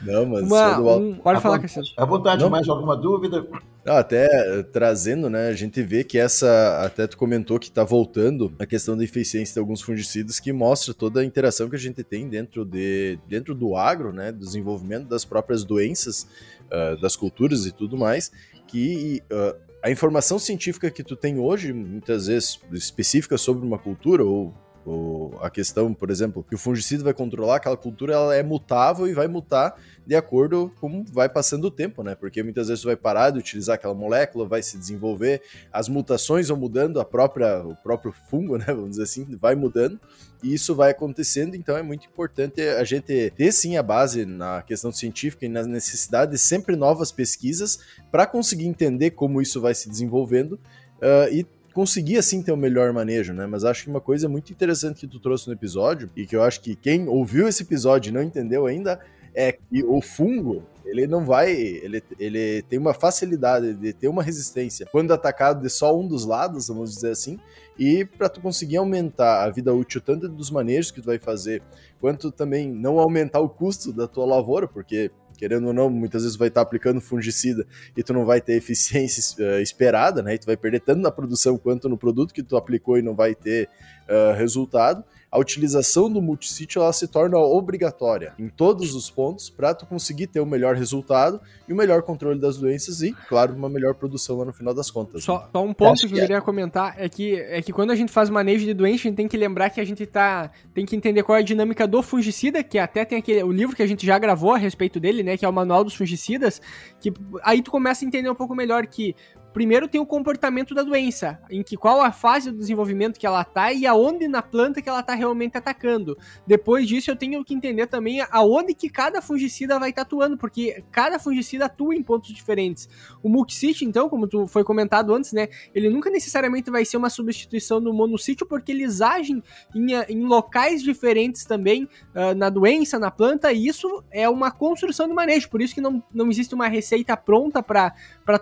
Não, 0.03 0.25
mas 0.25 0.43
Uma, 0.43 0.95
um, 0.95 1.15
pode 1.15 1.37
a 1.37 1.41
falar, 1.41 1.59
Cassiano. 1.59 1.87
À 1.95 2.05
vontade, 2.05 2.41
não? 2.41 2.49
mais 2.49 2.67
alguma 2.67 2.95
dúvida? 2.97 3.45
Não, 3.83 3.95
até 3.95 4.27
trazendo, 4.71 5.29
né, 5.29 5.47
a 5.47 5.53
gente 5.53 5.81
vê 5.81 6.03
que 6.03 6.17
essa, 6.17 6.83
até 6.85 7.07
tu 7.07 7.17
comentou 7.17 7.59
que 7.59 7.67
está 7.67 7.83
voltando 7.83 8.53
a 8.59 8.65
questão 8.65 8.95
da 8.95 9.03
eficiência 9.03 9.53
de 9.53 9.59
alguns 9.59 9.81
fungicidas 9.81 10.39
que 10.39 10.53
mostra 10.53 10.93
toda 10.93 11.21
a 11.21 11.25
interação 11.25 11.69
que 11.69 11.75
a 11.75 11.79
gente 11.79 12.03
tem 12.03 12.29
dentro, 12.29 12.63
de, 12.63 13.17
dentro 13.27 13.55
do 13.55 13.75
agro, 13.75 14.13
né, 14.13 14.31
do 14.31 14.39
desenvolvimento 14.39 15.07
das 15.07 15.25
próprias 15.25 15.63
doenças 15.63 16.27
uh, 16.67 16.99
das 17.01 17.15
culturas 17.15 17.65
e 17.65 17.71
tudo 17.71 17.97
mais, 17.97 18.31
que 18.67 19.21
uh, 19.31 19.59
a 19.83 19.89
informação 19.89 20.37
científica 20.37 20.91
que 20.91 21.03
tu 21.03 21.15
tem 21.15 21.39
hoje, 21.39 21.73
muitas 21.73 22.27
vezes 22.27 22.59
específica 22.71 23.37
sobre 23.37 23.65
uma 23.65 23.79
cultura 23.79 24.23
ou 24.23 24.53
o, 24.85 25.37
a 25.41 25.49
questão, 25.49 25.93
por 25.93 26.09
exemplo, 26.09 26.43
que 26.43 26.55
o 26.55 26.57
fungicida 26.57 27.03
vai 27.03 27.13
controlar 27.13 27.57
aquela 27.57 27.77
cultura, 27.77 28.13
ela 28.13 28.35
é 28.35 28.41
mutável 28.41 29.07
e 29.07 29.13
vai 29.13 29.27
mutar 29.27 29.75
de 30.05 30.15
acordo 30.15 30.71
com 30.79 31.03
vai 31.11 31.29
passando 31.29 31.65
o 31.65 31.71
tempo, 31.71 32.03
né? 32.03 32.15
Porque 32.15 32.41
muitas 32.41 32.67
vezes 32.67 32.83
vai 32.83 32.95
parar 32.95 33.29
de 33.29 33.39
utilizar 33.39 33.75
aquela 33.75 33.93
molécula, 33.93 34.47
vai 34.47 34.63
se 34.63 34.77
desenvolver, 34.77 35.41
as 35.71 35.87
mutações 35.87 36.47
vão 36.47 36.57
mudando, 36.57 36.99
a 36.99 37.05
própria, 37.05 37.63
o 37.63 37.75
próprio 37.75 38.11
fungo, 38.29 38.57
né? 38.59 38.65
Vamos 38.67 38.91
dizer 38.91 39.03
assim, 39.03 39.25
vai 39.39 39.55
mudando 39.55 39.99
e 40.43 40.53
isso 40.53 40.73
vai 40.73 40.89
acontecendo, 40.89 41.55
então 41.55 41.77
é 41.77 41.83
muito 41.83 42.07
importante 42.07 42.61
a 42.61 42.83
gente 42.83 43.31
ter 43.37 43.51
sim 43.51 43.77
a 43.77 43.83
base 43.83 44.25
na 44.25 44.63
questão 44.63 44.91
científica 44.91 45.45
e 45.45 45.49
na 45.49 45.63
necessidade 45.63 46.31
de 46.31 46.37
sempre 46.39 46.75
novas 46.75 47.11
pesquisas 47.11 47.79
para 48.11 48.25
conseguir 48.25 48.65
entender 48.65 49.11
como 49.11 49.39
isso 49.39 49.61
vai 49.61 49.75
se 49.75 49.87
desenvolvendo 49.87 50.53
uh, 50.53 51.31
e 51.31 51.45
conseguir 51.71 52.17
assim 52.17 52.41
ter 52.41 52.51
o 52.51 52.55
um 52.55 52.57
melhor 52.57 52.91
manejo, 52.93 53.33
né? 53.33 53.45
Mas 53.45 53.63
acho 53.63 53.83
que 53.83 53.89
uma 53.89 54.01
coisa 54.01 54.27
muito 54.27 54.51
interessante 54.51 55.01
que 55.01 55.07
tu 55.07 55.19
trouxe 55.19 55.47
no 55.47 55.53
episódio 55.53 56.09
e 56.15 56.25
que 56.25 56.35
eu 56.35 56.43
acho 56.43 56.61
que 56.61 56.75
quem 56.75 57.07
ouviu 57.07 57.47
esse 57.47 57.63
episódio 57.63 58.09
e 58.09 58.13
não 58.13 58.21
entendeu 58.21 58.65
ainda 58.65 58.99
é 59.33 59.51
que 59.53 59.83
o 59.83 60.01
fungo 60.01 60.63
ele 60.85 61.07
não 61.07 61.25
vai. 61.25 61.51
Ele, 61.51 62.03
ele 62.19 62.61
tem 62.63 62.77
uma 62.77 62.93
facilidade 62.93 63.73
de 63.73 63.93
ter 63.93 64.07
uma 64.07 64.21
resistência 64.21 64.85
quando 64.91 65.13
atacado 65.13 65.61
de 65.61 65.69
só 65.69 65.97
um 65.97 66.07
dos 66.07 66.25
lados, 66.25 66.67
vamos 66.67 66.93
dizer 66.93 67.11
assim. 67.11 67.39
E 67.79 68.05
para 68.05 68.29
tu 68.29 68.41
conseguir 68.41 68.77
aumentar 68.77 69.43
a 69.43 69.49
vida 69.49 69.73
útil 69.73 70.01
tanto 70.01 70.27
dos 70.27 70.51
manejos 70.51 70.91
que 70.91 71.01
tu 71.01 71.05
vai 71.05 71.17
fazer, 71.17 71.63
quanto 71.99 72.31
também 72.31 72.69
não 72.69 72.99
aumentar 72.99 73.39
o 73.39 73.49
custo 73.49 73.93
da 73.93 74.07
tua 74.07 74.25
lavoura, 74.25 74.67
porque 74.67 75.09
querendo 75.41 75.65
ou 75.65 75.73
não, 75.73 75.89
muitas 75.89 76.21
vezes 76.21 76.37
vai 76.37 76.49
estar 76.49 76.61
aplicando 76.61 77.01
fungicida 77.01 77.65
e 77.97 78.03
tu 78.03 78.13
não 78.13 78.25
vai 78.27 78.39
ter 78.39 78.53
eficiência 78.53 79.43
uh, 79.43 79.59
esperada, 79.59 80.21
né? 80.21 80.35
E 80.35 80.37
tu 80.37 80.45
vai 80.45 80.55
perder 80.55 80.81
tanto 80.81 81.01
na 81.01 81.09
produção 81.09 81.57
quanto 81.57 81.89
no 81.89 81.97
produto 81.97 82.31
que 82.31 82.43
tu 82.43 82.55
aplicou 82.55 82.95
e 82.95 83.01
não 83.01 83.15
vai 83.15 83.33
ter 83.33 83.67
uh, 84.07 84.37
resultado 84.37 85.03
a 85.31 85.39
utilização 85.39 86.11
do 86.11 86.21
multisítio 86.21 86.81
ela 86.81 86.91
se 86.91 87.07
torna 87.07 87.37
obrigatória 87.37 88.33
em 88.37 88.49
todos 88.49 88.93
os 88.93 89.09
pontos 89.09 89.49
para 89.49 89.73
tu 89.73 89.85
conseguir 89.85 90.27
ter 90.27 90.41
o 90.41 90.45
melhor 90.45 90.75
resultado 90.75 91.39
e 91.67 91.71
o 91.71 91.75
melhor 91.75 92.01
controle 92.01 92.37
das 92.37 92.57
doenças 92.57 93.01
e, 93.01 93.13
claro, 93.29 93.55
uma 93.55 93.69
melhor 93.69 93.93
produção 93.95 94.37
lá 94.37 94.45
no 94.45 94.51
final 94.51 94.73
das 94.73 94.91
contas. 94.91 95.23
Só, 95.23 95.47
só 95.49 95.63
um 95.63 95.73
ponto 95.73 96.01
que, 96.01 96.07
que 96.07 96.13
eu 96.13 96.19
queria 96.19 96.37
é. 96.37 96.41
comentar 96.41 96.95
é 96.97 97.07
que, 97.07 97.35
é 97.35 97.61
que 97.61 97.71
quando 97.71 97.91
a 97.91 97.95
gente 97.95 98.11
faz 98.11 98.29
manejo 98.29 98.65
de 98.65 98.73
doença, 98.73 98.95
a 98.95 99.03
gente 99.03 99.15
tem 99.15 99.27
que 99.27 99.37
lembrar 99.37 99.69
que 99.69 99.79
a 99.79 99.85
gente 99.85 100.05
tá 100.05 100.51
tem 100.73 100.85
que 100.85 100.97
entender 100.97 101.23
qual 101.23 101.37
é 101.37 101.39
a 101.39 101.43
dinâmica 101.43 101.87
do 101.87 102.03
fungicida, 102.03 102.61
que 102.61 102.77
até 102.77 103.05
tem 103.05 103.17
aquele 103.17 103.41
o 103.43 103.51
livro 103.53 103.73
que 103.73 103.83
a 103.83 103.87
gente 103.87 104.05
já 104.05 104.19
gravou 104.19 104.53
a 104.53 104.57
respeito 104.57 104.99
dele, 104.99 105.23
né, 105.23 105.37
que 105.37 105.45
é 105.45 105.49
o 105.49 105.53
Manual 105.53 105.85
dos 105.85 105.93
Fungicidas, 105.93 106.61
que 106.99 107.13
aí 107.41 107.61
tu 107.61 107.71
começa 107.71 108.03
a 108.03 108.07
entender 108.07 108.29
um 108.29 108.35
pouco 108.35 108.53
melhor 108.53 108.85
que 108.85 109.15
primeiro 109.53 109.87
tem 109.87 109.99
o 109.99 110.05
comportamento 110.05 110.73
da 110.73 110.83
doença, 110.83 111.39
em 111.49 111.63
que 111.63 111.77
qual 111.77 112.01
a 112.01 112.11
fase 112.11 112.51
do 112.51 112.57
desenvolvimento 112.57 113.19
que 113.19 113.25
ela 113.25 113.43
tá 113.43 113.71
e 113.71 113.85
aonde 113.85 114.27
na 114.27 114.41
planta 114.41 114.81
que 114.81 114.89
ela 114.89 115.03
tá 115.03 115.13
realmente 115.13 115.57
atacando. 115.57 116.17
Depois 116.45 116.87
disso, 116.87 117.11
eu 117.11 117.15
tenho 117.15 117.43
que 117.43 117.53
entender 117.53 117.87
também 117.87 118.21
aonde 118.31 118.73
que 118.73 118.89
cada 118.89 119.21
fungicida 119.21 119.79
vai 119.79 119.89
estar 119.89 120.03
tá 120.03 120.07
atuando, 120.07 120.37
porque 120.37 120.83
cada 120.91 121.19
fungicida 121.19 121.65
atua 121.65 121.95
em 121.95 122.03
pontos 122.03 122.33
diferentes. 122.33 122.87
O 123.21 123.29
Multisite, 123.29 123.85
então, 123.85 124.09
como 124.09 124.27
tu 124.27 124.47
foi 124.47 124.63
comentado 124.63 125.13
antes, 125.13 125.33
né, 125.33 125.47
ele 125.73 125.89
nunca 125.89 126.09
necessariamente 126.09 126.71
vai 126.71 126.85
ser 126.85 126.97
uma 126.97 127.09
substituição 127.09 127.81
do 127.81 127.93
monossítio, 127.93 128.45
porque 128.45 128.71
eles 128.71 129.01
agem 129.01 129.43
em, 129.75 129.93
em 130.09 130.25
locais 130.25 130.81
diferentes 130.81 131.45
também, 131.45 131.83
uh, 132.15 132.35
na 132.35 132.49
doença, 132.49 132.97
na 132.99 133.11
planta, 133.11 133.51
e 133.51 133.67
isso 133.67 134.03
é 134.11 134.29
uma 134.29 134.51
construção 134.51 135.07
de 135.07 135.13
manejo, 135.13 135.49
por 135.49 135.61
isso 135.61 135.73
que 135.73 135.81
não, 135.81 136.03
não 136.13 136.29
existe 136.29 136.55
uma 136.55 136.67
receita 136.67 137.15
pronta 137.17 137.61
para 137.61 137.93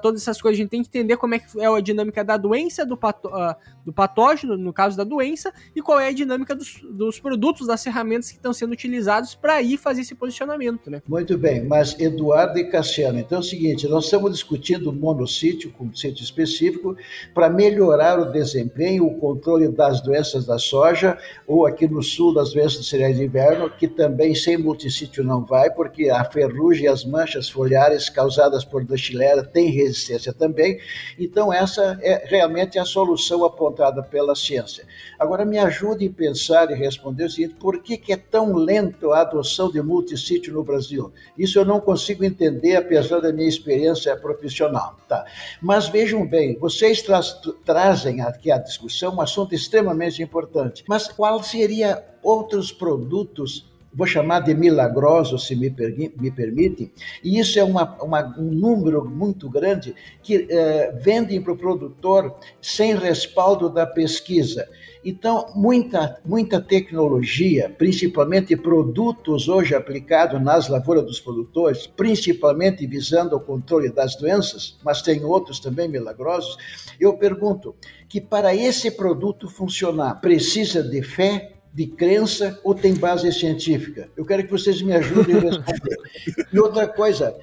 todas 0.02 0.22
essas 0.22 0.42
coisas. 0.42 0.60
A 0.60 0.62
gente 0.62 0.70
tem 0.70 0.84
que 0.84 0.90
entender 1.00 1.18
como 1.18 1.36
é 1.36 1.40
que 1.40 1.60
é 1.60 1.68
a 1.68 1.80
dinâmica 1.80 2.24
da 2.24 2.38
doença, 2.38 2.86
do, 2.86 2.98
pato, 2.98 3.30
uh, 3.30 3.56
do 3.86 3.94
patógeno, 3.94 4.58
no 4.58 4.74
caso 4.74 4.98
da 4.98 5.04
doença, 5.04 5.52
e 5.76 5.82
qual 5.82 6.00
é 6.00 6.08
a 6.08 6.14
dinâmica 6.14 6.56
dos, 6.56 6.82
dos 6.92 7.20
produtos, 7.20 7.68
das 7.68 7.84
ferramentas 7.84 8.30
que 8.30 8.38
estão 8.38 8.54
sendo 8.54 8.74
utilizados 8.74 9.36
para 9.36 9.62
ir 9.62 9.78
fazer 9.78 10.02
esse 10.02 10.16
posicionamento, 10.16 10.90
né? 10.90 11.02
Muito 11.08 11.38
bem, 11.38 11.64
mas 11.64 11.98
Eduardo 12.00 12.60
e 12.60 12.66
Cassiano, 12.66 13.20
então 13.20 13.38
é 13.38 13.42
o 13.42 13.44
seguinte, 13.44 13.88
nós 13.88 14.06
estamos 14.06 14.32
discutindo 14.32 14.92
monossítio, 14.92 15.72
com 15.72 15.94
sítio 15.94 16.24
específico, 16.24 16.96
para 17.34 17.50
melhorar 17.50 18.20
o 18.20 18.32
desempenho, 18.32 19.06
o 19.06 19.16
controle 19.20 19.68
das 19.70 20.02
doenças 20.02 20.46
da 20.46 20.58
soja, 20.58 21.18
ou 21.48 21.66
aqui 21.66 21.88
no 21.88 22.04
sul 22.04 22.34
das 22.34 22.54
doenças 22.54 22.88
cereais 22.88 23.18
de 23.18 23.24
inverno, 23.24 23.70
que 23.70 23.88
também 23.88 24.36
sem 24.36 24.58
multissítio 24.58 25.24
não 25.24 25.46
vai, 25.46 25.70
porque 25.72 26.10
a 26.10 26.24
ferrugem 26.26 26.86
e 26.86 26.88
as 26.88 27.06
manchas 27.06 27.50
foliares 27.50 28.10
causadas 28.10 28.64
por 28.66 28.84
Dachilera 28.84 29.44
têm 29.44 29.70
resistência 29.70 30.34
também. 30.34 30.80
Então, 31.18 31.52
essa 31.52 31.98
é 32.02 32.26
realmente 32.28 32.80
a 32.80 32.86
solução 32.86 33.44
apontada 33.44 34.02
pela 34.04 34.36
ciência. 34.36 34.86
Agora, 35.18 35.46
me 35.46 35.58
ajude 35.58 36.08
a 36.08 36.12
pensar 36.12 36.72
e 36.72 36.76
responder 36.76 37.26
o 37.26 37.30
seguinte: 37.30 37.56
por 37.60 37.82
que, 37.82 37.98
que 37.98 38.14
é 38.14 38.18
tão 38.18 38.54
lento 38.54 39.12
a 39.12 39.22
adoção 39.22 39.72
de 39.72 39.82
multissítio 39.82 40.54
no 40.54 40.64
Brasil? 40.64 41.12
Isso 41.38 41.60
eu 41.60 41.66
não 41.66 41.80
consigo 41.80 42.24
entender, 42.24 42.76
apesar 42.76 43.20
da 43.20 43.32
minha 43.32 43.48
experiência 43.48 44.16
profissional. 44.16 44.98
Tá? 45.08 45.26
Mas 45.62 45.88
vejam 45.88 46.26
bem, 46.26 46.58
vocês 46.58 47.02
tra 47.02 47.20
trazem 47.66 48.22
aqui 48.22 48.52
à 48.52 48.58
discussão 48.58 49.16
um 49.16 49.22
assunto 49.22 49.54
extremamente 49.54 50.22
importante. 50.22 50.84
Mas 50.88 51.08
qual 51.08 51.44
seria 51.44 52.04
outros 52.22 52.72
produtos 52.72 53.69
vou 53.94 54.08
chamar 54.08 54.42
de 54.42 54.54
milagrosos, 54.54 55.48
se 55.48 55.56
me, 55.56 55.74
me 56.20 56.32
permitem, 56.32 56.92
e 57.24 57.40
isso 57.40 57.60
é 57.60 57.64
uma, 57.64 57.96
uma, 58.02 58.36
um 58.38 58.52
número 58.52 59.04
muito 59.04 59.50
grande 59.50 59.96
que 60.22 60.48
eh, 60.50 60.94
vendem 61.02 61.42
para 61.42 61.54
o 61.54 61.58
produtor 61.58 62.36
sem 62.62 62.96
respaldo 62.96 63.70
da 63.70 63.86
pesquisa. 63.86 64.68
Então, 65.04 65.48
muita, 65.56 66.20
muita 66.26 66.60
tecnologia, 66.60 67.74
principalmente 67.78 68.56
produtos 68.58 69.48
hoje 69.48 69.74
aplicados 69.74 70.42
nas 70.42 70.68
lavouras 70.68 71.06
dos 71.06 71.22
produtores, 71.22 71.88
principalmente 71.88 72.86
visando 72.86 73.36
o 73.36 73.40
controle 73.40 73.90
das 73.90 74.16
doenças, 74.18 74.78
mas 74.84 75.02
tem 75.02 75.24
outros 75.24 75.60
também 75.60 75.88
milagrosos. 75.88 76.58
Eu 77.00 77.14
pergunto 77.14 77.76
que 78.10 78.20
para 78.20 78.54
esse 78.54 78.92
produto 78.92 79.48
funcionar, 79.48 80.20
precisa 80.20 80.84
de 80.84 81.02
fé, 81.02 81.54
de 81.74 81.86
crença 81.86 82.60
ou 82.64 82.74
tem 82.74 82.94
base 82.94 83.32
científica? 83.32 84.10
Eu 84.18 84.26
quero 84.26 84.44
que 84.44 84.52
vocês 84.52 84.82
me 84.82 84.94
ajudem 84.94 85.38
a 85.38 85.40
responder. 85.40 85.98
e 86.52 86.60
outra 86.60 86.88
coisa, 86.88 87.36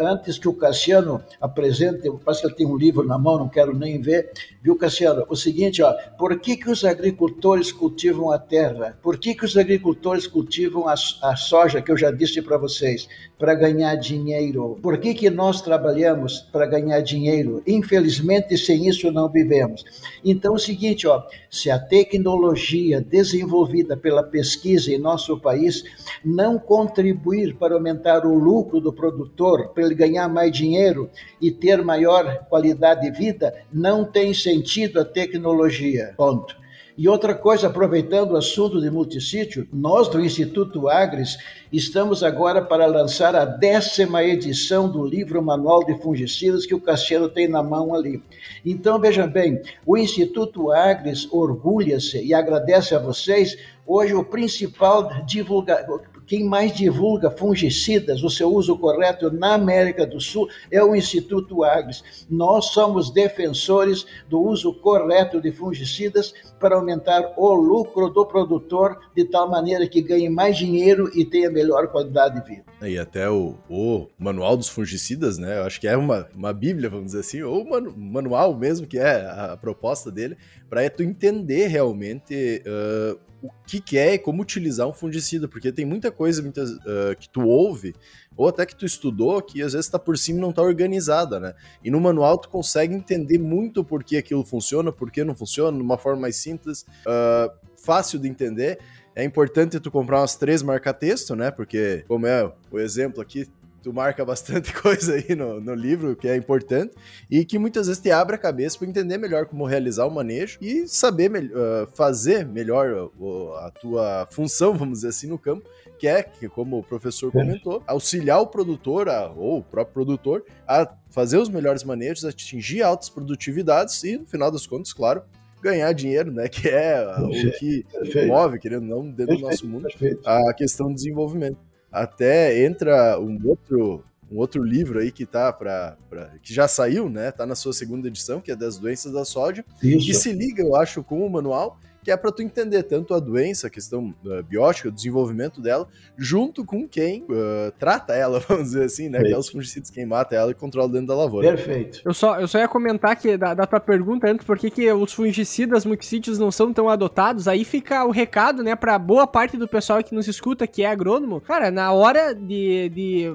antes 0.00 0.38
que 0.38 0.48
o 0.48 0.54
Cassiano 0.54 1.22
apresente, 1.40 2.10
parece 2.24 2.40
que 2.40 2.46
ele 2.48 2.54
tem 2.54 2.66
um 2.66 2.76
livro 2.76 3.06
na 3.06 3.18
mão, 3.18 3.38
não 3.38 3.48
quero 3.48 3.76
nem 3.76 4.00
ver, 4.00 4.30
viu, 4.62 4.76
Cassiano? 4.76 5.26
O 5.28 5.36
seguinte, 5.36 5.82
ó, 5.82 5.92
por 6.18 6.38
que, 6.40 6.56
que 6.56 6.70
os 6.70 6.84
agricultores 6.84 7.70
cultivam 7.70 8.30
a 8.30 8.38
terra? 8.38 8.98
Por 9.02 9.18
que, 9.18 9.34
que 9.34 9.44
os 9.44 9.56
agricultores 9.56 10.26
cultivam 10.26 10.88
a, 10.88 10.94
a 11.22 11.36
soja, 11.36 11.82
que 11.82 11.92
eu 11.92 11.96
já 11.96 12.10
disse 12.10 12.40
para 12.40 12.56
vocês? 12.56 13.08
Para 13.38 13.54
ganhar 13.54 13.94
dinheiro. 13.96 14.78
Por 14.82 14.98
que, 14.98 15.14
que 15.14 15.30
nós 15.30 15.60
trabalhamos 15.60 16.40
para 16.52 16.66
ganhar 16.66 17.00
dinheiro? 17.00 17.62
Infelizmente, 17.66 18.56
sem 18.56 18.88
isso 18.88 19.10
não 19.12 19.28
vivemos. 19.28 19.84
Então, 20.24 20.52
é 20.52 20.56
o 20.56 20.58
seguinte, 20.58 21.06
ó, 21.06 21.22
se 21.50 21.70
a 21.70 21.78
tecnologia 21.78 23.00
desenvolvida 23.00 23.49
desenvolvida 23.50 23.96
pela 23.96 24.22
pesquisa 24.22 24.92
em 24.92 24.98
nosso 24.98 25.38
país 25.38 25.82
não 26.24 26.58
contribuir 26.58 27.56
para 27.56 27.74
aumentar 27.74 28.24
o 28.24 28.38
lucro 28.38 28.80
do 28.80 28.92
produtor, 28.92 29.68
para 29.68 29.84
ele 29.84 29.94
ganhar 29.94 30.28
mais 30.28 30.52
dinheiro 30.52 31.10
e 31.40 31.50
ter 31.50 31.82
maior 31.82 32.46
qualidade 32.48 33.02
de 33.02 33.10
vida, 33.10 33.52
não 33.72 34.04
tem 34.04 34.32
sentido 34.32 35.00
a 35.00 35.04
tecnologia. 35.04 36.14
Ponto. 36.16 36.60
E 37.00 37.08
outra 37.08 37.34
coisa, 37.34 37.68
aproveitando 37.68 38.32
o 38.32 38.36
assunto 38.36 38.78
de 38.78 38.90
multissítio, 38.90 39.66
nós 39.72 40.06
do 40.06 40.22
Instituto 40.22 40.86
Agres 40.86 41.38
estamos 41.72 42.22
agora 42.22 42.60
para 42.60 42.84
lançar 42.84 43.34
a 43.34 43.46
décima 43.46 44.22
edição 44.22 44.86
do 44.86 45.02
livro 45.02 45.42
Manual 45.42 45.82
de 45.82 45.98
Fungicidas 46.02 46.66
que 46.66 46.74
o 46.74 46.80
Cassiano 46.80 47.30
tem 47.30 47.48
na 47.48 47.62
mão 47.62 47.94
ali. 47.94 48.22
Então, 48.66 49.00
vejam 49.00 49.26
bem, 49.26 49.62
o 49.86 49.96
Instituto 49.96 50.70
Agres 50.70 51.26
orgulha-se 51.32 52.22
e 52.22 52.34
agradece 52.34 52.94
a 52.94 52.98
vocês 52.98 53.56
Hoje, 53.92 54.14
o 54.14 54.22
principal 54.22 55.24
divulgador, 55.24 56.02
quem 56.30 56.44
mais 56.44 56.72
divulga 56.72 57.28
fungicidas, 57.28 58.22
o 58.22 58.30
seu 58.30 58.54
uso 58.54 58.78
correto 58.78 59.32
na 59.32 59.54
América 59.54 60.06
do 60.06 60.20
Sul, 60.20 60.48
é 60.70 60.80
o 60.80 60.94
Instituto 60.94 61.64
Agres. 61.64 62.24
Nós 62.30 62.66
somos 62.66 63.10
defensores 63.10 64.06
do 64.28 64.40
uso 64.40 64.72
correto 64.72 65.40
de 65.40 65.50
fungicidas 65.50 66.32
para 66.60 66.76
aumentar 66.76 67.34
o 67.36 67.52
lucro 67.52 68.08
do 68.08 68.24
produtor, 68.24 69.00
de 69.12 69.24
tal 69.24 69.50
maneira 69.50 69.88
que 69.88 70.00
ganhe 70.00 70.30
mais 70.30 70.56
dinheiro 70.56 71.10
e 71.18 71.24
tenha 71.24 71.50
melhor 71.50 71.88
qualidade 71.88 72.40
de 72.40 72.48
vida. 72.48 72.69
E 72.82 72.98
até 72.98 73.28
o, 73.28 73.58
o 73.68 74.08
manual 74.18 74.56
dos 74.56 74.68
fungicidas, 74.68 75.36
né? 75.36 75.58
Eu 75.58 75.64
acho 75.64 75.78
que 75.78 75.86
é 75.86 75.96
uma, 75.96 76.28
uma 76.34 76.52
bíblia, 76.52 76.88
vamos 76.88 77.06
dizer 77.06 77.20
assim, 77.20 77.42
ou 77.42 77.68
manu, 77.68 77.94
manual 77.96 78.56
mesmo, 78.56 78.86
que 78.86 78.98
é 78.98 79.26
a, 79.26 79.52
a 79.52 79.56
proposta 79.56 80.10
dele, 80.10 80.36
para 80.68 80.88
tu 80.88 81.02
entender 81.02 81.66
realmente 81.66 82.62
uh, 82.66 83.20
o 83.42 83.50
que, 83.66 83.80
que, 83.80 83.98
é 83.98 84.14
e 84.14 84.18
como 84.18 84.42
utilizar 84.42 84.86
um 84.86 84.92
fungicida, 84.92 85.46
porque 85.46 85.70
tem 85.72 85.84
muita 85.84 86.10
coisa 86.10 86.42
muitas, 86.42 86.70
uh, 86.70 87.14
que 87.18 87.28
tu 87.28 87.46
ouve, 87.46 87.94
ou 88.34 88.48
até 88.48 88.64
que 88.64 88.74
tu 88.74 88.86
estudou, 88.86 89.42
que 89.42 89.62
às 89.62 89.72
vezes 89.72 89.86
está 89.86 89.98
por 89.98 90.16
cima 90.16 90.38
e 90.38 90.42
não 90.42 90.50
está 90.50 90.62
organizada, 90.62 91.38
né? 91.38 91.54
E 91.84 91.90
no 91.90 92.00
manual 92.00 92.38
tu 92.38 92.48
consegue 92.48 92.94
entender 92.94 93.38
muito 93.38 93.84
por 93.84 94.02
que 94.02 94.16
aquilo 94.16 94.44
funciona, 94.44 94.90
por 94.90 95.10
que 95.10 95.22
não 95.22 95.34
funciona, 95.34 95.76
de 95.76 95.82
uma 95.82 95.98
forma 95.98 96.22
mais 96.22 96.36
simples, 96.36 96.86
uh, 97.06 97.50
fácil 97.76 98.18
de 98.18 98.28
entender. 98.28 98.78
É 99.14 99.24
importante 99.24 99.80
tu 99.80 99.90
comprar 99.90 100.20
umas 100.20 100.36
três 100.36 100.62
marca-texto, 100.62 101.34
né? 101.34 101.50
Porque, 101.50 102.04
como 102.06 102.26
é 102.26 102.52
o 102.70 102.78
exemplo 102.78 103.20
aqui, 103.20 103.46
tu 103.82 103.92
marca 103.92 104.24
bastante 104.24 104.72
coisa 104.72 105.14
aí 105.14 105.34
no, 105.34 105.60
no 105.60 105.74
livro, 105.74 106.14
que 106.14 106.28
é 106.28 106.36
importante, 106.36 106.94
e 107.30 107.44
que 107.44 107.58
muitas 107.58 107.86
vezes 107.86 108.02
te 108.02 108.10
abre 108.10 108.36
a 108.36 108.38
cabeça 108.38 108.78
para 108.78 108.88
entender 108.88 109.18
melhor 109.18 109.46
como 109.46 109.66
realizar 109.66 110.06
o 110.06 110.10
manejo 110.10 110.58
e 110.60 110.86
saber 110.86 111.30
uh, 111.30 111.86
fazer 111.94 112.46
melhor 112.46 113.10
uh, 113.18 113.54
a 113.54 113.70
tua 113.70 114.28
função, 114.30 114.74
vamos 114.74 114.98
dizer 114.98 115.08
assim, 115.08 115.26
no 115.26 115.38
campo, 115.38 115.68
que 115.98 116.08
é, 116.08 116.22
que, 116.22 116.48
como 116.48 116.78
o 116.78 116.82
professor 116.82 117.30
comentou, 117.30 117.82
auxiliar 117.86 118.40
o 118.40 118.46
produtor, 118.46 119.08
a, 119.08 119.28
ou 119.28 119.58
o 119.58 119.62
próprio 119.62 119.92
produtor, 119.92 120.44
a 120.66 120.90
fazer 121.10 121.36
os 121.36 121.48
melhores 121.48 121.84
manejos, 121.84 122.24
atingir 122.24 122.82
altas 122.82 123.10
produtividades 123.10 124.02
e, 124.04 124.16
no 124.16 124.26
final 124.26 124.50
das 124.50 124.66
contas, 124.66 124.92
claro, 124.92 125.22
ganhar 125.62 125.92
dinheiro, 125.92 126.32
né? 126.32 126.48
Que 126.50 126.68
é 126.68 127.04
o 127.18 127.52
que 127.52 128.26
move, 128.26 128.58
querendo 128.58 128.82
ou 128.94 129.04
não, 129.04 129.10
dentro 129.10 129.36
do 129.36 129.42
nosso 129.42 129.66
mundo, 129.66 129.88
a 130.24 130.54
questão 130.54 130.88
do 130.88 130.94
desenvolvimento. 130.94 131.58
Até 131.90 132.64
entra 132.64 133.18
um 133.18 133.38
outro, 133.44 134.04
um 134.30 134.38
outro 134.38 134.62
livro 134.62 135.00
aí 135.00 135.10
que 135.10 135.26
tá 135.26 135.52
para 135.52 135.96
que 136.42 136.54
já 136.54 136.68
saiu, 136.68 137.08
né? 137.08 137.32
Tá 137.32 137.44
na 137.46 137.54
sua 137.54 137.72
segunda 137.72 138.08
edição, 138.08 138.40
que 138.40 138.50
é 138.50 138.56
das 138.56 138.78
doenças 138.78 139.12
da 139.12 139.24
soja, 139.24 139.64
Isso. 139.82 140.06
que 140.06 140.14
se 140.14 140.32
liga, 140.32 140.62
eu 140.62 140.76
acho, 140.76 141.02
com 141.02 141.26
o 141.26 141.30
manual 141.30 141.78
que 142.02 142.10
é 142.10 142.16
para 142.16 142.32
tu 142.32 142.42
entender 142.42 142.82
tanto 142.84 143.14
a 143.14 143.20
doença, 143.20 143.66
a 143.66 143.70
questão 143.70 144.14
uh, 144.24 144.42
biótica, 144.42 144.88
o 144.88 144.92
desenvolvimento 144.92 145.60
dela, 145.60 145.88
junto 146.16 146.64
com 146.64 146.88
quem 146.88 147.22
uh, 147.22 147.72
trata 147.78 148.14
ela, 148.14 148.40
vamos 148.48 148.64
dizer 148.64 148.84
assim, 148.84 149.08
né? 149.08 149.20
Que 149.20 149.32
é 149.32 149.38
os 149.38 149.48
fungicidas, 149.48 149.90
quem 149.90 150.06
mata 150.06 150.34
ela 150.34 150.50
e 150.50 150.54
controla 150.54 150.88
dentro 150.88 151.08
da 151.08 151.14
lavoura. 151.14 151.48
Perfeito. 151.48 152.00
Eu 152.04 152.14
só, 152.14 152.40
eu 152.40 152.48
só 152.48 152.58
ia 152.58 152.68
comentar 152.68 153.14
que 153.16 153.36
da, 153.36 153.54
da 153.54 153.66
tua 153.66 153.80
pergunta 153.80 154.28
antes, 154.28 154.46
por 154.46 154.58
que, 154.58 154.70
que 154.70 154.90
os 154.92 155.12
fungicidas, 155.12 155.84
muxídeos 155.84 156.38
não 156.38 156.50
são 156.50 156.72
tão 156.72 156.88
adotados, 156.88 157.46
aí 157.46 157.64
fica 157.64 158.04
o 158.04 158.10
recado, 158.10 158.62
né, 158.62 158.74
para 158.74 158.98
boa 158.98 159.26
parte 159.26 159.56
do 159.56 159.68
pessoal 159.68 160.02
que 160.02 160.14
nos 160.14 160.26
escuta, 160.28 160.66
que 160.66 160.82
é 160.82 160.86
agrônomo. 160.86 161.40
Cara, 161.40 161.70
na 161.70 161.92
hora 161.92 162.34
de, 162.34 162.88
de 162.88 163.34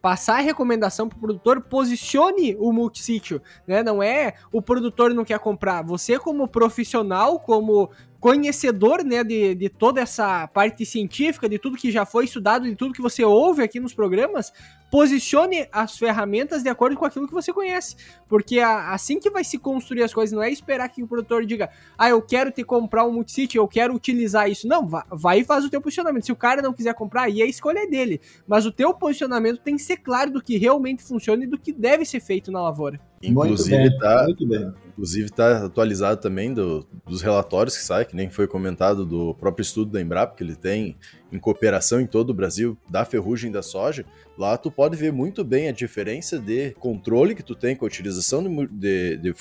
passar 0.00 0.38
a 0.38 0.42
recomendação 0.42 1.08
pro 1.08 1.18
produtor, 1.18 1.60
posicione 1.60 2.56
o 2.58 2.72
multissítio, 2.72 3.42
né? 3.66 3.82
Não 3.82 4.02
é 4.02 4.34
o 4.52 4.62
produtor 4.62 5.12
não 5.14 5.24
quer 5.24 5.38
comprar. 5.38 5.82
Você 5.82 6.18
como 6.18 6.48
profissional, 6.48 7.38
como 7.38 7.90
conhecedor, 8.18 9.02
né, 9.02 9.24
de, 9.24 9.54
de 9.54 9.68
toda 9.70 10.00
essa 10.00 10.46
parte 10.46 10.84
científica, 10.84 11.48
de 11.48 11.58
tudo 11.58 11.78
que 11.78 11.90
já 11.90 12.04
foi 12.04 12.26
estudado, 12.26 12.68
de 12.68 12.76
tudo 12.76 12.92
que 12.92 13.00
você 13.00 13.24
ouve 13.24 13.62
aqui 13.62 13.80
nos 13.80 13.94
programas, 13.94 14.52
posicione 14.90 15.66
as 15.70 15.96
ferramentas 15.96 16.62
de 16.62 16.68
acordo 16.68 16.96
com 16.96 17.04
aquilo 17.04 17.28
que 17.28 17.32
você 17.32 17.52
conhece. 17.52 17.96
Porque 18.28 18.58
a, 18.58 18.92
assim 18.92 19.18
que 19.20 19.30
vai 19.30 19.44
se 19.44 19.58
construir 19.58 20.02
as 20.02 20.12
coisas, 20.12 20.34
não 20.34 20.42
é 20.42 20.50
esperar 20.50 20.88
que 20.88 21.02
o 21.02 21.06
produtor 21.06 21.46
diga, 21.46 21.70
ah, 21.96 22.08
eu 22.08 22.20
quero 22.20 22.50
te 22.50 22.64
comprar 22.64 23.04
um 23.04 23.12
multisite, 23.12 23.56
eu 23.56 23.68
quero 23.68 23.94
utilizar 23.94 24.50
isso. 24.50 24.66
Não, 24.66 24.86
vai, 24.86 25.02
vai 25.10 25.40
e 25.40 25.44
faz 25.44 25.64
o 25.64 25.70
teu 25.70 25.80
posicionamento. 25.80 26.26
Se 26.26 26.32
o 26.32 26.36
cara 26.36 26.60
não 26.60 26.72
quiser 26.72 26.94
comprar, 26.94 27.22
aí 27.22 27.40
a 27.40 27.46
escolha 27.46 27.80
é 27.80 27.86
dele. 27.86 28.20
Mas 28.46 28.66
o 28.66 28.72
teu 28.72 28.92
posicionamento 28.92 29.60
tem 29.60 29.76
que 29.76 29.82
ser 29.82 29.98
claro 29.98 30.30
do 30.30 30.42
que 30.42 30.58
realmente 30.58 31.02
funciona 31.02 31.44
e 31.44 31.46
do 31.46 31.58
que 31.58 31.72
deve 31.72 32.04
ser 32.04 32.20
feito 32.20 32.50
na 32.50 32.62
lavoura. 32.62 33.00
Inclusive 33.22 33.86
está 33.86 34.26
inclusive 34.88 35.30
tá 35.30 35.66
atualizado 35.66 36.20
também 36.20 36.52
do, 36.52 36.86
dos 37.06 37.20
relatórios 37.20 37.76
que 37.76 37.82
saem, 37.82 38.06
que 38.06 38.16
nem 38.16 38.30
foi 38.30 38.46
comentado 38.46 39.04
do 39.04 39.34
próprio 39.34 39.62
estudo 39.62 39.90
da 39.90 40.00
Embrapa, 40.00 40.34
que 40.34 40.42
ele 40.42 40.56
tem 40.56 40.96
em 41.32 41.38
cooperação 41.38 42.00
em 42.00 42.06
todo 42.06 42.30
o 42.30 42.34
Brasil 42.34 42.76
da 42.88 43.04
ferrugem 43.04 43.50
da 43.50 43.62
soja. 43.62 44.04
Lá 44.36 44.56
tu 44.56 44.70
pode 44.70 44.96
ver 44.96 45.12
muito 45.12 45.44
bem 45.44 45.68
a 45.68 45.72
diferença 45.72 46.38
de 46.38 46.70
controle 46.72 47.34
que 47.34 47.42
tu 47.42 47.54
tem 47.54 47.76
com 47.76 47.84
a 47.84 47.88
utilização 47.88 48.42
de, 48.42 48.66
de, 48.68 49.16
de, 49.16 49.32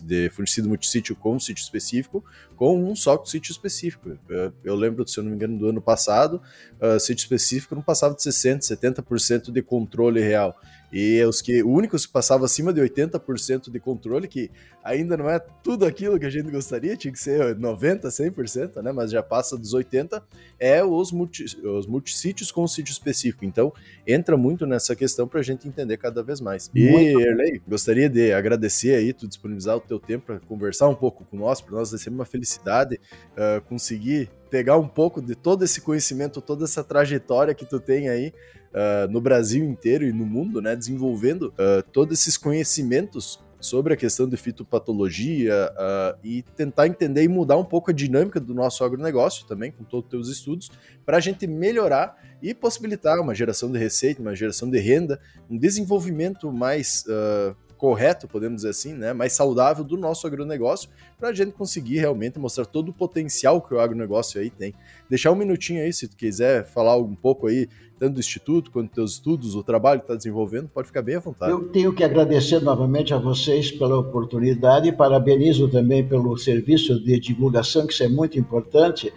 de 0.00 0.30
fungicida 0.30 0.68
multissítio 0.68 1.16
com 1.16 1.34
um 1.34 1.40
sítio 1.40 1.62
específico, 1.62 2.24
com 2.56 2.82
um 2.84 2.94
só 2.94 3.22
sítio 3.24 3.50
específico. 3.50 4.16
Eu, 4.28 4.52
eu, 4.62 4.74
lembro, 4.76 5.06
se 5.08 5.18
eu 5.18 5.24
não 5.24 5.30
me 5.30 5.36
engano, 5.36 5.58
do 5.58 5.68
ano 5.68 5.82
passado, 5.82 6.40
uh, 6.80 6.98
sítio 7.00 7.24
específico 7.24 7.74
não 7.74 7.82
passava 7.82 8.14
de 8.14 8.22
60%, 8.22 8.60
70% 8.60 9.50
de 9.50 9.62
controle 9.62 10.20
real. 10.20 10.58
E 10.92 11.22
os 11.24 11.42
que 11.42 11.62
o 11.62 11.70
únicos 11.70 12.06
que 12.06 12.12
passava 12.12 12.44
acima 12.44 12.72
de 12.72 12.80
80% 12.80 13.70
de 13.70 13.80
controle, 13.80 14.28
que 14.28 14.50
ainda 14.82 15.16
não 15.16 15.28
é 15.28 15.38
tudo 15.38 15.84
aquilo 15.84 16.18
que 16.18 16.26
a 16.26 16.30
gente 16.30 16.50
gostaria, 16.50 16.96
tinha 16.96 17.12
que 17.12 17.18
ser 17.18 17.56
90, 17.56 18.08
100%, 18.08 18.82
né, 18.82 18.92
mas 18.92 19.10
já 19.10 19.22
passa 19.22 19.56
dos 19.56 19.74
80, 19.74 20.22
é 20.58 20.84
os 20.84 21.10
multi, 21.10 21.44
os 21.66 21.86
multissítios 21.86 22.52
com 22.52 22.66
sítio 22.66 22.92
específico. 22.92 23.44
Então, 23.44 23.72
entra 24.06 24.36
muito 24.36 24.66
nessa 24.66 24.94
questão 24.94 25.26
para 25.26 25.40
a 25.40 25.42
gente 25.42 25.66
entender 25.66 25.96
cada 25.96 26.22
vez 26.22 26.40
mais. 26.40 26.70
E, 26.74 26.86
Erlei, 26.86 27.60
gostaria 27.66 28.08
de 28.08 28.32
agradecer 28.32 28.94
aí, 28.94 29.12
tu 29.12 29.26
disponibilizar 29.26 29.76
o 29.76 29.80
teu 29.80 29.98
tempo 29.98 30.26
para 30.26 30.40
conversar 30.40 30.88
um 30.88 30.94
pouco 30.94 31.24
com 31.24 31.36
nós, 31.36 31.60
para 31.60 31.74
nós 31.74 31.90
vai 31.90 31.98
ser 31.98 32.10
uma 32.10 32.24
felicidade 32.24 33.00
uh, 33.32 33.60
conseguir 33.62 34.30
pegar 34.50 34.78
um 34.78 34.86
pouco 34.86 35.20
de 35.20 35.34
todo 35.34 35.64
esse 35.64 35.80
conhecimento, 35.80 36.40
toda 36.40 36.64
essa 36.64 36.84
trajetória 36.84 37.54
que 37.54 37.66
tu 37.66 37.80
tem 37.80 38.08
aí 38.08 38.32
uh, 38.74 39.10
no 39.10 39.20
Brasil 39.20 39.64
inteiro 39.64 40.04
e 40.04 40.12
no 40.12 40.26
mundo, 40.26 40.60
né, 40.60 40.74
desenvolvendo 40.74 41.54
uh, 41.54 41.82
todos 41.92 42.18
esses 42.18 42.36
conhecimentos 42.36 43.42
sobre 43.60 43.94
a 43.94 43.96
questão 43.96 44.28
de 44.28 44.36
fitopatologia 44.36 45.72
uh, 45.72 46.18
e 46.22 46.42
tentar 46.54 46.86
entender 46.86 47.22
e 47.22 47.28
mudar 47.28 47.56
um 47.56 47.64
pouco 47.64 47.90
a 47.90 47.94
dinâmica 47.94 48.38
do 48.38 48.52
nosso 48.52 48.84
agronegócio 48.84 49.46
também, 49.46 49.72
com 49.72 49.84
todos 49.84 50.04
os 50.04 50.10
teus 50.10 50.28
estudos, 50.28 50.70
para 51.06 51.16
a 51.16 51.20
gente 51.20 51.46
melhorar 51.46 52.14
e 52.42 52.52
possibilitar 52.52 53.18
uma 53.18 53.34
geração 53.34 53.72
de 53.72 53.78
receita, 53.78 54.20
uma 54.20 54.36
geração 54.36 54.70
de 54.70 54.78
renda, 54.78 55.18
um 55.48 55.56
desenvolvimento 55.56 56.52
mais 56.52 57.04
uh, 57.08 57.56
correto, 57.84 58.26
podemos 58.26 58.56
dizer 58.62 58.70
assim, 58.70 58.94
né, 58.94 59.12
mais 59.12 59.34
saudável 59.34 59.84
do 59.84 59.94
nosso 59.94 60.26
agronegócio, 60.26 60.88
para 61.18 61.28
a 61.28 61.34
gente 61.34 61.52
conseguir 61.52 61.98
realmente 61.98 62.38
mostrar 62.38 62.64
todo 62.64 62.88
o 62.88 62.92
potencial 62.94 63.60
que 63.60 63.74
o 63.74 63.78
agronegócio 63.78 64.40
aí 64.40 64.48
tem. 64.48 64.72
Deixar 65.06 65.30
um 65.32 65.34
minutinho 65.34 65.82
aí, 65.82 65.92
se 65.92 66.08
tu 66.08 66.16
quiser 66.16 66.64
falar 66.64 66.96
um 66.96 67.14
pouco 67.14 67.46
aí, 67.46 67.68
tanto 67.98 68.14
do 68.14 68.20
Instituto 68.20 68.70
quanto 68.70 68.86
dos 68.86 68.94
teus 68.94 69.12
estudos, 69.12 69.54
o 69.54 69.62
trabalho 69.62 70.00
que 70.00 70.04
está 70.04 70.14
desenvolvendo, 70.14 70.66
pode 70.66 70.86
ficar 70.86 71.02
bem 71.02 71.16
à 71.16 71.20
vontade. 71.20 71.52
Eu 71.52 71.68
tenho 71.68 71.92
que 71.92 72.02
agradecer 72.02 72.58
novamente 72.60 73.12
a 73.12 73.18
vocês 73.18 73.70
pela 73.70 73.98
oportunidade 73.98 74.88
e 74.88 74.92
parabenizo 74.92 75.68
também 75.68 76.08
pelo 76.08 76.38
serviço 76.38 76.98
de 76.98 77.20
divulgação, 77.20 77.86
que 77.86 77.92
isso 77.92 78.02
é 78.02 78.08
muito 78.08 78.38
importante. 78.38 79.12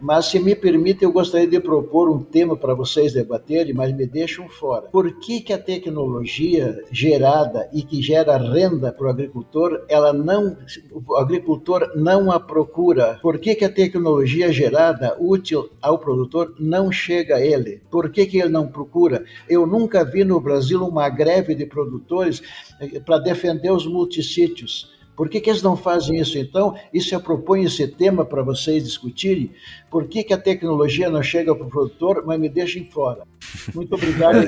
Mas, 0.00 0.26
se 0.26 0.40
me 0.40 0.54
permite, 0.54 1.04
eu 1.04 1.12
gostaria 1.12 1.46
de 1.46 1.60
propor 1.60 2.10
um 2.10 2.22
tema 2.22 2.56
para 2.56 2.72
vocês 2.72 3.12
debaterem, 3.12 3.74
mas 3.74 3.94
me 3.94 4.06
deixam 4.06 4.48
fora. 4.48 4.88
Por 4.88 5.18
que, 5.20 5.40
que 5.40 5.52
a 5.52 5.58
tecnologia 5.58 6.82
gerada 6.90 7.68
e 7.72 7.82
que 7.82 8.00
gera 8.00 8.38
renda 8.38 8.90
para 8.92 9.06
o 9.06 9.10
agricultor, 9.10 9.84
ela 9.88 10.12
não, 10.12 10.56
o 11.06 11.16
agricultor 11.16 11.92
não 11.96 12.32
a 12.32 12.40
procura? 12.40 13.18
Por 13.20 13.38
que, 13.38 13.54
que 13.54 13.64
a 13.64 13.72
tecnologia 13.72 14.50
gerada, 14.50 15.16
útil 15.20 15.70
ao 15.82 15.98
produtor, 15.98 16.54
não 16.58 16.90
chega 16.90 17.36
a 17.36 17.44
ele? 17.44 17.82
Por 17.90 18.10
que, 18.10 18.24
que 18.24 18.38
ele 18.38 18.48
não 18.48 18.68
procura? 18.68 19.24
Eu 19.48 19.66
nunca 19.66 20.02
vi 20.02 20.24
no 20.24 20.40
Brasil 20.40 20.82
uma 20.82 21.10
greve 21.10 21.54
de 21.54 21.66
produtores 21.66 22.42
eh, 22.80 23.00
para 23.00 23.18
defender 23.18 23.70
os 23.70 23.86
multissítios. 23.86 24.98
Por 25.20 25.28
que, 25.28 25.38
que 25.38 25.50
eles 25.50 25.60
não 25.60 25.76
fazem 25.76 26.18
isso 26.18 26.38
então? 26.38 26.74
Isso 26.94 27.14
eu 27.14 27.20
proponho 27.20 27.66
esse 27.66 27.86
tema 27.86 28.24
para 28.24 28.42
vocês 28.42 28.82
discutirem. 28.82 29.50
Por 29.90 30.08
que, 30.08 30.24
que 30.24 30.32
a 30.32 30.38
tecnologia 30.38 31.10
não 31.10 31.22
chega 31.22 31.54
para 31.54 31.66
o 31.66 31.68
produtor, 31.68 32.24
mas 32.24 32.40
me 32.40 32.48
deixem 32.48 32.86
fora? 32.90 33.24
Muito 33.74 33.94
obrigado. 33.94 34.38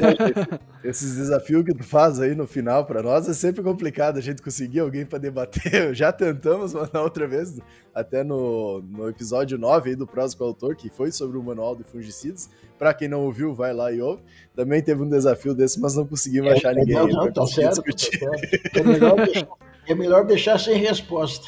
Esses 0.82 1.16
desafios 1.16 1.62
que 1.62 1.74
tu 1.74 1.84
faz 1.84 2.18
aí 2.18 2.34
no 2.34 2.46
final 2.46 2.86
para 2.86 3.02
nós 3.02 3.28
é 3.28 3.34
sempre 3.34 3.62
complicado 3.62 4.16
a 4.16 4.22
gente 4.22 4.40
conseguir 4.40 4.80
alguém 4.80 5.04
para 5.04 5.18
debater. 5.18 5.92
Já 5.94 6.10
tentamos 6.10 6.72
mas 6.72 6.90
na 6.90 7.02
outra 7.02 7.28
vez, 7.28 7.60
até 7.94 8.24
no, 8.24 8.80
no 8.80 9.10
episódio 9.10 9.58
9 9.58 9.90
aí 9.90 9.94
do 9.94 10.06
Prosa 10.06 10.34
com 10.34 10.44
o 10.44 10.46
Autor, 10.46 10.74
que 10.74 10.88
foi 10.88 11.12
sobre 11.12 11.36
o 11.36 11.42
manual 11.42 11.76
de 11.76 11.84
fungicidas. 11.84 12.48
Para 12.78 12.94
quem 12.94 13.08
não 13.08 13.26
ouviu, 13.26 13.52
vai 13.52 13.74
lá 13.74 13.92
e 13.92 14.00
ouve. 14.00 14.22
Também 14.56 14.82
teve 14.82 15.02
um 15.02 15.08
desafio 15.10 15.54
desse, 15.54 15.78
mas 15.78 15.94
não 15.96 16.06
conseguimos 16.06 16.50
é, 16.50 16.54
achar 16.54 16.74
ninguém. 16.74 16.96
Não, 16.96 17.06
não, 17.08 17.30
tá 17.30 17.44
certo, 17.44 17.82
tá 17.82 17.92
certo. 17.98 18.78
É 18.78 18.82
melhor 18.82 19.16
deixar 19.16 19.46
é 19.86 19.94
melhor 19.94 20.24
deixar 20.24 20.58
sem 20.58 20.76
resposta. 20.76 21.46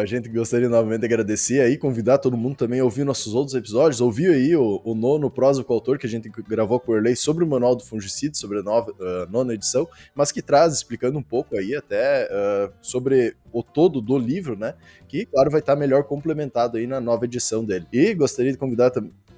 a 0.00 0.04
gente 0.04 0.28
gostaria 0.28 0.68
novamente 0.68 1.00
de 1.00 1.06
agradecer 1.06 1.60
aí, 1.60 1.78
convidar 1.78 2.18
todo 2.18 2.36
mundo 2.36 2.56
também 2.56 2.80
a 2.80 2.84
ouvir 2.84 3.04
nossos 3.04 3.34
outros 3.34 3.54
episódios. 3.54 4.00
Ouviu 4.00 4.32
aí 4.32 4.56
o, 4.56 4.80
o 4.84 4.94
nono 4.94 5.30
prosa 5.30 5.62
com 5.62 5.72
o 5.72 5.76
autor 5.76 5.96
que 5.96 6.06
a 6.06 6.10
gente 6.10 6.28
gravou 6.28 6.80
com 6.80 6.90
o 6.92 6.96
Erlei 6.96 7.14
sobre 7.14 7.44
o 7.44 7.46
manual 7.46 7.76
do 7.76 7.84
fungicida, 7.84 8.34
sobre 8.34 8.58
a 8.58 8.62
nova, 8.62 8.90
uh, 8.90 9.30
nona 9.30 9.54
edição, 9.54 9.88
mas 10.14 10.32
que 10.32 10.42
traz 10.42 10.74
explicando 10.74 11.18
um 11.18 11.22
pouco 11.22 11.56
aí 11.56 11.76
até 11.76 12.26
uh, 12.26 12.72
sobre 12.82 13.36
o 13.52 13.62
todo 13.62 14.00
do 14.00 14.18
livro, 14.18 14.56
né? 14.58 14.74
Que, 15.06 15.24
claro, 15.26 15.50
vai 15.50 15.60
estar 15.60 15.76
melhor 15.76 16.02
complementado 16.04 16.76
aí 16.78 16.86
na 16.86 17.00
nova 17.00 17.24
edição 17.24 17.64
dele. 17.64 17.86
E 17.92 18.12
gostaria 18.14 18.50
de 18.50 18.58
convidar 18.58 18.90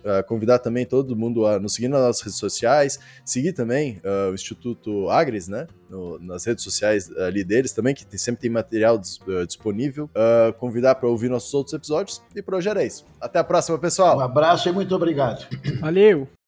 Uh, 0.05 0.27
convidar 0.27 0.59
também 0.59 0.85
todo 0.85 1.17
mundo 1.17 1.47
a 1.47 1.59
nos 1.59 1.75
seguir 1.75 1.89
nas 1.89 2.01
nossas 2.01 2.23
redes 2.23 2.39
sociais, 2.39 2.99
seguir 3.25 3.53
também 3.53 4.01
uh, 4.05 4.31
o 4.31 4.35
Instituto 4.35 5.09
Agres, 5.09 5.49
né? 5.49 5.67
No, 5.89 6.19
nas 6.19 6.45
redes 6.45 6.65
sociais 6.65 7.11
ali 7.19 7.45
deles 7.45 7.73
também, 7.73 7.95
que 7.95 8.05
tem, 8.05 8.19
sempre 8.19 8.43
tem 8.43 8.51
material 8.51 8.99
dis, 8.99 9.19
uh, 9.19 9.47
disponível. 9.47 10.11
convidar 10.59 10.97
para 10.97 11.09
ouvir 11.09 11.29
nossos 11.29 11.53
outros 11.55 11.75
episódios 11.75 12.23
e 12.35 12.43
por 12.43 12.55
hoje 12.55 12.69
era 12.69 12.85
isso. 12.85 13.05
Até 13.21 13.39
a 13.39 13.45
próxima, 13.45 13.79
pessoal. 13.79 14.19
Um 14.19 14.21
abraço 14.21 14.69
e 14.69 14.73
muito 14.73 14.95
obrigado. 14.95 15.47
Valeu! 15.81 16.41